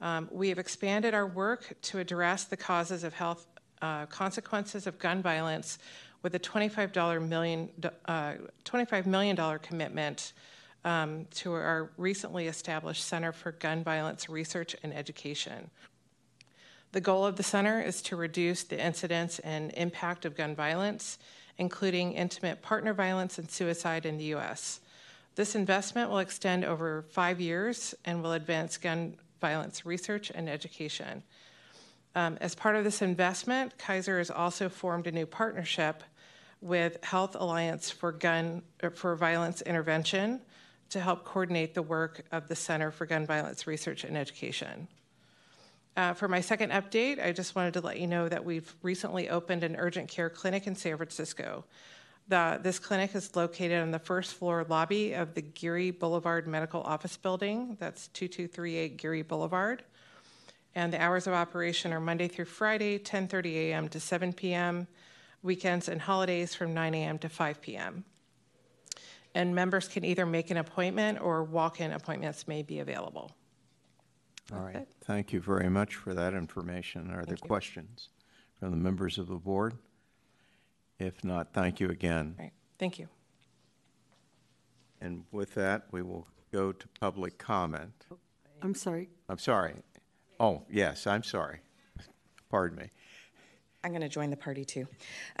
[0.00, 3.48] Um, we have expanded our work to address the causes of health
[3.82, 5.78] uh, consequences of gun violence
[6.22, 7.68] with a $25 million,
[8.06, 8.34] uh,
[8.64, 10.32] $25 million commitment
[10.84, 15.70] um, to our recently established Center for Gun Violence Research and Education.
[16.92, 21.18] The goal of the center is to reduce the incidence and impact of gun violence,
[21.58, 24.80] including intimate partner violence and suicide in the U.S.
[25.34, 31.22] This investment will extend over five years and will advance gun violence research and education.
[32.14, 36.02] Um, as part of this investment, Kaiser has also formed a new partnership
[36.62, 40.40] with Health Alliance for Gun uh, for Violence Intervention
[40.90, 44.86] to help coordinate the work of the Center for Gun Violence Research and Education.
[45.96, 49.28] Uh, for my second update, I just wanted to let you know that we've recently
[49.28, 51.64] opened an urgent care clinic in San Francisco.
[52.28, 56.80] The, this clinic is located on the first floor lobby of the Geary Boulevard Medical
[56.82, 57.76] Office Building.
[57.80, 59.82] That's 2238 Geary Boulevard.
[60.74, 63.88] And the hours of operation are Monday through Friday, 10:30 a.m.
[63.88, 64.86] to 7 p.m
[65.42, 67.18] weekends and holidays from 9 a.m.
[67.18, 68.04] to 5 p.m.
[69.34, 73.32] And members can either make an appointment or walk in appointments may be available.
[74.52, 74.86] All right.
[75.04, 77.10] Thank you very much for that information.
[77.10, 78.08] Are there questions
[78.58, 79.74] from the members of the board?
[80.98, 82.34] If not, thank you again.
[82.38, 82.52] All right.
[82.78, 83.08] Thank you.
[85.00, 88.06] And with that, we will go to public comment.
[88.60, 89.08] I'm sorry.
[89.28, 89.74] I'm sorry.
[90.38, 91.60] Oh, yes, I'm sorry.
[92.50, 92.90] Pardon me.
[93.84, 94.86] I'm going to join the party too.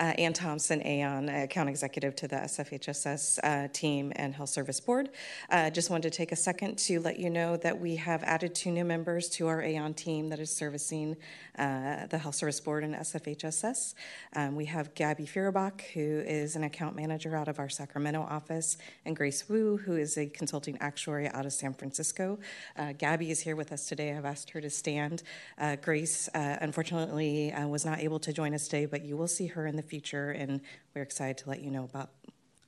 [0.00, 5.10] Uh, Ann Thompson, Aon, account executive to the SFHSS uh, team and Health Service Board.
[5.48, 8.52] Uh, just wanted to take a second to let you know that we have added
[8.52, 11.16] two new members to our Aon team that is servicing
[11.56, 13.94] uh, the Health Service Board and SFHSS.
[14.34, 18.76] Um, we have Gabby Fierbach, who is an account manager out of our Sacramento office,
[19.04, 22.40] and Grace Wu, who is a consulting actuary out of San Francisco.
[22.76, 24.16] Uh, Gabby is here with us today.
[24.16, 25.22] I've asked her to stand.
[25.58, 29.66] Uh, Grace, unfortunately, was not able to join us today, but you will see her
[29.66, 30.60] in the future, and
[30.94, 32.10] we're excited to let you know about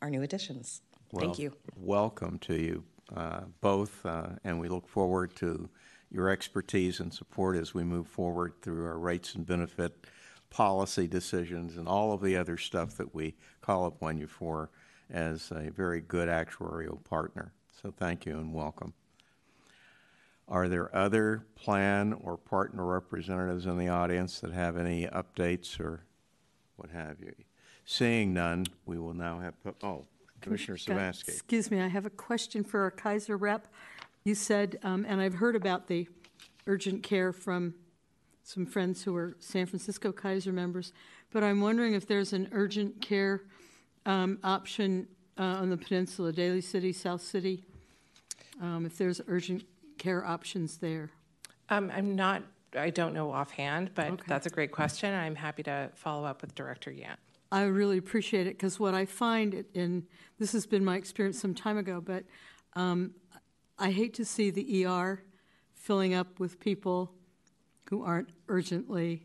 [0.03, 0.83] our new additions.
[1.13, 1.53] Well, Thank you.
[1.77, 2.85] Welcome to you
[3.15, 5.69] uh, both, uh, and we look forward to
[6.11, 10.07] your expertise and support as we move forward through our rates and benefit
[10.51, 14.71] policy decisions and all of the other stuff that we call upon you for
[15.11, 17.53] as a very good actuarial partner.
[17.83, 18.95] So thank you and welcome.
[20.49, 26.05] Are there other plan or partner representatives in the audience that have any updates or
[26.77, 27.33] what have you?
[27.87, 30.05] Seeing none, we will now have, oh,
[30.41, 31.29] Commissioner Zvanski.
[31.29, 33.69] Excuse me, I have a question for our Kaiser rep.
[34.25, 36.09] You said, um, and I've heard about the
[36.67, 37.75] urgent care from
[38.43, 40.93] some friends who are San Francisco Kaiser members,
[41.33, 43.43] but I'm wondering if there's an urgent care
[44.05, 45.09] um, option
[45.39, 47.65] uh, on the peninsula, Daly City, South City,
[48.61, 49.65] um, if there's urgent
[50.05, 51.11] care options there?
[51.71, 52.43] Um, I'm not,
[52.77, 55.15] I don't know offhand, but that's a great question.
[55.15, 57.17] I'm happy to follow up with Director Yant.
[57.51, 60.05] I really appreciate it because what I find, it- and
[60.39, 62.25] this has been my experience some time ago, but
[62.75, 63.13] um,
[63.79, 65.23] I hate to see the ER
[65.73, 67.11] filling up with people
[67.89, 69.23] who aren't urgently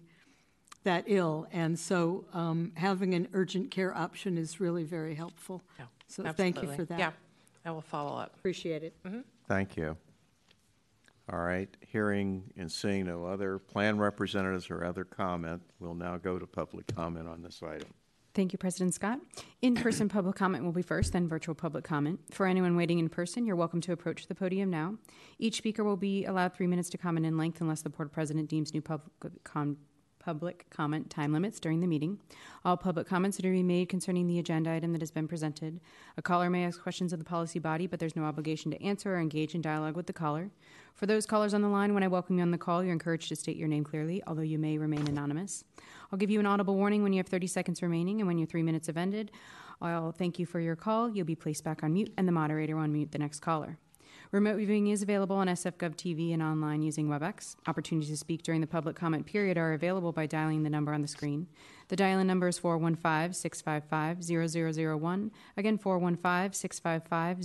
[0.84, 1.45] that ill.
[1.51, 5.61] And so um, having an urgent care option is really very helpful.
[6.07, 6.99] So thank you for that.
[6.99, 7.11] Yeah,
[7.65, 8.35] I will follow up.
[8.38, 8.93] Appreciate it.
[9.47, 9.97] Thank you.
[11.31, 16.39] All right, hearing and seeing no other plan representatives or other comment, we'll now go
[16.39, 17.93] to public comment on this item.
[18.34, 19.19] Thank you, President Scott.
[19.61, 22.19] In-person public comment will be first, then virtual public comment.
[22.31, 24.95] For anyone waiting in person, you're welcome to approach the podium now.
[25.38, 28.49] Each speaker will be allowed three minutes to comment in length unless the board president
[28.49, 29.11] deems new public
[29.43, 29.77] com-
[30.20, 32.20] public comment time limits during the meeting.
[32.64, 35.80] All public comments are to be made concerning the agenda item that has been presented.
[36.18, 39.16] A caller may ask questions of the policy body, but there's no obligation to answer
[39.16, 40.52] or engage in dialogue with the caller.
[40.94, 43.30] For those callers on the line, when I welcome you on the call, you're encouraged
[43.30, 45.64] to state your name clearly, although you may remain anonymous.
[46.12, 48.48] I'll give you an audible warning when you have 30 seconds remaining, and when your
[48.48, 49.32] three minutes have ended,
[49.82, 51.10] I'll thank you for your call.
[51.10, 53.78] You'll be placed back on mute, and the moderator will unmute the next caller.
[54.31, 57.56] Remote viewing is available on SFGov TV and online using WebEx.
[57.65, 61.01] Opportunities to speak during the public comment period are available by dialing the number on
[61.01, 61.47] the screen.
[61.88, 65.31] The dial in number is 415 655 0001.
[65.57, 67.43] Again, 415 655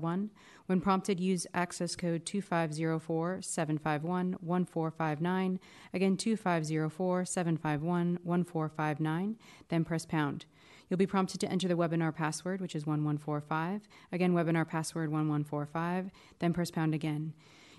[0.00, 0.30] 0001.
[0.66, 5.60] When prompted, use access code 2504 751 1459.
[5.92, 9.36] Again, 2504 751 1459.
[9.70, 10.46] Then press pound.
[10.88, 13.88] You'll be prompted to enter the webinar password, which is 1145.
[14.12, 17.34] Again, webinar password 1145, then press pound again.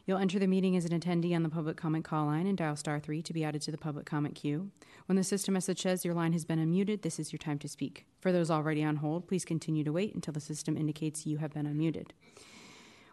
[0.05, 2.77] You'll enter the meeting as an attendee on the public comment call line and dial
[2.77, 4.71] star 3 to be added to the public comment queue.
[5.05, 7.67] When the system message says your line has been unmuted, this is your time to
[7.67, 8.05] speak.
[8.21, 11.53] For those already on hold, please continue to wait until the system indicates you have
[11.53, 12.11] been unmuted.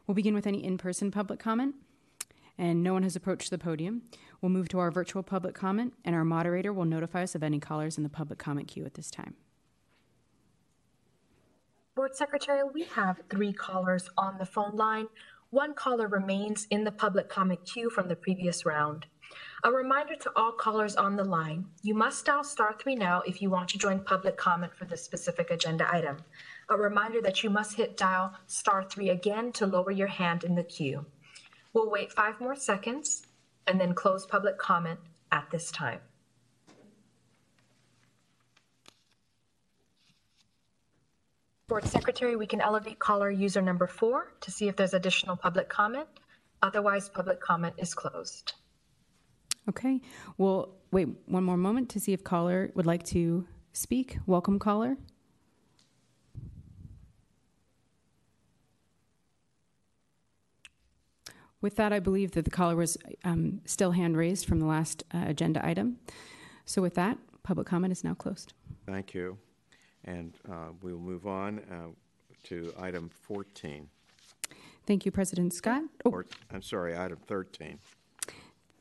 [0.07, 1.75] We'll begin with any in person public comment.
[2.57, 4.03] And no one has approached the podium.
[4.41, 7.59] We'll move to our virtual public comment, and our moderator will notify us of any
[7.59, 9.35] callers in the public comment queue at this time.
[11.97, 15.07] Board Secretary, we have three callers on the phone line.
[15.51, 19.07] One caller remains in the public comment queue from the previous round.
[19.63, 23.41] A reminder to all callers on the line, you must dial star three now if
[23.41, 26.17] you want to join public comment for this specific agenda item.
[26.69, 30.57] A reminder that you must hit dial star three again to lower your hand in
[30.57, 31.07] the queue.
[31.75, 33.23] We'll wait five more seconds
[33.69, 34.99] and then close public comment
[35.31, 36.01] at this time.
[41.67, 45.71] Board Secretary, we can elevate caller user number four to see if there's additional public
[45.71, 46.07] comment.
[46.61, 48.53] Otherwise, public comment is closed.
[49.71, 50.03] Okay,
[50.37, 54.19] we'll wait one more moment to see if caller would like to speak.
[54.27, 54.99] Welcome, caller.
[61.63, 65.03] With that, I believe that the caller was um, still hand raised from the last
[65.15, 65.97] uh, agenda item.
[66.67, 68.53] So, with that, public comment is now closed.
[68.87, 69.39] Thank you.
[70.05, 71.91] And uh, we will move on uh,
[72.45, 73.89] to item 14.
[74.87, 75.83] Thank you, President Scott.
[76.05, 77.79] Or, I'm sorry, item 13.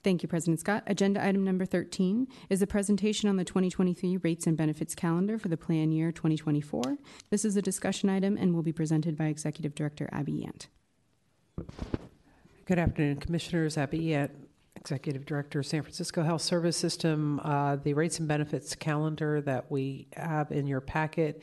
[0.04, 0.84] Thank you, President Scott.
[0.86, 5.48] Agenda item number 13 is a presentation on the 2023 rates and benefits calendar for
[5.48, 6.98] the plan year 2024.
[7.30, 10.68] This is a discussion item and will be presented by Executive Director Abby Yant.
[12.66, 13.78] Good afternoon, Commissioners.
[13.78, 14.32] Abby Yant,
[14.76, 17.40] Executive Director, of San Francisco Health Service System.
[17.44, 21.42] Uh, the rates and benefits calendar that we have in your packet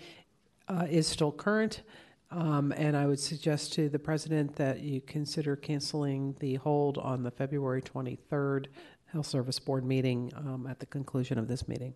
[0.68, 1.82] uh, is still current.
[2.30, 7.22] Um, and I would suggest to the President that you consider canceling the hold on
[7.22, 8.66] the February 23rd
[9.06, 11.94] Health Service Board meeting um, at the conclusion of this meeting.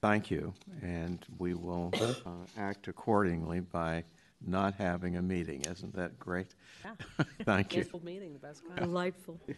[0.00, 0.54] Thank you.
[0.82, 4.04] And we will uh, act accordingly by
[4.44, 5.62] not having a meeting.
[5.62, 6.54] Isn't that great?
[6.84, 7.24] Yeah.
[7.44, 7.82] Thank you.
[7.82, 8.80] Canceled meeting, the best kind.
[8.80, 9.40] Delightful.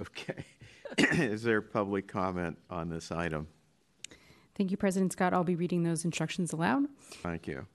[0.00, 0.44] Okay.
[0.98, 3.48] Is there public comment on this item?
[4.54, 5.34] Thank you, President Scott.
[5.34, 6.84] I'll be reading those instructions aloud.
[7.22, 7.66] Thank you.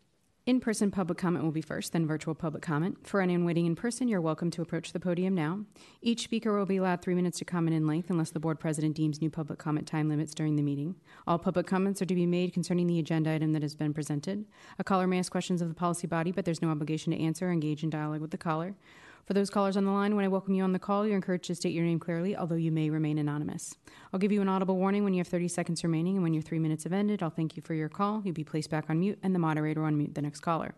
[0.45, 2.99] In person public comment will be first, then virtual public comment.
[3.01, 5.61] For anyone waiting in person, you're welcome to approach the podium now.
[6.03, 8.95] Each speaker will be allowed three minutes to comment in length unless the board president
[8.95, 10.97] deems new public comment time limits during the meeting.
[11.25, 14.45] All public comments are to be made concerning the agenda item that has been presented.
[14.77, 17.47] A caller may ask questions of the policy body, but there's no obligation to answer
[17.47, 18.75] or engage in dialogue with the caller.
[19.25, 21.45] For those callers on the line, when I welcome you on the call, you're encouraged
[21.45, 23.73] to state your name clearly, although you may remain anonymous.
[24.13, 26.43] I'll give you an audible warning when you have 30 seconds remaining, and when your
[26.43, 28.21] three minutes have ended, I'll thank you for your call.
[28.23, 30.75] You'll be placed back on mute, and the moderator will unmute the next caller.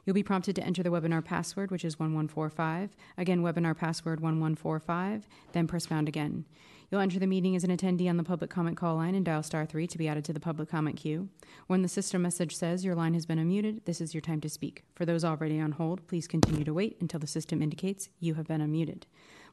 [0.09, 2.97] You'll be prompted to enter the webinar password, which is 1145.
[3.19, 6.47] Again, webinar password 1145, then press pound again.
[6.91, 9.43] You'll enter the meeting as an attendee on the public comment call line and dial
[9.43, 11.29] star 3 to be added to the public comment queue.
[11.67, 14.49] When the system message says your line has been unmuted, this is your time to
[14.49, 14.83] speak.
[14.95, 18.47] For those already on hold, please continue to wait until the system indicates you have
[18.47, 19.03] been unmuted.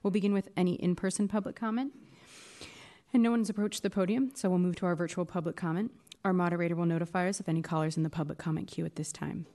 [0.04, 1.92] We'll begin with any in person public comment.
[3.12, 5.92] And no one's approached the podium, so we'll move to our virtual public comment.
[6.24, 9.12] Our moderator will notify us of any callers in the public comment queue at this
[9.12, 9.48] time.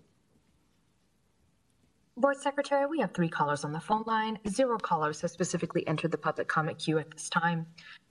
[2.21, 4.39] Board Secretary, we have three callers on the phone line.
[4.47, 7.67] Zero callers have specifically entered the public comment queue at this time.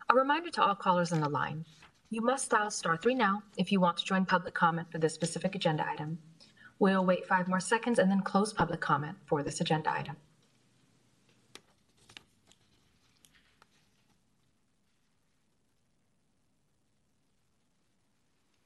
[0.10, 1.64] A reminder to all callers on the line
[2.10, 5.14] you must dial star three now if you want to join public comment for this
[5.14, 6.18] specific agenda item.
[6.80, 10.16] We'll wait five more seconds and then close public comment for this agenda item.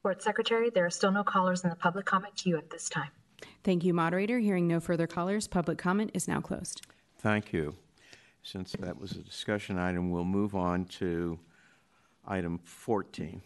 [0.03, 3.11] Board Secretary, there are still no callers in the public comment queue at this time.
[3.63, 4.39] Thank you, moderator.
[4.39, 6.85] Hearing no further callers, public comment is now closed.
[7.17, 7.75] Thank you.
[8.43, 11.39] Since that was a discussion item, we'll move on to
[12.27, 13.41] item 14.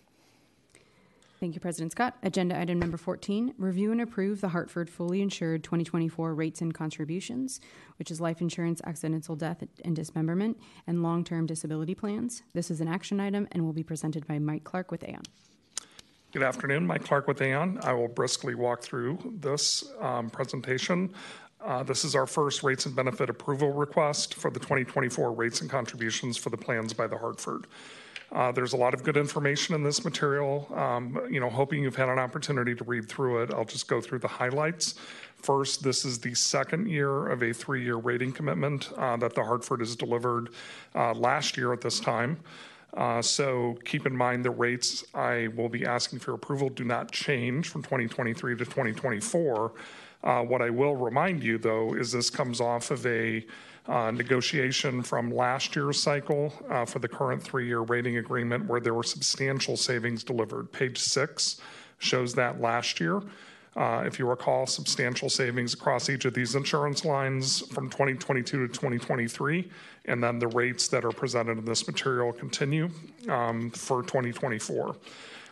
[1.40, 2.16] Thank you, President Scott.
[2.24, 7.62] Agenda item number 14 review and approve the Hartford fully insured 2024 rates and contributions,
[8.00, 12.42] which is life insurance, accidental death and dismemberment, and long term disability plans.
[12.54, 15.22] This is an action item and will be presented by Mike Clark with Aon.
[16.38, 17.80] Good afternoon, Mike Clark with Aon.
[17.82, 21.12] I will briskly walk through this um, presentation.
[21.60, 25.70] Uh, this is our first rates and benefit approval request for the 2024 rates and
[25.70, 27.66] contributions for the plans by the Hartford.
[28.32, 30.72] Uh, there's a lot of good information in this material.
[30.76, 33.52] Um, you know, hoping you've had an opportunity to read through it.
[33.52, 34.94] I'll just go through the highlights.
[35.38, 39.44] First, this is the second year of a three year rating commitment uh, that the
[39.44, 40.50] Hartford has delivered
[40.94, 42.38] last year at this time.
[42.98, 47.12] Uh, so keep in mind the rates I will be asking for approval do not
[47.12, 49.72] change from 2023 to 2024.
[50.24, 53.46] Uh, what I will remind you, though, is this comes off of a
[53.88, 58.80] uh, negotiation from last year's cycle uh, for the current three year rating agreement where
[58.80, 60.72] there were substantial savings delivered.
[60.72, 61.62] Page six
[62.00, 63.22] shows that last year.
[63.78, 68.74] Uh, if you recall, substantial savings across each of these insurance lines from 2022 to
[68.74, 69.70] 2023,
[70.06, 72.90] and then the rates that are presented in this material continue
[73.30, 74.96] um, for 2024.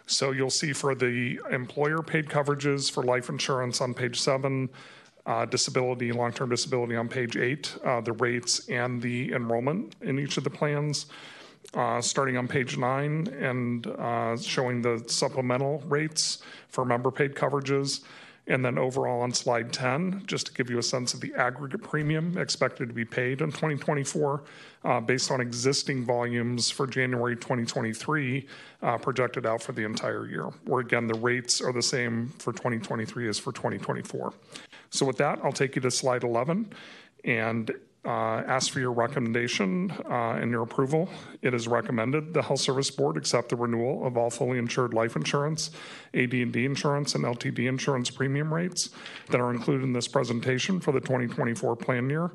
[0.07, 4.69] So you'll see for the employer paid coverages for life insurance on page seven,
[5.27, 10.17] uh, disability, long term disability on page eight, uh, the rates and the enrollment in
[10.17, 11.05] each of the plans.
[11.75, 18.05] Uh, starting on page nine and uh, showing the supplemental rates for member paid coverages.
[18.47, 21.81] And then overall on slide 10, just to give you a sense of the aggregate
[21.81, 24.43] premium expected to be paid in 2024
[24.83, 28.47] uh, based on existing volumes for January 2023
[28.83, 32.53] uh, projected out for the entire year, where again the rates are the same for
[32.53, 34.31] 2023 as for 2024.
[34.91, 36.71] So, with that, I'll take you to slide 11.
[37.25, 37.71] And
[38.05, 41.09] uh, ask for your recommendation uh, and your approval.
[41.41, 45.15] It is recommended the Health Service Board accept the renewal of all fully insured life
[45.15, 45.71] insurance,
[46.13, 48.89] AD&D insurance, and LTD insurance premium rates
[49.29, 52.31] that are included in this presentation for the 2024 plan year,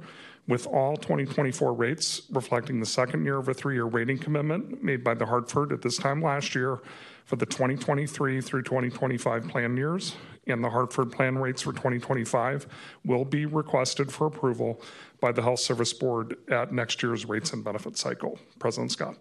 [0.48, 5.14] with all 2024 rates reflecting the second year of a three-year rating commitment made by
[5.14, 6.80] the Hartford at this time last year
[7.24, 10.16] for the 2023 through 2025 plan years,
[10.48, 12.66] and the Hartford plan rates for 2025
[13.04, 14.82] will be requested for approval
[15.20, 18.38] by the Health Service Board at next year's rates and benefits cycle.
[18.58, 19.16] President Scott.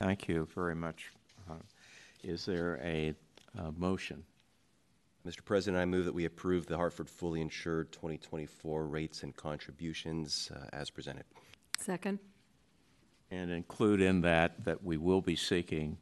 [0.00, 1.12] Thank you very much.
[1.48, 1.54] Uh,
[2.22, 3.14] is there a
[3.58, 4.24] uh, motion?
[5.26, 5.42] Mr.
[5.44, 10.66] President, I move that we approve the Hartford fully insured 2024 rates and contributions uh,
[10.72, 11.24] as presented.
[11.78, 12.18] Second.
[13.30, 15.96] And include in that that we will be seeking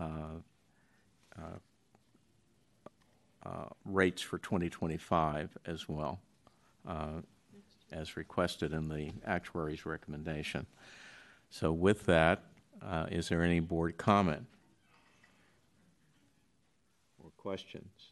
[0.00, 0.40] uh,
[1.38, 1.58] uh,
[3.46, 6.20] uh, rates for 2025 as well,
[6.88, 7.20] uh,
[7.94, 10.66] as requested in the actuary's recommendation.
[11.50, 12.42] So, with that,
[12.82, 14.46] uh, is there any board comment
[17.22, 18.10] or questions?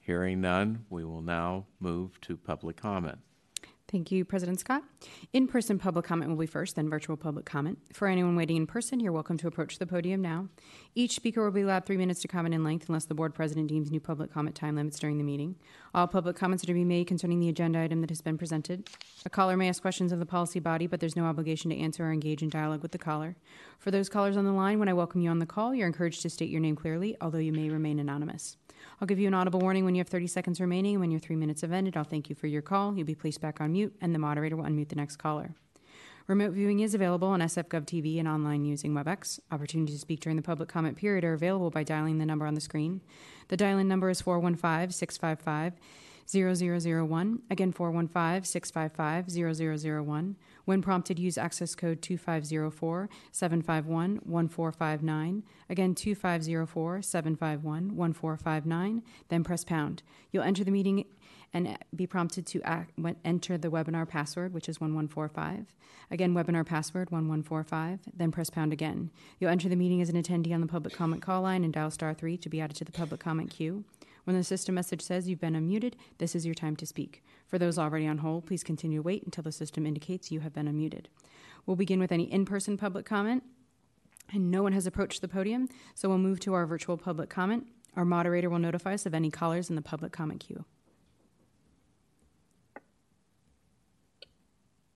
[0.00, 3.18] Hearing none, we will now move to public comment.
[3.90, 4.84] Thank you, President Scott.
[5.32, 7.78] In person public comment will be first, then virtual public comment.
[7.92, 10.46] For anyone waiting in person, you're welcome to approach the podium now.
[10.94, 13.66] Each speaker will be allowed three minutes to comment in length unless the board president
[13.66, 15.56] deems new public comment time limits during the meeting.
[15.92, 18.88] All public comments are to be made concerning the agenda item that has been presented.
[19.26, 22.04] A caller may ask questions of the policy body, but there's no obligation to answer
[22.04, 23.34] or engage in dialogue with the caller.
[23.80, 26.22] For those callers on the line, when I welcome you on the call, you're encouraged
[26.22, 28.56] to state your name clearly, although you may remain anonymous.
[29.00, 31.36] I'll give you an audible warning when you have 30 seconds remaining, when your three
[31.36, 32.96] minutes have ended, I'll thank you for your call.
[32.96, 35.54] You'll be placed back on mute, and the moderator will unmute the next caller.
[36.26, 39.40] Remote viewing is available on SFGov TV and online using WebEx.
[39.50, 42.54] Opportunities to speak during the public comment period are available by dialing the number on
[42.54, 43.00] the screen.
[43.48, 45.72] The dial-in number is 415 655
[46.30, 47.42] 0001.
[47.50, 50.36] Again, 415 655 0001.
[50.64, 55.42] When prompted, use access code 2504 751 1459.
[55.68, 59.02] Again, 2504 751 1459.
[59.28, 60.02] Then press pound.
[60.32, 61.04] You'll enter the meeting
[61.52, 62.92] and be prompted to act,
[63.24, 65.74] enter the webinar password, which is 1145.
[66.10, 69.10] Again, webinar password 1145, then press pound again.
[69.38, 71.90] You'll enter the meeting as an attendee on the public comment call line and dial
[71.90, 73.84] star 3 to be added to the public comment queue.
[74.30, 77.24] When the system message says you've been unmuted, this is your time to speak.
[77.48, 80.52] For those already on hold, please continue to wait until the system indicates you have
[80.52, 81.06] been unmuted.
[81.66, 83.42] We'll begin with any in person public comment.
[84.32, 87.66] And no one has approached the podium, so we'll move to our virtual public comment.
[87.96, 90.64] Our moderator will notify us of any callers in the public comment queue.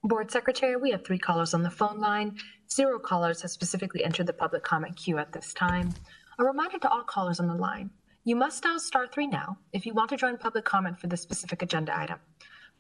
[0.05, 2.39] Board Secretary, we have three callers on the phone line.
[2.70, 5.93] Zero callers have specifically entered the public comment queue at this time.
[6.39, 7.90] A reminder to all callers on the line
[8.24, 11.20] you must dial star three now if you want to join public comment for this
[11.20, 12.18] specific agenda item.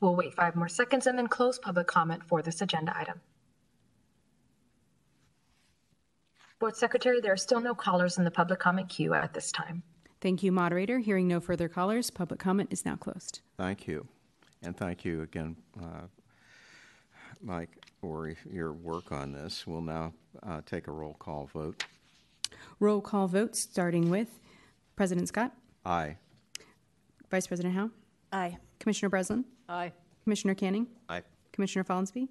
[0.00, 3.20] We'll wait five more seconds and then close public comment for this agenda item.
[6.58, 9.82] Board Secretary, there are still no callers in the public comment queue at this time.
[10.20, 10.98] Thank you, moderator.
[10.98, 13.40] Hearing no further callers, public comment is now closed.
[13.58, 14.06] Thank you.
[14.62, 16.06] And thank you again, uh,
[17.42, 17.68] Mike,
[18.00, 19.66] for your work on this.
[19.66, 21.84] We'll now uh, take a roll call vote.
[22.80, 24.40] Roll call vote starting with
[24.96, 25.52] President Scott?
[25.84, 26.16] Aye.
[27.30, 27.90] Vice President Hao?
[28.32, 28.58] Aye.
[28.78, 29.44] Commissioner Breslin?
[29.68, 29.92] Aye.
[30.24, 30.86] Commissioner Canning?
[31.08, 31.22] Aye.
[31.52, 32.28] Commissioner Follansbee?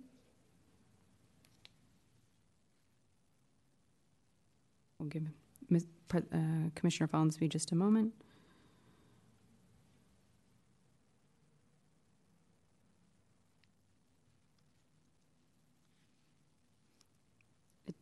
[4.99, 5.23] We'll give
[5.69, 5.87] Ms.
[6.07, 8.13] Pre- uh, Commissioner Follansbee just a moment.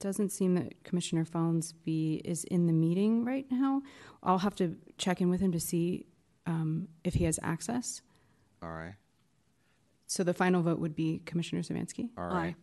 [0.01, 3.83] Doesn't seem that Commissioner Follansbee is in the meeting right now.
[4.23, 6.07] I'll have to check in with him to see
[6.47, 8.01] um, if he has access.
[8.63, 8.95] All right.
[10.07, 12.09] So the final vote would be Commissioner Zvanski?
[12.17, 12.55] All right.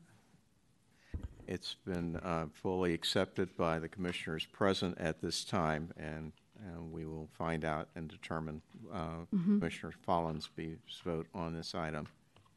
[1.46, 6.32] It's been uh, fully accepted by the commissioners present at this time, and,
[6.66, 8.60] and we will find out and determine
[8.92, 9.60] uh, Mhm.
[9.60, 12.08] Commissioner Follansbee's vote on this item.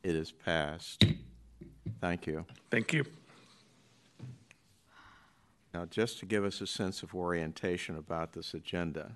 [0.03, 1.05] It is passed.
[2.01, 2.45] Thank you.
[2.71, 3.05] Thank you.
[5.73, 9.15] Now, just to give us a sense of orientation about this agenda,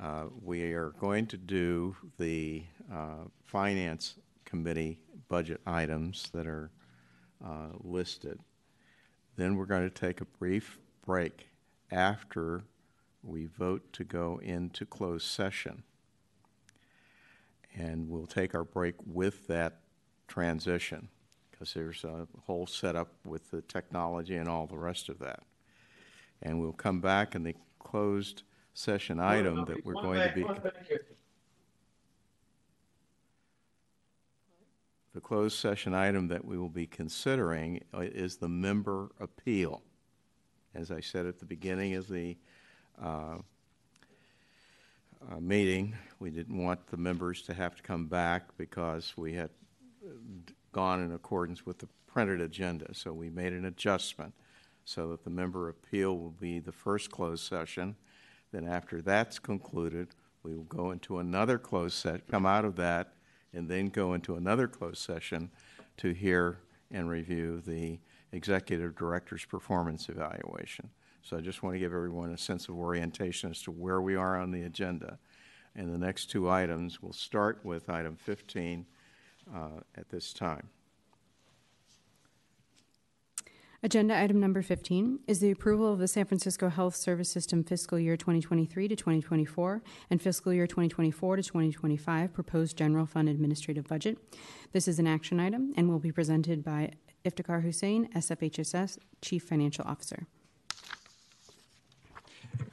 [0.00, 4.14] uh, we are going to do the uh, Finance
[4.46, 4.98] Committee
[5.28, 6.70] budget items that are
[7.44, 8.40] uh, listed.
[9.36, 11.50] Then we're going to take a brief break
[11.90, 12.64] after
[13.22, 15.82] we vote to go into closed session.
[17.74, 19.80] And we'll take our break with that
[20.28, 21.08] transition
[21.56, 25.40] because there's a whole setup with the technology and all the rest of that.
[26.42, 28.42] And we'll come back in the closed
[28.74, 30.44] session item that we're going to be.
[35.14, 39.80] The closed session item that we will be considering uh, is the member appeal.
[40.74, 42.36] As I said at the beginning of the
[43.02, 43.38] uh,
[45.30, 49.48] uh, meeting, we didn't want the members to have to come back because we had
[50.06, 50.10] uh,
[50.76, 52.94] gone in accordance with the printed agenda.
[52.94, 54.34] So we made an adjustment
[54.84, 57.96] so that the member appeal will be the first closed session.
[58.52, 60.08] Then after that's concluded,
[60.42, 63.14] we will go into another closed session, come out of that,
[63.54, 65.50] and then go into another closed session
[65.96, 66.58] to hear
[66.90, 67.98] and review the
[68.32, 70.90] executive director's performance evaluation.
[71.22, 74.14] So I just want to give everyone a sense of orientation as to where we
[74.14, 75.18] are on the agenda.
[75.74, 78.95] And the next two items, we'll start with item 15 uh,
[79.54, 80.70] Uh, at this time.
[83.80, 87.96] Agenda item number 15 is the approval of the San Francisco Health Service System fiscal
[87.96, 94.18] year 2023 to 2024 and fiscal year 2024 to 2025 proposed general fund administrative budget.
[94.72, 96.90] This is an action item and will be presented by
[97.24, 100.26] Iftikhar Hussain, SFHSS Chief Financial Officer.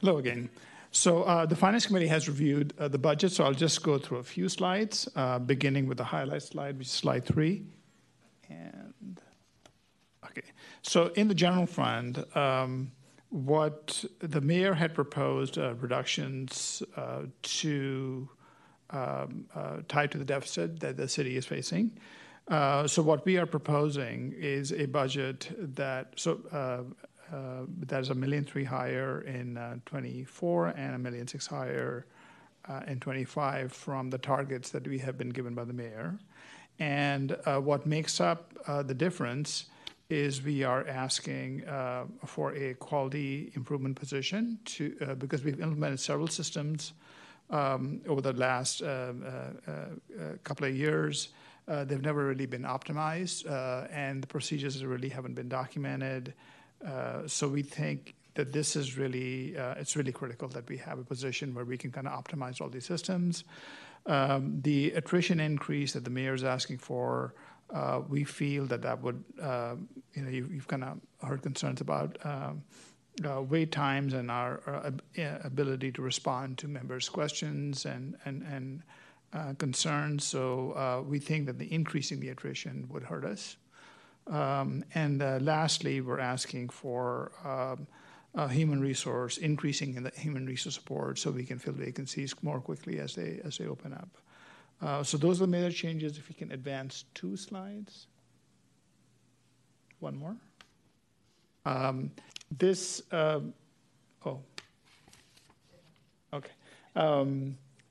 [0.01, 0.49] Hello again.
[0.95, 4.19] So uh, the Finance Committee has reviewed uh, the budget, so I'll just go through
[4.19, 7.65] a few slides, uh, beginning with the highlight slide, which is slide three.
[8.47, 9.19] And,
[10.23, 10.43] okay,
[10.83, 12.91] so in the general fund, um,
[13.29, 18.29] what the mayor had proposed uh, reductions uh, to
[18.91, 21.97] um, uh, tied to the deficit that the city is facing.
[22.85, 26.85] So what we are proposing is a budget that so
[27.87, 32.05] that is a million three higher in 24 and a million six higher
[32.87, 36.17] in 25 from the targets that we have been given by the mayor.
[36.79, 39.65] And what makes up the difference
[40.09, 44.59] is we are asking uh, for a quality improvement position
[45.01, 46.93] uh, because we've implemented several systems
[47.49, 49.73] um, over the last uh, uh, uh
[50.43, 51.29] couple of years.
[51.67, 53.49] Uh, they've never really been optimized,
[53.91, 56.33] and the procedures really haven't been documented.
[57.27, 61.53] So we think that this is really it's really critical that we have a position
[61.53, 63.43] where we can kind of optimize all these systems.
[64.05, 67.33] Um, the attrition increase that the mayor is asking for
[67.73, 69.75] uh, we feel that that would, uh,
[70.13, 72.63] you know, you, have kind of heard concerns about um,
[73.25, 74.61] uh, wait times and our,
[75.43, 78.83] ability to respond to members' questions and
[79.33, 80.23] uh, concerns.
[80.23, 83.57] So uh, we think that the increasing the attrition would hurt us.
[84.27, 87.31] Um, and uh, lastly, we're asking for.
[87.43, 87.87] Um,
[88.49, 92.97] human resource increasing in the human resource support so we can fill vacancies more quickly
[92.97, 94.09] as they as they open up.
[94.81, 96.17] Uh, so those are the major changes.
[96.17, 98.07] If you can advance two slides.
[99.99, 100.35] One more.
[101.65, 102.09] Um,
[102.57, 103.53] this, oh,
[106.33, 106.51] okay.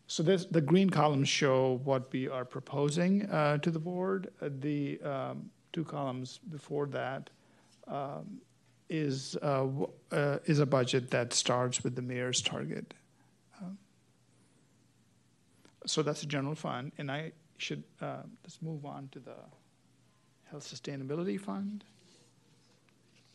[0.06, 4.30] So this, the green columns show what we are proposing uh, to the board.
[4.42, 5.00] The
[5.72, 7.30] two columns before that
[7.88, 8.40] um,
[8.88, 9.66] is uh,
[10.10, 12.94] uh, is a budget that starts with the mayor's target.
[15.86, 19.34] So that's the general fund, and I should, uh, let's move on to the
[20.44, 21.84] Health Sustainability Fund.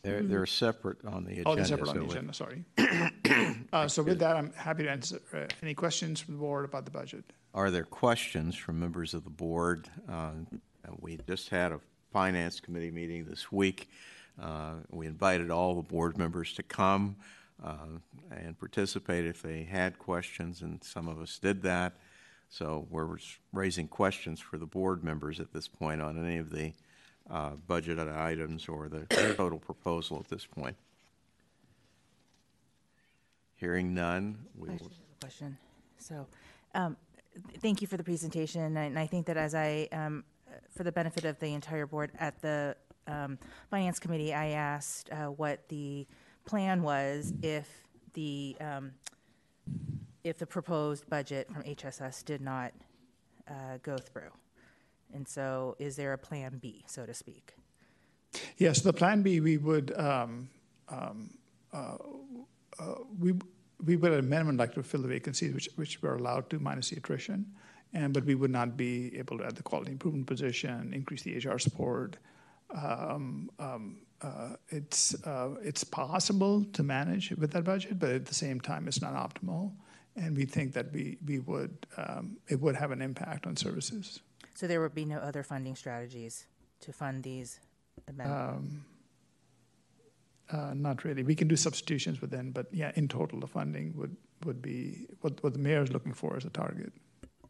[0.02, 1.50] They're, they're separate on the agenda.
[1.50, 2.64] Oh, they're separate on the agenda, sorry.
[3.70, 6.86] Uh, So with that, I'm happy to answer uh, any questions from the board about
[6.86, 7.24] the budget.
[7.52, 9.88] Are there questions from members of the board?
[10.08, 10.30] Uh,
[11.00, 11.80] We just had a
[12.12, 13.88] finance committee meeting this week.
[14.40, 17.16] Uh, We invited all the board members to come
[17.62, 17.98] uh,
[18.30, 21.94] and participate if they had questions, and some of us did that.
[22.48, 23.18] So we're
[23.52, 26.72] raising questions for the board members at this point on any of the
[27.30, 29.06] uh, budgeted items or the
[29.36, 30.76] total proposal at this point.
[33.56, 34.78] Hearing none, we
[35.20, 35.58] question.
[35.98, 36.26] So,
[36.74, 36.96] um,
[37.58, 40.24] thank you for the presentation, and I think that as I, um,
[40.70, 42.76] for the benefit of the entire board, at the
[43.06, 43.38] um,
[43.70, 46.06] Finance Committee, I asked uh, what the
[46.44, 47.68] plan was if
[48.14, 48.92] the um,
[50.24, 52.72] if the proposed budget from HSS did not
[53.48, 54.30] uh, go through.
[55.14, 57.54] And so, is there a plan B, so to speak?
[58.58, 60.50] Yes, the plan B, we would, um,
[60.88, 61.30] um,
[61.72, 61.96] uh,
[62.78, 63.32] uh, we,
[63.84, 66.58] we would at a minimum like to fill the vacancies, which, which we're allowed to
[66.58, 67.46] minus the attrition.
[67.94, 71.36] And, but we would not be able to add the quality improvement position, increase the
[71.38, 72.18] HR support.
[72.74, 78.34] Um, um, uh, it's, uh, it's possible to manage with that budget, but at the
[78.34, 79.72] same time, it's not optimal
[80.18, 84.20] and we think that we, we would, um, it would have an impact on services.
[84.54, 86.46] So there would be no other funding strategies
[86.80, 87.60] to fund these
[88.08, 88.84] amendments?
[90.52, 91.22] Um, uh, not really.
[91.22, 95.42] We can do substitutions within, but yeah, in total, the funding would, would be what,
[95.42, 96.92] what the mayor is looking for as a target.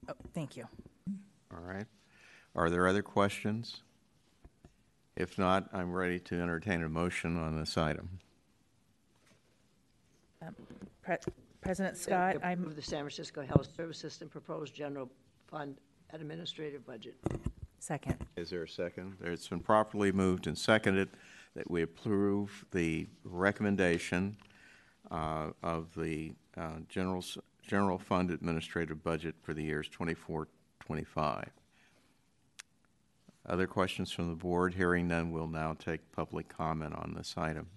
[0.08, 0.64] Oh, thank you.
[1.52, 1.86] All right.
[2.54, 3.82] Are there other questions?
[5.16, 8.08] If not, I'm ready to entertain a motion on this item.
[10.42, 10.54] Um,
[11.02, 11.16] Pre-
[11.60, 15.10] President Scott, I move the San Francisco Health Service System proposed general
[15.48, 15.76] fund
[16.12, 17.16] administrative budget.
[17.80, 18.16] second.
[18.36, 19.16] Is there a second?
[19.22, 21.08] It's been properly moved and seconded
[21.54, 24.36] that we approve the recommendation
[25.10, 27.38] uh, of the uh, general, s-
[27.68, 30.48] general fund administrative budget for the years 24,
[30.80, 31.50] 25.
[33.46, 34.74] Other questions from the board?
[34.74, 37.68] Hearing none, we'll now take public comment on this item.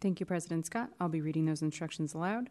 [0.00, 0.90] Thank you, President Scott.
[1.00, 2.50] I'll be reading those instructions aloud.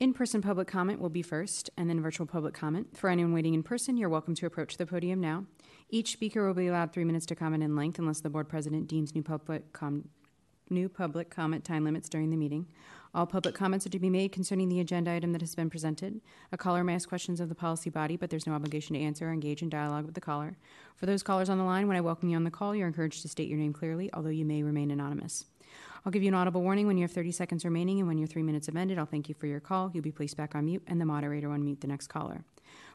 [0.00, 2.96] In person public comment will be first, and then virtual public comment.
[2.96, 5.44] For anyone waiting in person, you're welcome to approach the podium now.
[5.90, 8.88] Each speaker will be allowed three minutes to comment in length unless the board president
[8.88, 10.08] deems new public com-
[10.70, 12.66] new public comment time limits during the meeting.
[13.14, 16.22] All public comments are to be made concerning the agenda item that has been presented.
[16.50, 19.28] A caller may ask questions of the policy body, but there's no obligation to answer
[19.28, 20.56] or engage in dialogue with the caller.
[20.96, 23.20] For those callers on the line, when I welcome you on the call, you're encouraged
[23.22, 25.44] to state your name clearly, although you may remain anonymous.
[26.06, 28.26] I'll give you an audible warning when you have 30 seconds remaining, and when your
[28.26, 29.90] three minutes have ended, I'll thank you for your call.
[29.92, 32.44] You'll be placed back on mute, and the moderator will unmute the next caller.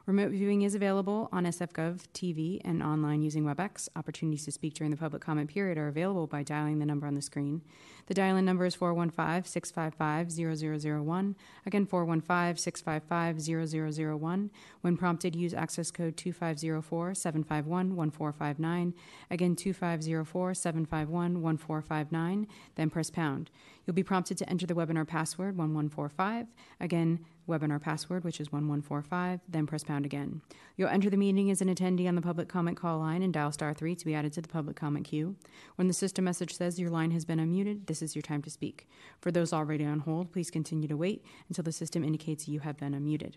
[0.08, 3.90] Remote viewing is available on SFGov TV and online using WebEx.
[3.94, 7.14] Opportunities to speak during the public comment period are available by dialing the number on
[7.14, 7.60] the screen.
[8.06, 11.36] The dial in number is 415 655 0001.
[11.66, 14.50] Again, 415 655 0001.
[14.80, 18.94] When prompted, use access code 2504 751 1459.
[19.30, 22.46] Again, 2504 751 1459.
[22.76, 23.50] Then press pound.
[23.88, 26.48] You'll be prompted to enter the webinar password 1145.
[26.78, 30.42] Again, webinar password, which is 1145, then press pound again.
[30.76, 33.50] You'll enter the meeting as an attendee on the public comment call line and dial
[33.50, 35.36] star 3 to be added to the public comment queue.
[35.76, 38.50] When the system message says your line has been unmuted, this is your time to
[38.50, 38.86] speak.
[39.22, 42.76] For those already on hold, please continue to wait until the system indicates you have
[42.76, 43.36] been unmuted.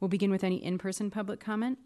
[0.00, 1.78] We'll begin with any in person public comment.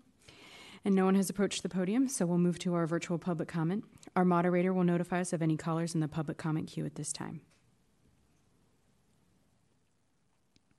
[0.84, 3.82] And no one has approached the podium, so we'll move to our virtual public comment.
[4.14, 7.12] Our moderator will notify us of any callers in the public comment queue at this
[7.12, 7.40] time.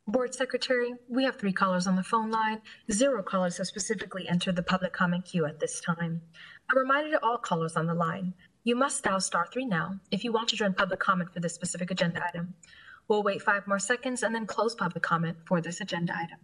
[0.08, 2.62] Board Secretary, we have three callers on the phone line.
[2.92, 6.22] Zero callers have specifically entered the public comment queue at this time.
[6.72, 10.24] A reminder to all callers on the line, you must dial star three now if
[10.24, 12.54] you want to join public comment for this specific agenda item.
[13.08, 16.38] We'll wait five more seconds and then close public comment for this agenda item.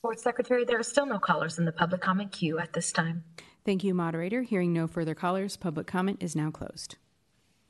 [0.00, 3.24] Board Secretary, there are still no callers in the public comment queue at this time.
[3.66, 4.42] Thank you, moderator.
[4.42, 6.96] Hearing no further callers, public comment is now closed.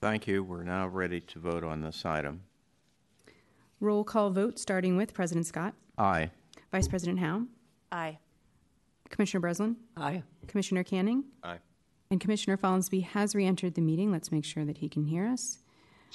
[0.00, 0.44] Thank you.
[0.44, 2.42] We're now ready to vote on this item.
[3.84, 6.30] Roll call vote starting with President Scott, Aye.
[6.72, 7.42] Vice President Hao,
[7.92, 8.18] Aye.
[9.10, 10.22] Commissioner Breslin, Aye.
[10.48, 11.58] Commissioner Canning, Aye.
[12.10, 14.10] and Commissioner Follansbee has re entered the meeting.
[14.10, 15.58] Let's make sure that he can hear us.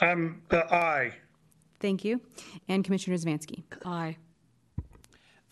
[0.02, 1.14] Um, uh, aye.
[1.80, 2.22] Thank you.
[2.68, 3.64] And Commissioner Zvanski.
[3.86, 4.18] Aye.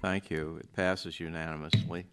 [0.01, 0.57] Thank you.
[0.59, 2.05] It passes unanimously.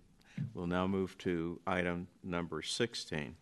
[0.52, 3.36] We'll now move to item number 16.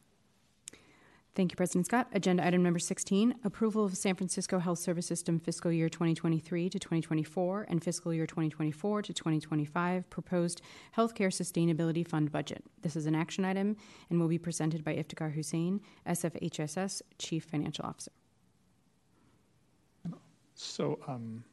[1.35, 2.09] Thank you, President Scott.
[2.13, 6.79] Agenda item number 16 approval of San Francisco Health Service System fiscal year 2023 to
[6.79, 10.61] 2024 and fiscal year 2024 to 2025 proposed
[10.95, 12.63] healthcare sustainability fund budget.
[12.83, 13.79] This is an action item
[14.11, 18.13] and will be presented by Iftikhar Hussain, SFHSS Chief Financial Officer.
[20.55, 21.45] So, um,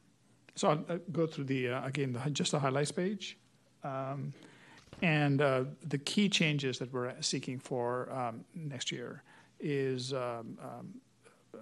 [0.56, 3.38] so I'll uh, go through the, uh, again, the, just the highlights page.
[3.82, 4.34] Um,
[5.00, 9.22] and uh, the key changes that we're seeking for um, next year
[9.60, 10.94] is um, um,
[11.54, 11.58] uh,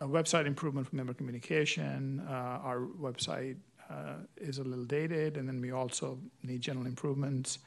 [0.00, 2.24] a website improvement for member communication.
[2.28, 2.32] Uh,
[2.62, 3.56] our website
[3.90, 7.58] uh, is a little dated, and then we also need general improvements.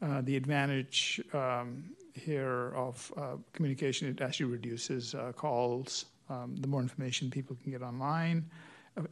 [0.00, 1.84] Uh, the advantage um,
[2.14, 6.06] here of uh, communication, it actually reduces calls.
[6.30, 8.44] Um, the more information people can get online,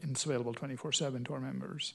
[0.02, 1.94] it's available 24 7 to our members.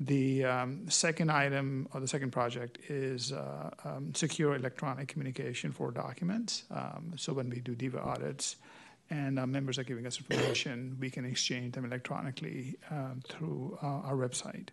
[0.00, 5.90] The um, second item or the second project is uh, um, secure electronic communication for
[5.90, 6.64] documents.
[6.70, 8.56] Um, so when we do DIVA audits
[9.10, 13.86] and uh, members are giving us information, we can exchange them electronically um, through uh,
[13.86, 14.68] our website.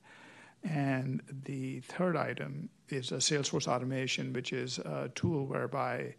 [0.63, 6.13] And the third item is a Salesforce automation, which is a tool whereby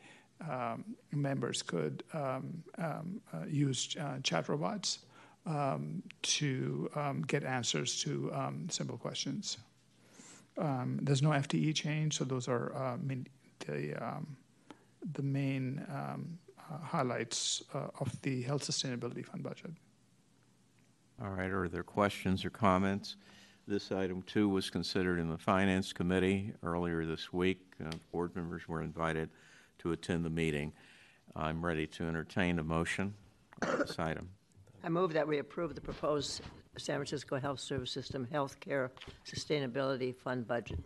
[0.50, 3.02] um, members could um, uh,
[3.46, 4.98] use uh, chat robots
[5.46, 9.58] to um, get answers to um, simple questions.
[10.58, 13.26] Um, there's no FTE change, so those are uh, main,
[13.66, 14.36] the, um,
[15.12, 19.70] the main um, uh, highlights uh, of the Health Sustainability Fund budget.
[21.22, 23.16] All right, are there questions or comments?
[23.68, 27.60] This item too was considered in the Finance Committee earlier this week.
[27.84, 29.28] Uh, board members were invited
[29.78, 30.72] to attend the meeting.
[31.34, 33.14] I'm ready to entertain a motion
[33.66, 34.28] on this item.
[34.86, 36.42] I move that we approve the proposed
[36.78, 38.90] San Francisco Health Service System Healthcare
[39.26, 40.78] Sustainability Fund budget.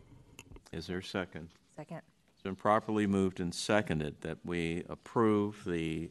[0.73, 1.51] Is there a second?
[1.77, 2.01] Second.
[2.33, 6.09] It's been properly moved and seconded that we approve the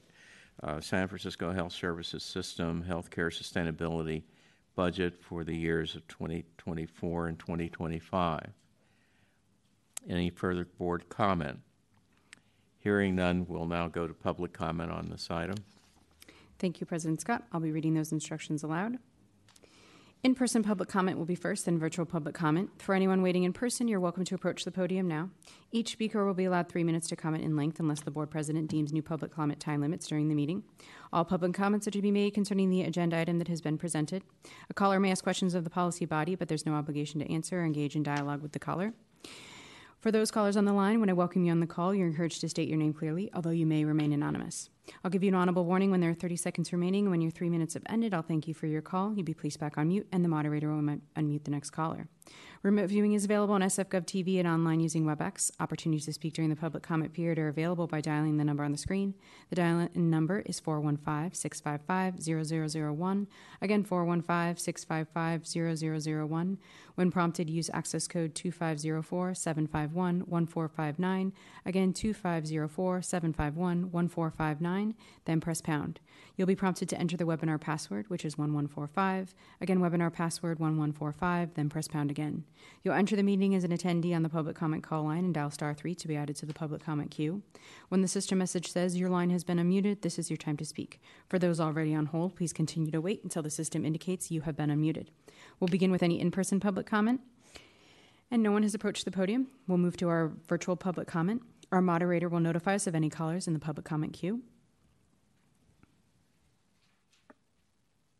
[0.61, 4.21] uh, San Francisco Health Services System Healthcare Sustainability
[4.75, 8.51] budget for the years of 2024 and 2025.
[10.07, 11.59] Any further board comment?
[12.77, 15.55] Hearing none, we'll now go to public comment on this item.
[16.59, 17.43] Thank you, President Scott.
[17.53, 18.97] I'll be reading those instructions aloud.
[20.21, 22.69] In person public comment will be first, then virtual public comment.
[22.81, 25.29] For anyone waiting in person, you're welcome to approach the podium now.
[25.71, 28.69] Each speaker will be allowed three minutes to comment in length unless the board president
[28.69, 30.63] deems new public comment time limits during the meeting.
[31.13, 34.23] All public comments are to be made concerning the agenda item that has been presented.
[34.69, 37.61] A caller may ask questions of the policy body, but there's no obligation to answer
[37.61, 38.91] or engage in dialogue with the caller.
[39.99, 42.39] For those callers on the line, when I welcome you on the call, you're encouraged
[42.39, 44.69] to state your name clearly, although you may remain anonymous.
[45.03, 47.09] I'll give you an audible warning when there are 30 seconds remaining.
[47.09, 49.13] When your three minutes have ended, I'll thank you for your call.
[49.13, 50.81] You'll be placed back on mute, and the moderator will
[51.17, 52.07] unmute the next caller.
[52.61, 55.49] Remote viewing is available on SFGov TV and online using WebEx.
[55.61, 58.73] Opportunities to speak during the public comment period are available by dialing the number on
[58.73, 59.13] the screen.
[59.49, 63.27] The dial-in number is 415-655-0001.
[63.61, 66.57] Again, 415-655-0001.
[66.95, 71.31] When prompted, use access code 2504-751-1459.
[71.65, 76.01] Again, 2504-751-1459, then press pound.
[76.39, 79.35] You'll be prompted to enter the webinar password, which is 1145.
[79.59, 82.45] Again, webinar password 1145, then press pound again.
[82.81, 85.51] You'll enter the meeting as an attendee on the public comment call line and dial
[85.51, 87.41] star 3 to be added to the public comment queue.
[87.89, 90.63] When the system message says your line has been unmuted, this is your time to
[90.63, 91.01] speak.
[91.27, 94.55] For those already on hold, please continue to wait until the system indicates you have
[94.55, 95.07] been unmuted.
[95.59, 97.19] We'll begin with any in person public comment.
[98.31, 99.47] And no one has approached the podium.
[99.67, 101.41] We'll move to our virtual public comment.
[101.73, 104.41] Our moderator will notify us of any callers in the public comment queue.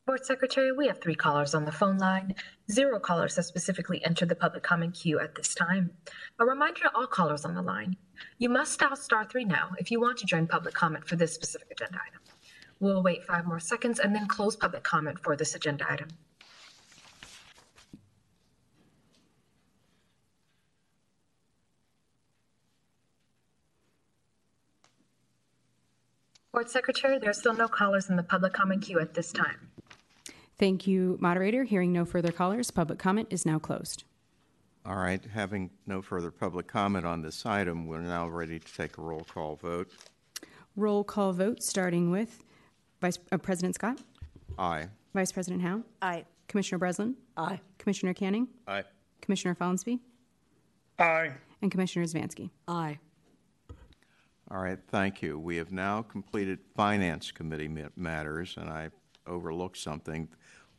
[0.10, 2.34] Board Secretary, we have three callers on the phone line.
[2.72, 5.92] Zero callers have specifically entered the public comment queue at this time.
[6.40, 7.96] A reminder to all callers on the line,
[8.40, 11.36] you must dial star three now if you want to join public comment for this
[11.36, 12.22] specific agenda item.
[12.80, 16.08] We'll wait five more seconds and then close public comment for this agenda item.
[26.52, 29.70] Board Secretary, there are still no callers in the public comment queue at this time.
[30.60, 31.64] Thank you, moderator.
[31.64, 34.04] Hearing no further callers, public comment is now closed.
[34.86, 38.98] All right, having no further public comment on this item, we're now ready to take
[38.98, 39.90] a roll call vote.
[40.76, 42.44] Roll call vote starting with
[43.02, 44.00] Vice uh, President Scott,
[44.58, 44.88] Aye.
[45.14, 46.26] Vice President Hao, Aye.
[46.48, 47.60] Commissioner Breslin, Aye.
[47.78, 48.84] Commissioner Canning, Aye.
[49.22, 50.00] Commissioner Follansbee,
[50.98, 51.32] Aye.
[51.62, 52.50] and Commissioner Zvanski.
[52.68, 53.00] Aye.
[54.52, 55.38] All right, thank you.
[55.40, 58.90] We have now completed Finance Committee matters, and I
[59.28, 60.28] overlooked something.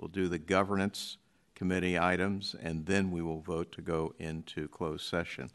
[0.01, 1.19] We'll do the Governance
[1.55, 5.51] Committee items, and then we will vote to go into closed session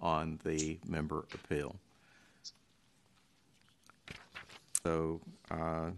[0.00, 1.76] on the member appeal.
[4.82, 5.20] So,
[5.50, 5.90] uh,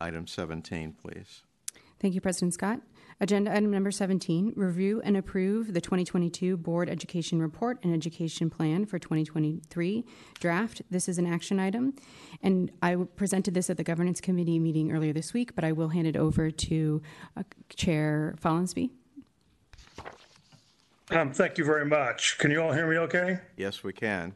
[0.00, 1.42] item 17, please.
[2.00, 2.80] Thank you, President Scott.
[3.18, 8.84] Agenda item number 17, review and approve the 2022 Board Education Report and Education Plan
[8.84, 10.04] for 2023
[10.38, 10.82] draft.
[10.90, 11.94] This is an action item,
[12.42, 15.88] and I presented this at the Governance Committee meeting earlier this week, but I will
[15.88, 17.00] hand it over to
[17.38, 17.42] uh,
[17.74, 18.90] Chair Follansbee.
[21.10, 22.36] Um, thank you very much.
[22.36, 23.38] Can you all hear me okay?
[23.56, 24.34] Yes, we can.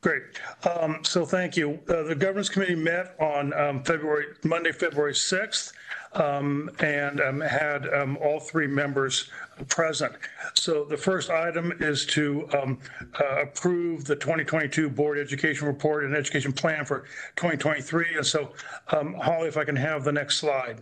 [0.00, 0.22] Great.
[0.68, 1.78] Um, so thank you.
[1.88, 5.72] Uh, the governance committee met on um, February, Monday, February 6th,
[6.14, 9.30] um, and um, had um, all three members
[9.68, 10.14] present.
[10.54, 12.78] So the first item is to um,
[13.20, 17.00] uh, approve the 2022 Board Education Report and Education Plan for
[17.36, 18.16] 2023.
[18.16, 18.52] And so,
[18.92, 20.80] um, Holly, if I can have the next slide.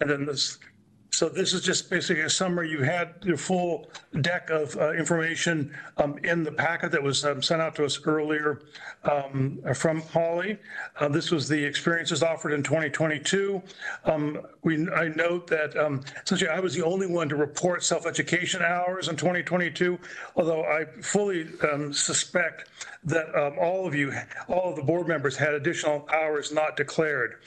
[0.00, 0.58] And then this,
[1.20, 2.70] so this is just basically a summary.
[2.70, 3.90] You had the full
[4.22, 8.00] deck of uh, information um, in the packet that was um, sent out to us
[8.06, 8.62] earlier
[9.04, 10.56] um, from Holly.
[10.98, 13.62] Uh, This was the experiences offered in 2022.
[14.06, 18.62] Um, We, I note that um, essentially I was the only one to report self-education
[18.62, 19.98] hours in 2022,
[20.36, 22.70] although I fully um, suspect
[23.04, 24.10] that um, all of you,
[24.48, 27.40] all of the board members had additional hours not declared.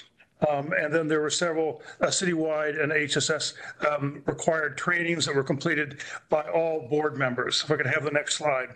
[0.49, 3.53] Um, and then there were several uh, citywide and HSS
[3.89, 7.63] um, required trainings that were completed by all board members.
[7.63, 8.69] If I could have the next slide.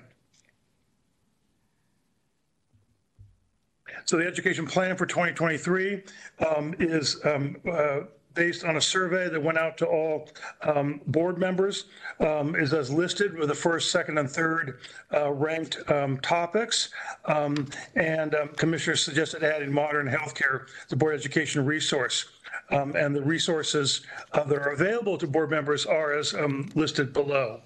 [4.05, 6.03] So the education plan for 2023
[6.47, 8.01] um, is um, uh,
[8.37, 10.29] based on a survey that went out to all
[10.61, 11.85] um, board members,
[12.19, 14.79] um, is as listed with the first, second, and third
[15.13, 16.89] uh, ranked um, topics.
[17.25, 22.25] Um, and um, commissioners suggested adding modern healthcare, the board education resource.
[22.69, 24.01] Um, and the resources
[24.33, 26.35] uh, that are available to board members are as
[26.75, 27.61] listed below.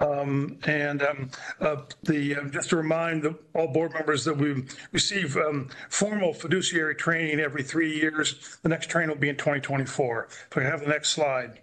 [0.00, 4.64] Um, and um, uh, the uh, just to remind the, all board members that we
[4.90, 8.58] receive um, formal fiduciary training every three years.
[8.62, 10.28] The next training will be in 2024.
[10.30, 11.60] If can have the next slide.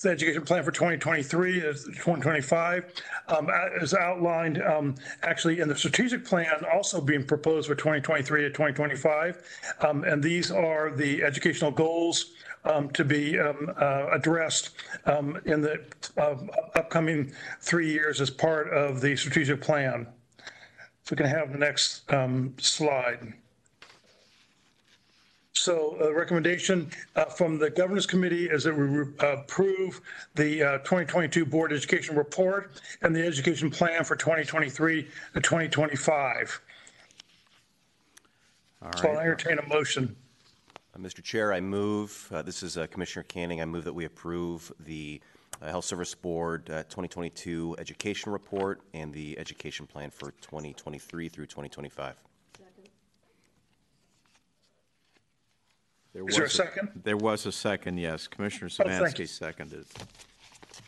[0.00, 2.84] The education plan for 2023 is 2025
[3.26, 3.50] um,
[3.82, 9.42] is outlined um, actually in the strategic plan also being proposed for 2023 to 2025.
[9.80, 14.70] Um, and these are the educational goals um, to be um, uh, addressed
[15.06, 15.80] um, in the
[16.16, 16.36] uh,
[16.74, 20.06] upcoming three years as part of the strategic plan.
[21.04, 23.32] If we can have the next um, slide.
[25.58, 30.00] So a recommendation uh, from the Governance Committee is that we approve
[30.36, 32.70] the uh, 2022 Board Education Report
[33.02, 36.60] and the Education Plan for 2023 to 2025.
[38.80, 40.14] All So I'll entertain a motion.
[40.98, 41.22] Uh, Mr.
[41.22, 45.20] Chair, I move, uh, this is uh, Commissioner Canning, I move that we approve the
[45.62, 51.46] uh, Health Service Board uh, 2022 Education Report and the Education Plan for 2023 through
[51.46, 52.14] 2025.
[56.14, 56.88] There Is there a was second?
[57.04, 58.26] There was a second, yes.
[58.26, 59.86] Commissioner Oh, Zvanski seconded.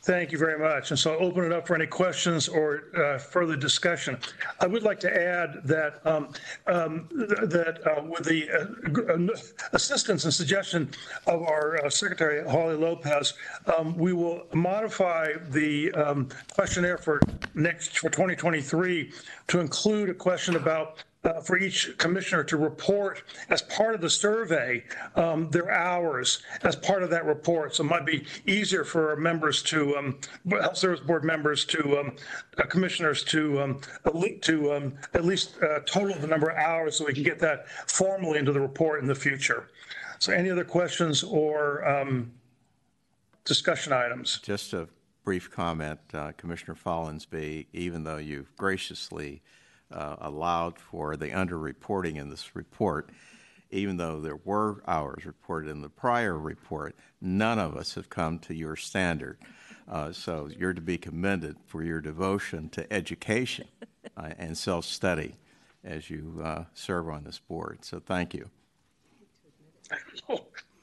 [0.02, 0.90] Thank you very much.
[0.90, 4.16] And so I'll open it up for any questions or uh, further discussion.
[4.58, 6.32] I would like to add that um,
[6.66, 9.36] um, th- that uh, with the uh, uh,
[9.72, 10.88] assistance and suggestion
[11.26, 13.34] of our uh, Secretary Holly Lopez,
[13.76, 17.20] um, we will modify the um, questionnaire for
[17.52, 19.12] next for 2023
[19.48, 24.08] to include a question about uh, for each commissioner to report as part of the
[24.08, 24.82] survey
[25.16, 27.74] um, their hours as part of that report.
[27.74, 30.18] So it might be easier for members to, um,
[30.48, 32.16] health service board members to, um,
[32.56, 33.80] uh, commissioners to, um,
[34.42, 37.68] to um, at least uh, total the number of hours so we can get that
[37.86, 39.68] formally into the report in the future.
[40.18, 42.32] So any other questions or um,
[43.44, 44.40] discussion items?
[44.42, 44.88] Just a
[45.24, 49.42] brief comment, uh, Commissioner Follansbee, even though you've graciously
[49.92, 53.10] uh, allowed for the underreporting in this report,
[53.70, 58.38] even though there were hours reported in the prior report, none of us have come
[58.38, 59.38] to your standard.
[59.88, 63.68] Uh, So you're to be commended for your devotion to education
[64.16, 65.36] uh, and self-study
[65.84, 67.84] as you uh, serve on this board.
[67.84, 68.50] So thank you.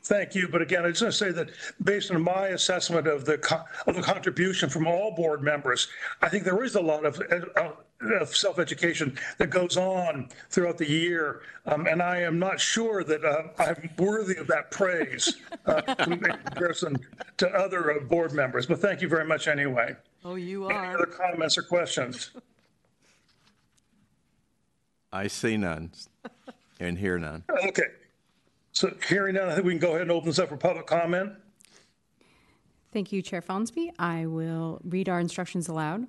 [0.08, 0.48] Thank you.
[0.48, 1.50] But again, I just want to say that
[1.84, 5.90] based on my assessment of the, co- of the contribution from all board members,
[6.22, 7.72] I think there is a lot of, uh,
[8.22, 11.42] of self-education that goes on throughout the year.
[11.66, 16.20] Um, and I am not sure that uh, I'm worthy of that praise uh, in
[16.20, 16.96] comparison
[17.38, 18.66] to other uh, board members.
[18.66, 19.94] But thank you very much anyway.
[20.24, 20.72] Oh, you are.
[20.72, 22.32] Any other comments or questions?
[25.12, 25.92] I see none
[26.80, 27.44] and hear none.
[27.66, 27.84] Okay.
[28.78, 30.86] So hearing none, I think we can go ahead and open this up for public
[30.86, 31.32] comment.
[32.94, 33.90] Thank you, Chair Follansbee.
[33.98, 36.06] I will read our instructions aloud.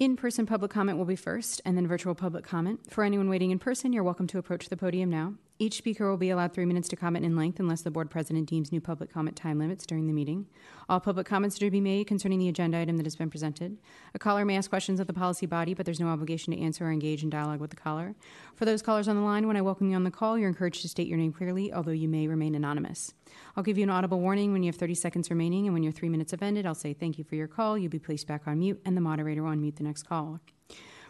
[0.00, 2.90] In-person public comment will be first, and then virtual public comment.
[2.90, 5.34] For anyone waiting in person, you're welcome to approach the podium now.
[5.58, 8.48] Each speaker will be allowed three minutes to comment in length unless the board president
[8.48, 10.46] deems new public comment time limits during the meeting.
[10.88, 13.78] All public comments are to be made concerning the agenda item that has been presented.
[14.14, 16.86] A caller may ask questions of the policy body, but there's no obligation to answer
[16.86, 18.14] or engage in dialogue with the caller.
[18.56, 20.82] For those callers on the line, when I welcome you on the call, you're encouraged
[20.82, 23.14] to state your name clearly, although you may remain anonymous.
[23.56, 25.92] I'll give you an audible warning when you have 30 seconds remaining, and when your
[25.92, 27.78] three minutes have ended, I'll say thank you for your call.
[27.78, 30.40] You'll be placed back on mute, and the moderator will unmute the next caller.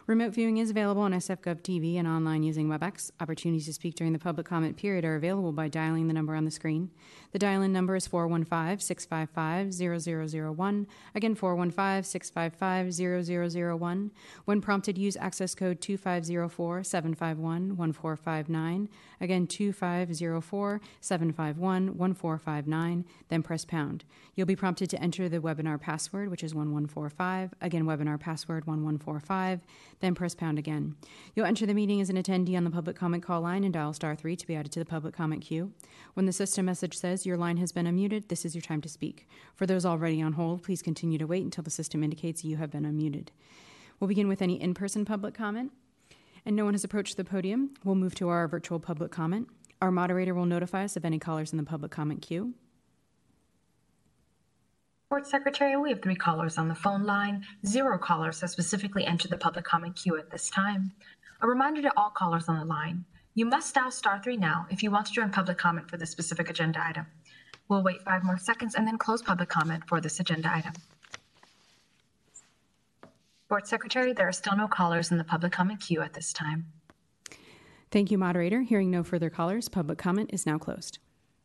[0.05, 3.11] Remote viewing is available on SFGov TV and online using WebEx.
[3.21, 6.43] Opportunities to speak during the public comment period are available by dialing the number on
[6.43, 6.91] the screen.
[7.33, 10.87] The dial in number is 415 655 0001.
[11.15, 14.11] Again, 415 655 0001.
[14.45, 18.89] When prompted, use access code 2504 751 1459.
[19.19, 23.05] Again, 2504 751 1459.
[23.29, 24.05] Then press pound.
[24.35, 27.55] You'll be prompted to enter the webinar password, which is 1145.
[27.61, 29.61] Again, webinar password 1145
[30.03, 30.95] then press pound again.
[31.33, 33.93] You'll enter the meeting as an attendee on the public comment call line and dial
[33.93, 35.71] star 3 to be added to the public comment queue.
[36.13, 38.89] When the system message says your line has been unmuted, this is your time to
[38.89, 39.27] speak.
[39.55, 42.71] For those already on hold, please continue to wait until the system indicates you have
[42.71, 43.29] been unmuted.
[43.99, 45.71] We'll begin with any in person public comment.
[46.45, 47.71] And no one has approached the podium.
[47.83, 49.47] We'll move to our virtual public comment.
[49.81, 52.53] Our moderator will notify us of any callers in the public comment queue.
[55.09, 57.45] Board Secretary, we have three callers on the phone line.
[57.65, 60.91] Zero callers have specifically entered the public comment queue at this time.
[61.41, 63.05] A reminder to all callers on the line,
[63.35, 66.09] you must dial star three now if you want to join public comment for this
[66.11, 67.05] specific agenda item.
[67.67, 70.73] We'll wait five more seconds and then close public comment for this agenda item.
[73.49, 76.65] Board Secretary, there are still no callers in the public comment queue at this time.
[77.91, 78.61] Thank you, moderator.
[78.61, 80.97] Hearing no further callers, public comment is now closed.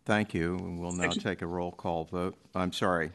[0.07, 0.57] Thank you.
[0.57, 2.35] and We'll now take a roll call vote.
[2.55, 3.13] I'm sorry.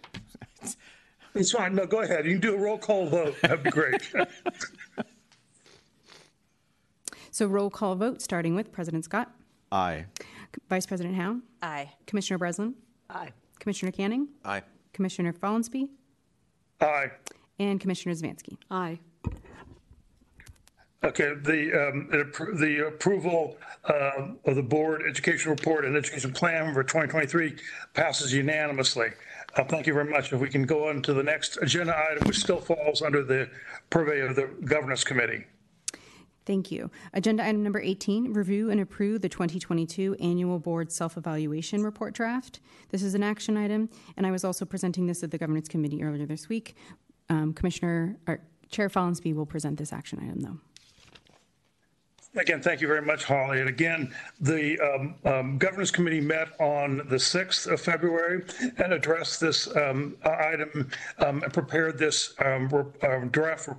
[1.33, 1.73] It's fine.
[1.73, 2.25] No, go ahead.
[2.25, 3.35] You can do a roll call vote.
[3.41, 4.01] That'd be great.
[7.33, 9.31] So, roll call vote starting with President Scott,
[9.71, 10.05] Aye.
[10.69, 11.91] Vice President Hao, Aye.
[12.05, 12.75] Commissioner Breslin,
[13.09, 13.31] Aye.
[13.59, 14.61] Commissioner Canning, Aye.
[14.93, 15.89] Commissioner Follansbee,
[16.79, 17.09] Aye.
[17.57, 18.57] and Commissioner Zvanski.
[18.69, 18.99] Aye.
[21.03, 22.07] Okay, the, um,
[22.59, 27.55] the approval um, of the board education report and education plan for 2023
[27.95, 29.09] passes unanimously.
[29.57, 30.31] Uh, Thank you very much.
[30.31, 33.49] If we can go on to the next agenda item, which still falls under the
[33.89, 35.45] purview of the governance committee.
[36.45, 36.91] Thank you.
[37.13, 42.59] Agenda item number 18, review and approve the 2022 Annual Board Self-Evaluation Report Draft.
[42.89, 46.03] This is an action item, and I was also presenting this at the Governance Committee
[46.03, 46.75] earlier this week.
[47.29, 48.17] Um, Commissioner,
[48.69, 50.59] Chair Follansbee will present this action item, though.
[52.35, 53.59] Again, thank you very much, Holly.
[53.59, 58.43] And again, the um, um, Governance Committee met on the 6th of February
[58.77, 60.89] and addressed this um, item
[61.19, 63.69] um, and prepared this um, re- uh, draft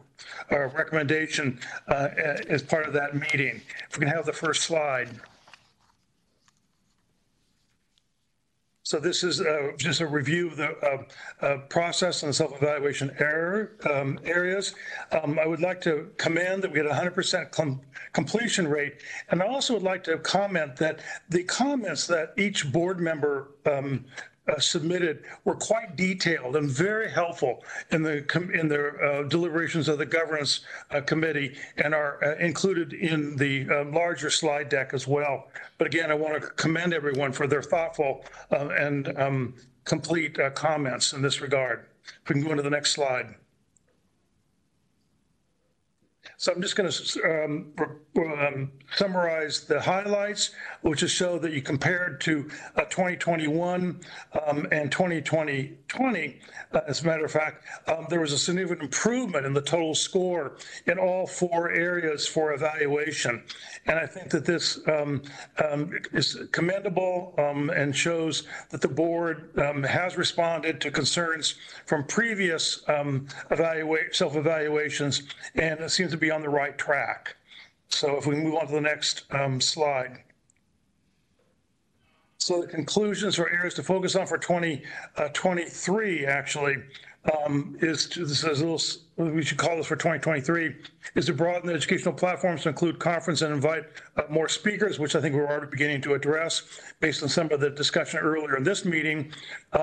[0.52, 1.58] uh, recommendation
[1.88, 2.10] uh,
[2.48, 3.60] as part of that meeting.
[3.90, 5.08] If we can have the first slide.
[8.84, 11.04] So this is uh, just a review of the uh,
[11.40, 14.74] uh, process and self-evaluation error um, areas.
[15.10, 17.80] Um, I would like to commend that we had a 100% com-
[18.12, 18.96] completion rate,
[19.30, 24.04] and I also would like to comment that the comments that each board member um,
[24.48, 28.18] uh, submitted were quite detailed and very helpful in the
[28.54, 33.66] in the uh, deliberations of the governance uh, committee and are uh, included in the
[33.70, 35.48] uh, larger slide deck as well.
[35.78, 41.12] But again, I want to commend everyone for their thoughtful uh, and um, complete comments
[41.12, 41.86] in this regard.
[42.22, 43.34] If we can go into the next slide.
[46.36, 47.72] So I'm just going to um,
[48.16, 50.50] um, summarize the highlights,
[50.82, 54.00] which is show that you compared to uh, 2021
[54.46, 56.40] um, and 2020.
[56.72, 59.94] Uh, as a matter of fact, um, there was a significant improvement in the total
[59.94, 60.56] score
[60.86, 63.42] in all four areas for evaluation.
[63.86, 65.22] And I think that this um,
[65.64, 71.54] um, is commendable and shows that the board has responded to concerns
[71.86, 75.22] from previous self-evaluations,
[75.54, 77.36] and it seems to be on the right track.
[77.88, 80.18] So if we move on to the next um, slide.
[82.38, 86.76] So the conclusions or areas to focus on for 2023 actually
[87.32, 88.80] um, is to, this is a little,
[89.16, 90.74] we should call this for 2023,
[91.14, 93.84] is to broaden the educational platforms to include conference and invite
[94.16, 96.62] uh, more speakers, which I think we're already beginning to address
[97.00, 99.32] based on some of the discussion earlier in this meeting.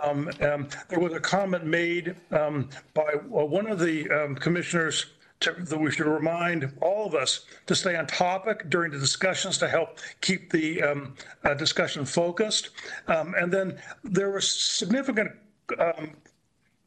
[0.03, 5.07] Um, um, there was a comment made um, by uh, one of the um, commissioners
[5.41, 9.57] to, that we should remind all of us to stay on topic during the discussions
[9.59, 12.69] to help keep the um, uh, discussion focused.
[13.07, 15.31] Um, and then there were significant
[15.79, 16.11] um,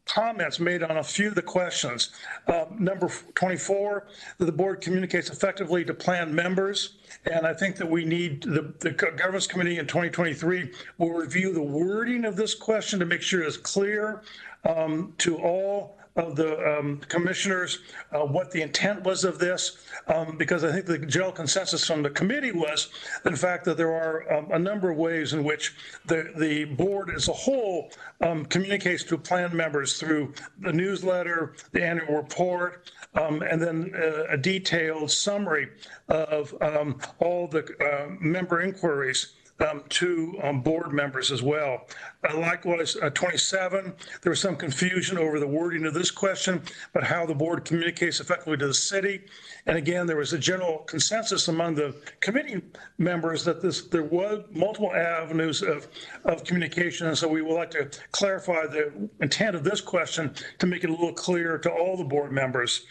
[0.06, 2.10] comments made on a few of the questions.
[2.46, 4.06] Uh, number 24,
[4.38, 6.96] that the board communicates effectively to plan members.
[7.30, 11.62] And I think that we need, the, the governance committee in 2023 will review the
[11.62, 14.22] wording of this question to make sure it's clear
[14.64, 17.80] um, to all of the um, commissioners
[18.12, 22.02] uh, what the intent was of this, um, because I think the general consensus from
[22.02, 22.90] the committee was,
[23.24, 25.74] in fact, that there are um, a number of ways in which
[26.06, 31.84] the, the board as a whole um, communicates to plan members through the newsletter, the
[31.84, 35.68] annual report, um, and then uh, a detailed summary
[36.08, 41.86] of um, all the uh, member inquiries um, to um, board members as well.
[42.28, 46.60] Uh, likewise, uh, 27, there was some confusion over the wording of this question,
[46.92, 49.22] but how the board communicates effectively to the city.
[49.66, 52.62] And again, there was a general consensus among the committee
[52.98, 55.88] members that this there was multiple avenues of,
[56.24, 57.06] of communication.
[57.06, 60.90] And so we would like to clarify the intent of this question to make it
[60.90, 62.86] a little clearer to all the board members.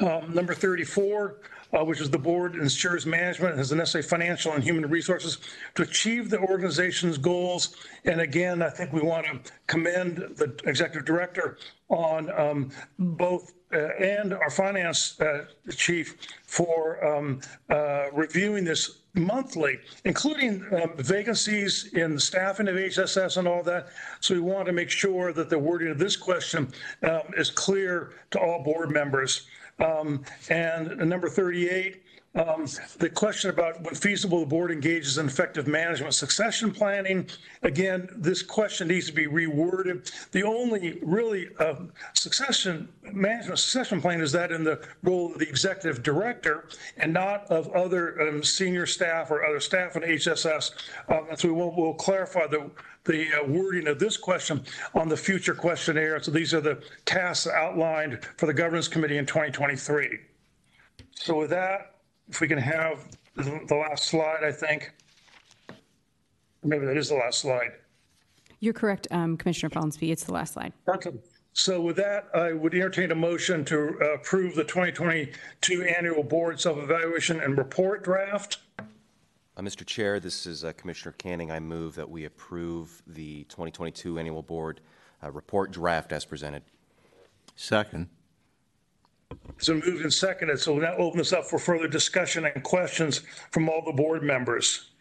[0.00, 1.38] Um, number 34,
[1.72, 5.38] uh, which is the board ensures management has the necessary financial and human resources
[5.74, 7.76] to achieve the organization's goals.
[8.04, 11.58] And again, I think we want to commend the executive director
[11.88, 16.16] on um, both uh, and our finance uh, chief
[16.46, 23.62] for um, uh, reviewing this monthly, including um, vacancies in staffing of HSS and all
[23.62, 23.88] that.
[24.20, 28.12] So we want to make sure that the wording of this question um, is clear
[28.32, 29.46] to all board members.
[29.80, 32.02] Um, and number 38,
[32.36, 32.66] um,
[32.98, 37.26] the question about when feasible, the board engages in effective management succession planning.
[37.62, 40.12] Again, this question needs to be reworded.
[40.30, 41.74] The only really uh,
[42.14, 46.68] succession management succession plan is that in the role of the executive director
[46.98, 50.70] and not of other um, senior staff or other staff in HSS.
[51.08, 52.70] Um, and so we'll, we'll clarify the
[53.04, 54.62] the uh, wording of this question
[54.94, 56.20] on the future questionnaire.
[56.22, 60.18] So these are the tasks outlined for the governance committee in 2023.
[61.14, 61.96] So with that,
[62.28, 63.06] if we can have
[63.36, 64.92] the last slide, I think.
[66.62, 67.72] Maybe that is the last slide.
[68.60, 70.10] You're correct, um, Commissioner Follansbee.
[70.12, 70.74] It's the last slide.
[70.86, 71.12] Okay.
[71.52, 76.60] So with that, I would entertain a motion to uh, approve the 2022 annual board
[76.60, 78.58] self-evaluation and report draft.
[79.60, 79.84] Uh, Mr.
[79.84, 81.50] Chair, this is uh, Commissioner Canning.
[81.50, 84.80] I move that we approve the 2022 Annual Board
[85.22, 86.62] uh, Report Draft as presented.
[87.56, 88.08] Second.
[89.58, 92.64] It's been moved and seconded, so we'll now open this up for further discussion and
[92.64, 93.18] questions
[93.50, 94.92] from all the board members.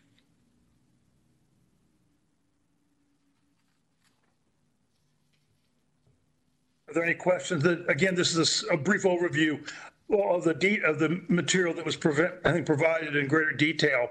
[6.90, 7.64] Are there any questions?
[7.64, 9.66] That Again, this is a, brief overview
[10.12, 14.10] of the de, of the material that was prevent, I think, provided in greater detail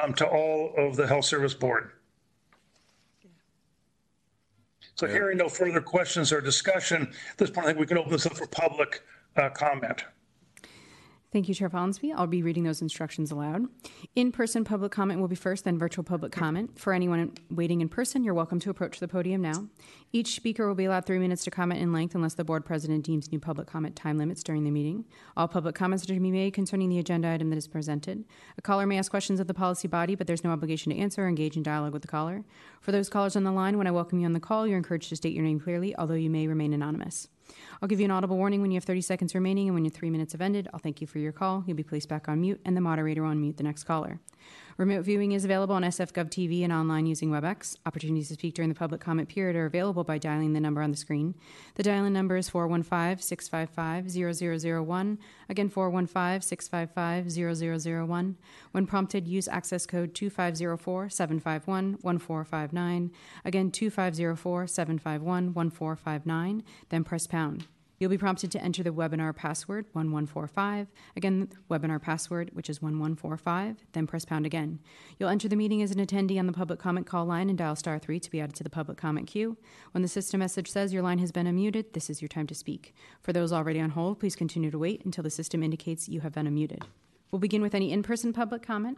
[0.00, 1.92] um, to all of the Health Service Board.
[4.94, 8.12] So hearing no further questions or discussion, at this point, I think we can open
[8.12, 9.02] this up for public
[9.36, 10.04] uh, comment.
[11.32, 12.12] Thank you, Chair Follansbee.
[12.12, 13.66] I'll be reading those instructions aloud.
[14.16, 16.76] In person public comment will be first, then virtual public comment.
[16.76, 19.68] For anyone waiting in person, you're welcome to approach the podium now.
[20.12, 23.04] Each speaker will be allowed three minutes to comment in length unless the board president
[23.04, 25.04] deems new public comment time limits during the meeting.
[25.36, 28.24] All public comments are to be made concerning the agenda item that is presented.
[28.58, 31.24] A caller may ask questions of the policy body, but there's no obligation to answer
[31.24, 32.42] or engage in dialogue with the caller.
[32.80, 35.10] For those callers on the line, when I welcome you on the call, you're encouraged
[35.10, 37.28] to state your name clearly, although you may remain anonymous.
[37.82, 39.92] I'll give you an audible warning when you have 30 seconds remaining, and when your
[39.92, 41.62] three minutes have ended, I'll thank you for your call.
[41.66, 44.18] You'll be placed back on mute, and the moderator will unmute the next caller.
[44.76, 47.76] Remote viewing is available on SFGov TV and online using WebEx.
[47.84, 50.90] Opportunities to speak during the public comment period are available by dialing the number on
[50.90, 51.34] the screen.
[51.74, 55.18] The dial-in number is 415-655-0001.
[55.48, 58.34] Again, 415-655-0001.
[58.72, 63.10] When prompted, use access code 2504-751-1459.
[63.44, 66.62] Again, 2504-751-1459.
[66.88, 67.66] Then press pound.
[68.00, 70.88] You'll be prompted to enter the webinar password 1145.
[71.16, 74.78] Again, webinar password, which is 1145, then press pound again.
[75.18, 77.76] You'll enter the meeting as an attendee on the public comment call line and dial
[77.76, 79.58] star 3 to be added to the public comment queue.
[79.92, 82.54] When the system message says your line has been unmuted, this is your time to
[82.54, 82.94] speak.
[83.20, 86.32] For those already on hold, please continue to wait until the system indicates you have
[86.32, 86.84] been unmuted.
[87.30, 88.96] We'll begin with any in person public comment.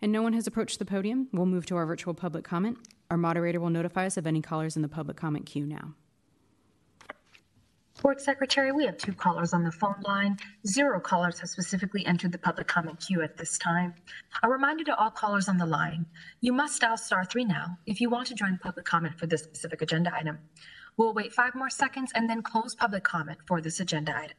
[0.00, 1.26] And no one has approached the podium.
[1.32, 2.78] We'll move to our virtual public comment.
[3.10, 5.94] Our moderator will notify us of any callers in the public comment queue now.
[8.00, 10.36] Board Secretary, we have two callers on the phone line.
[10.64, 13.92] Zero callers have specifically entered the public comment queue at this time.
[14.44, 16.06] A reminder to all callers on the line,
[16.40, 19.42] you must dial star three now if you want to join public comment for this
[19.42, 20.38] specific agenda item.
[20.96, 24.36] We'll wait five more seconds and then close public comment for this agenda item.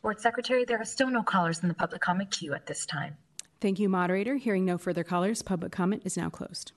[0.00, 3.18] Board Secretary, there are still no callers in the public comment queue at this time.
[3.60, 4.36] Thank you, moderator.
[4.36, 6.72] Hearing no further callers, public comment is now closed.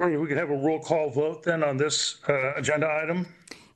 [0.00, 3.26] All right, we could have a roll call vote then on this uh, agenda item.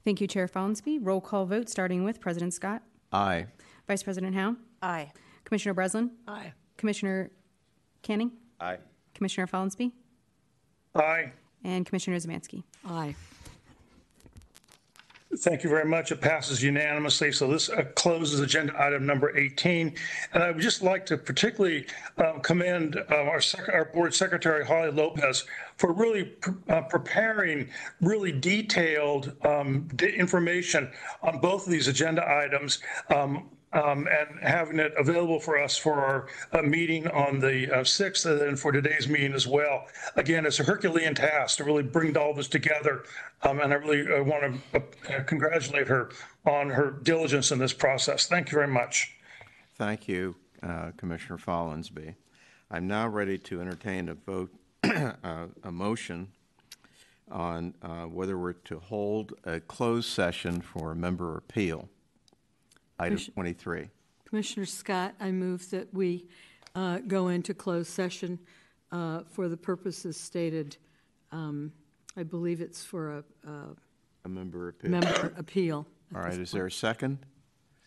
[0.05, 0.99] Thank you, Chair Follansbee.
[1.00, 2.82] Roll call vote starting with President Scott,
[3.12, 3.47] Aye.
[3.86, 5.12] Vice President Hao, Aye.
[5.44, 6.52] Commissioner Breslin, Aye.
[6.76, 7.31] Commissioner
[8.02, 8.78] Canning, Aye.
[9.15, 9.92] Commissioner Follansbee,
[10.94, 11.32] Aye.
[11.65, 12.65] and Commissioner Zvanski.
[12.86, 13.15] Aye.
[15.39, 16.10] Thank you very much.
[16.10, 17.31] It passes unanimously.
[17.31, 19.94] So this uh, closes agenda item number 18.
[20.34, 21.86] And I would just like to particularly
[22.18, 23.41] um, commend uh, our,
[23.73, 25.44] our board secretary, Holly Lopez,
[25.76, 26.34] for really
[26.68, 27.68] uh, preparing
[28.00, 30.91] really detailed um, information
[31.23, 32.81] on both of these agenda items.
[33.15, 37.81] Um, um, and having it available for us for our uh, meeting on the uh,
[37.81, 39.86] 6th and then for today's meeting as well.
[40.16, 43.05] Again, it's a Herculean task to really bring all this together.
[43.42, 46.10] Um, and I really uh, want to uh, congratulate her
[46.44, 48.26] on her diligence in this process.
[48.26, 49.15] Thank you very much.
[49.76, 52.15] Thank you, uh, Commissioner Follansbee.
[52.70, 54.52] I'm now ready to entertain a vote,
[54.84, 56.28] uh, a motion
[57.31, 57.74] on
[58.10, 61.89] whether we're to hold a closed session for a member appeal.
[63.01, 63.91] Item Commission- 23.
[64.27, 66.27] Commissioner Scott, I move that we
[66.75, 68.39] uh, go into closed session
[68.93, 70.77] uh, for the purposes stated.
[71.33, 71.73] Um,
[72.17, 73.77] I believe it's for a a
[74.25, 74.91] A member appeal.
[74.91, 75.87] member appeal.
[76.15, 77.19] All right, is there a second?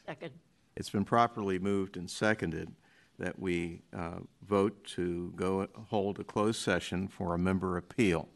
[0.06, 0.32] Second.
[0.75, 2.74] It's been properly moved and seconded
[3.19, 8.27] that we uh, vote to go hold a closed session for a member appeal.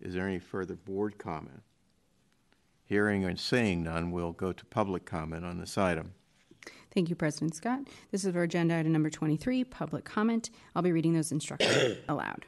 [0.00, 1.62] Is there any further board comment?
[2.94, 6.12] Hearing and seeing none, we'll go to public comment on this item.
[6.94, 7.80] Thank you, President Scott.
[8.12, 10.50] This is our agenda item number 23, public comment.
[10.76, 12.46] I'll be reading those instructions aloud.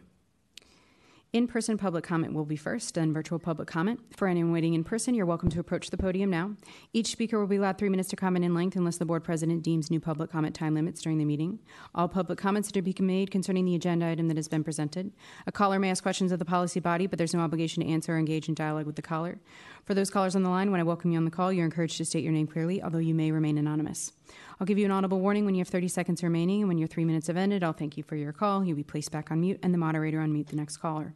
[1.36, 4.00] In person public comment will be first, then virtual public comment.
[4.16, 6.52] For anyone waiting in person, you're welcome to approach the podium now.
[6.94, 9.62] Each speaker will be allowed three minutes to comment in length unless the board president
[9.62, 11.58] deems new public comment time limits during the meeting.
[11.94, 15.12] All public comments are to be made concerning the agenda item that has been presented.
[15.46, 18.14] A caller may ask questions of the policy body, but there's no obligation to answer
[18.14, 19.38] or engage in dialogue with the caller.
[19.84, 21.98] For those callers on the line, when I welcome you on the call, you're encouraged
[21.98, 24.10] to state your name clearly, although you may remain anonymous.
[24.58, 26.88] I'll give you an audible warning when you have 30 seconds remaining, and when your
[26.88, 28.64] three minutes have ended, I'll thank you for your call.
[28.64, 31.14] You'll be placed back on mute, and the moderator unmute the next caller.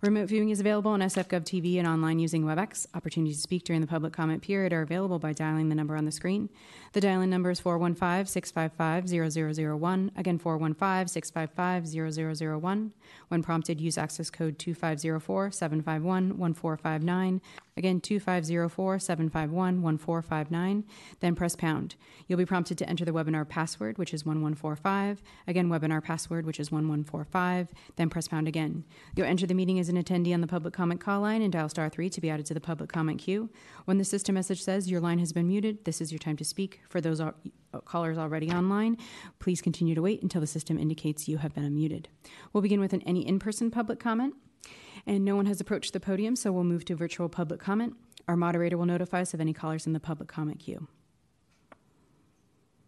[0.00, 2.86] Remote viewing is available on SF Gov TV and online using WebEx.
[2.94, 6.04] Opportunities to speak during the public comment period are available by dialing the number on
[6.04, 6.50] the screen.
[6.92, 10.10] The dial-in number is 415-655-0001.
[10.16, 12.90] Again, 415-655-0001.
[13.28, 17.40] When prompted, use access code 2504-751-1459.
[17.76, 20.84] Again, 2504-751-1459.
[21.18, 21.96] Then press pound.
[22.28, 25.20] You'll be prompted to enter the webinar password, which is 1145.
[25.48, 27.66] Again, webinar password, which is 1145.
[27.96, 28.84] Then press pound again.
[29.16, 31.68] You'll enter the meeting as an attendee on the public comment call line and dial
[31.68, 33.50] star 3 to be added to the public comment queue.
[33.84, 36.44] When the system message says your line has been muted, this is your time to
[36.44, 36.80] speak.
[36.88, 37.34] For those al-
[37.72, 38.96] uh, callers already online,
[39.38, 42.06] please continue to wait until the system indicates you have been unmuted.
[42.52, 44.34] We'll begin with an any in-person public comment.
[45.06, 47.94] And no one has approached the podium, so we'll move to virtual public comment.
[48.26, 50.88] Our moderator will notify us of any callers in the public comment queue.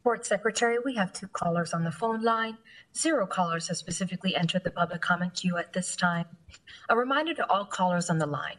[0.07, 2.57] Board Secretary, we have two callers on the phone line.
[2.97, 6.26] Zero callers have specifically entered the public comment queue at this time.
[6.89, 8.59] A reminder to all callers on the line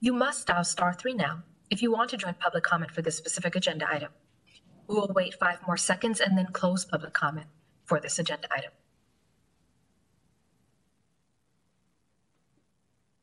[0.00, 3.16] you must dial star three now if you want to join public comment for this
[3.16, 4.10] specific agenda item.
[4.88, 7.46] We will wait five more seconds and then close public comment
[7.84, 8.72] for this agenda item.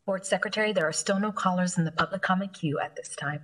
[0.05, 3.41] Board Secretary, there are still no callers in the public comment queue at this time.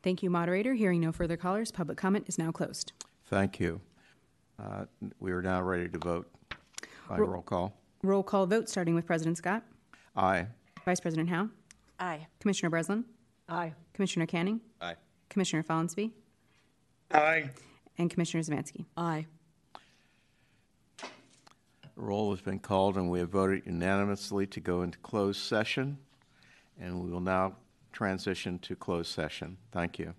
[0.00, 0.74] Thank you, moderator.
[0.74, 2.92] Hearing no further callers, public comment is now closed.
[3.34, 3.80] Thank you.
[4.62, 4.84] Uh,
[5.18, 6.30] We are now ready to vote
[7.08, 7.76] by Ro- roll call.
[8.04, 9.64] Roll call vote starting with President Scott,
[10.14, 10.46] Aye.
[10.84, 11.48] Vice President Hao,
[11.98, 12.28] Aye.
[12.38, 13.04] Commissioner Breslin,
[13.48, 13.72] Aye.
[13.92, 14.94] Commissioner Canning, Aye.
[15.30, 16.12] Commissioner Follansbee,
[17.10, 17.50] Aye.
[17.98, 18.84] and Commissioner Zvanski.
[18.96, 19.26] Aye.
[21.96, 25.98] Roll has been called, and we have voted unanimously to go into closed session.
[26.80, 27.56] And we will now
[27.92, 29.56] transition to closed session.
[29.72, 30.14] Thank you.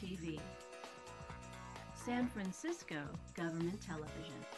[0.00, 0.38] TV.
[1.94, 2.94] San Francisco
[3.34, 4.57] Government Television.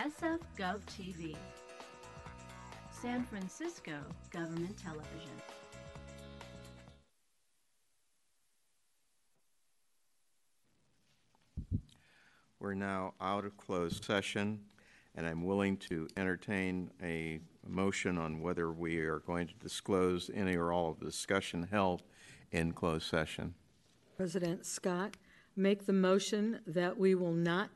[0.00, 1.36] SF Gov TV.
[2.90, 3.92] San Francisco
[4.30, 5.30] Government Television.
[12.58, 14.60] We're now out of closed session,
[15.14, 20.56] and I'm willing to entertain a motion on whether we are going to disclose any
[20.56, 22.04] or all of the discussion held
[22.52, 23.52] in closed session.
[24.16, 25.18] President Scott,
[25.56, 27.68] make the motion that we will not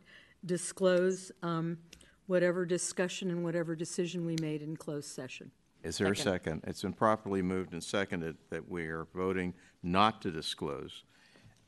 [0.46, 1.78] disclose um,
[2.26, 5.50] whatever discussion and whatever decision we made in closed session.
[5.82, 6.62] Is there a second?
[6.66, 11.04] It's been properly moved and seconded that we are voting not to disclose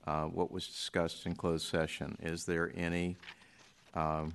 [0.07, 2.17] uh, what was discussed in closed session.
[2.23, 3.17] Is there any
[3.93, 4.35] um,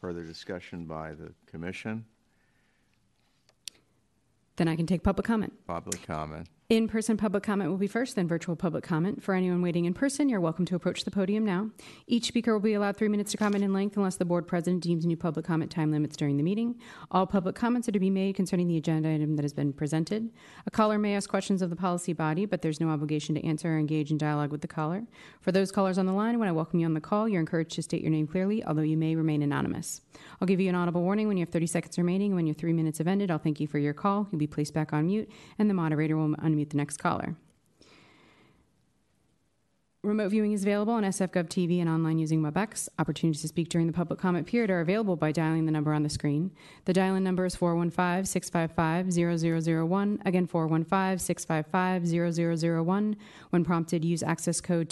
[0.00, 2.04] further discussion by the commission?
[4.56, 5.52] Then I can take public comment.
[5.66, 6.48] Public comment?
[6.72, 9.22] In person public comment will be first, then virtual public comment.
[9.22, 11.68] For anyone waiting in person, you're welcome to approach the podium now.
[12.06, 14.82] Each speaker will be allowed three minutes to comment in length unless the board president
[14.82, 16.76] deems new public comment time limits during the meeting.
[17.10, 20.30] All public comments are to be made concerning the agenda item that has been presented.
[20.66, 23.74] A caller may ask questions of the policy body, but there's no obligation to answer
[23.74, 25.02] or engage in dialogue with the caller.
[25.42, 27.72] For those callers on the line, when I welcome you on the call, you're encouraged
[27.72, 30.00] to state your name clearly, although you may remain anonymous.
[30.40, 32.34] I'll give you an audible warning when you have 30 seconds remaining.
[32.34, 34.26] When your three minutes have ended, I'll thank you for your call.
[34.32, 37.36] You'll be placed back on mute, and the moderator will unmute the next caller.
[40.04, 42.88] Remote viewing is available on SFGov TV and online using WebEx.
[42.98, 46.02] Opportunities to speak during the public comment period are available by dialing the number on
[46.02, 46.50] the screen.
[46.86, 50.26] The dial-in number is 415-655-0001.
[50.26, 53.16] Again, 415-655-0001.
[53.50, 54.90] When prompted, use access code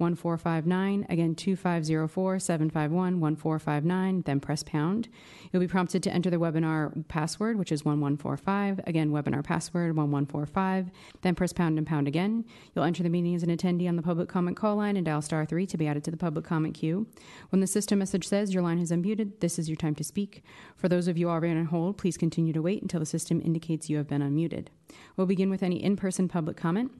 [0.00, 1.10] 2504-751-1459.
[1.10, 4.24] Again, 2504-751-1459.
[4.24, 5.08] Then press pound.
[5.52, 8.80] You'll be prompted to enter the webinar password, which is 1145.
[8.86, 10.90] Again, webinar password 1145.
[11.22, 12.44] Then press pound and pound again.
[12.74, 15.22] You'll enter the meeting as an attendee on the public comment call line and dial
[15.22, 17.06] star 3 to be added to the public comment queue.
[17.50, 20.42] When the system message says your line has unmuted, this is your time to speak.
[20.76, 23.88] For those of you already on hold, please continue to wait until the system indicates
[23.88, 24.68] you have been unmuted.
[25.16, 26.92] We'll begin with any in person public comment.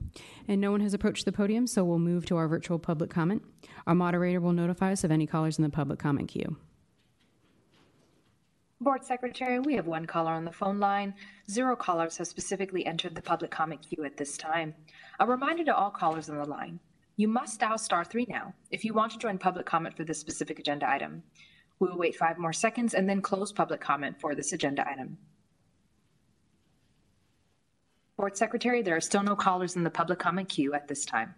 [0.49, 3.43] And no one has approached the podium, so we'll move to our virtual public comment.
[3.87, 6.57] Our moderator will notify us of any callers in the public comment queue.
[8.81, 11.15] Board Secretary, we have one caller on the phone line.
[11.51, 14.75] Zero callers have specifically entered the public comment queue at this time.
[15.21, 16.79] A reminder to all callers on the line
[17.17, 20.19] you must dial star three now if you want to join public comment for this
[20.19, 21.23] specific agenda item.
[21.79, 25.19] We will wait five more seconds and then close public comment for this agenda item.
[28.17, 31.35] Board Secretary, there are still no callers in the public comment queue at this time.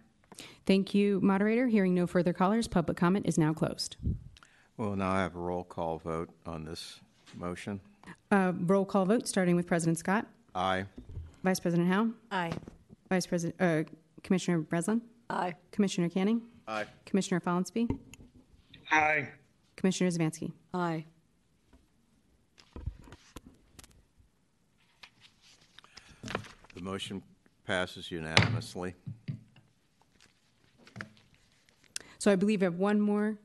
[0.65, 1.67] Thank you, moderator.
[1.67, 3.97] Hearing no further callers, public comment is now closed.
[4.77, 6.99] Well, now I have a roll call vote on this
[7.35, 7.81] motion.
[8.31, 10.25] Uh, roll call vote, starting with President Scott.
[10.55, 10.85] Aye.
[11.43, 12.09] Vice President Hao.
[12.31, 12.51] Aye.
[13.09, 13.83] Vice President uh,
[14.23, 15.01] Commissioner Breslin.
[15.29, 15.55] Aye.
[15.71, 16.41] Commissioner Canning.
[16.67, 16.85] Aye.
[17.05, 17.89] Commissioner Follansbee.
[18.91, 19.29] Aye.
[19.75, 20.51] Commissioner Zvanski.
[20.73, 21.05] Aye.
[26.75, 27.21] The motion
[27.65, 28.95] passes unanimously.
[32.19, 33.37] So I believe I have one more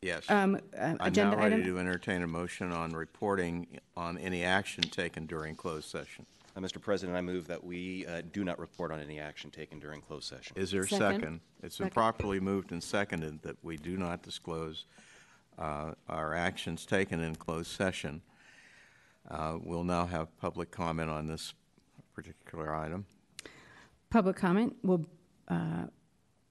[0.00, 0.28] Yes.
[0.30, 1.66] um, uh, I'm agenda now ready item.
[1.66, 6.24] to entertain a motion on reporting on any action taken during closed session.
[6.56, 6.80] Uh, Mr.
[6.80, 10.24] President, I move that we uh, do not report on any action taken during closed
[10.28, 10.56] session.
[10.56, 11.20] Is there a Second.
[11.20, 11.40] second?
[11.62, 11.90] It's been Second.
[11.94, 14.86] properly moved and seconded that we do not disclose
[15.58, 18.22] uh, our actions taken in closed session.
[19.28, 21.52] Uh, We'll now have public comment on this
[22.14, 23.04] particular item.
[24.10, 25.04] Public comment will,
[25.48, 25.86] uh,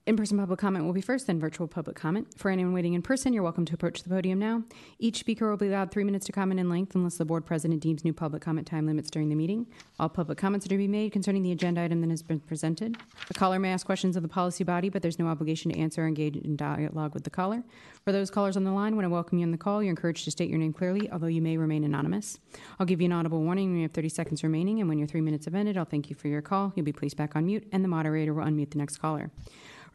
[0.08, 2.28] in-person public comment will be first, then virtual public comment.
[2.38, 4.64] For anyone waiting in person, you're welcome to approach the podium now.
[5.00, 7.82] Each speaker will be allowed three minutes to comment in length unless the board president
[7.82, 9.68] deems new public comment time limits during the meeting.
[10.00, 12.96] All public comments are to be made concerning the agenda item that has been presented.
[13.28, 16.04] The caller may ask questions of the policy body, but there's no obligation to answer
[16.04, 17.62] or engage in dialogue with the caller.
[18.06, 20.24] For those callers on the line, when I welcome you on the call, you're encouraged
[20.24, 22.40] to state your name clearly, although you may remain anonymous.
[22.80, 25.08] I'll give you an audible warning when you have 30 seconds remaining, and when your
[25.08, 26.72] three minutes have ended, I'll thank you for your call.
[26.78, 29.32] You'll be placed back on mute, and the moderator will unmute the next caller.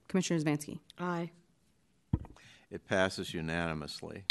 [0.07, 0.79] Commissioner Zvanski.
[0.99, 1.31] Aye.
[2.69, 4.23] It passes unanimously.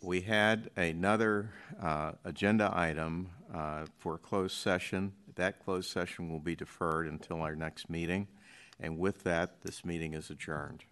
[0.00, 1.50] We had another
[1.80, 5.12] uh, agenda item uh, for closed session.
[5.36, 8.26] That closed session will be deferred until our next meeting.
[8.80, 10.84] And with that, this meeting is adjourned.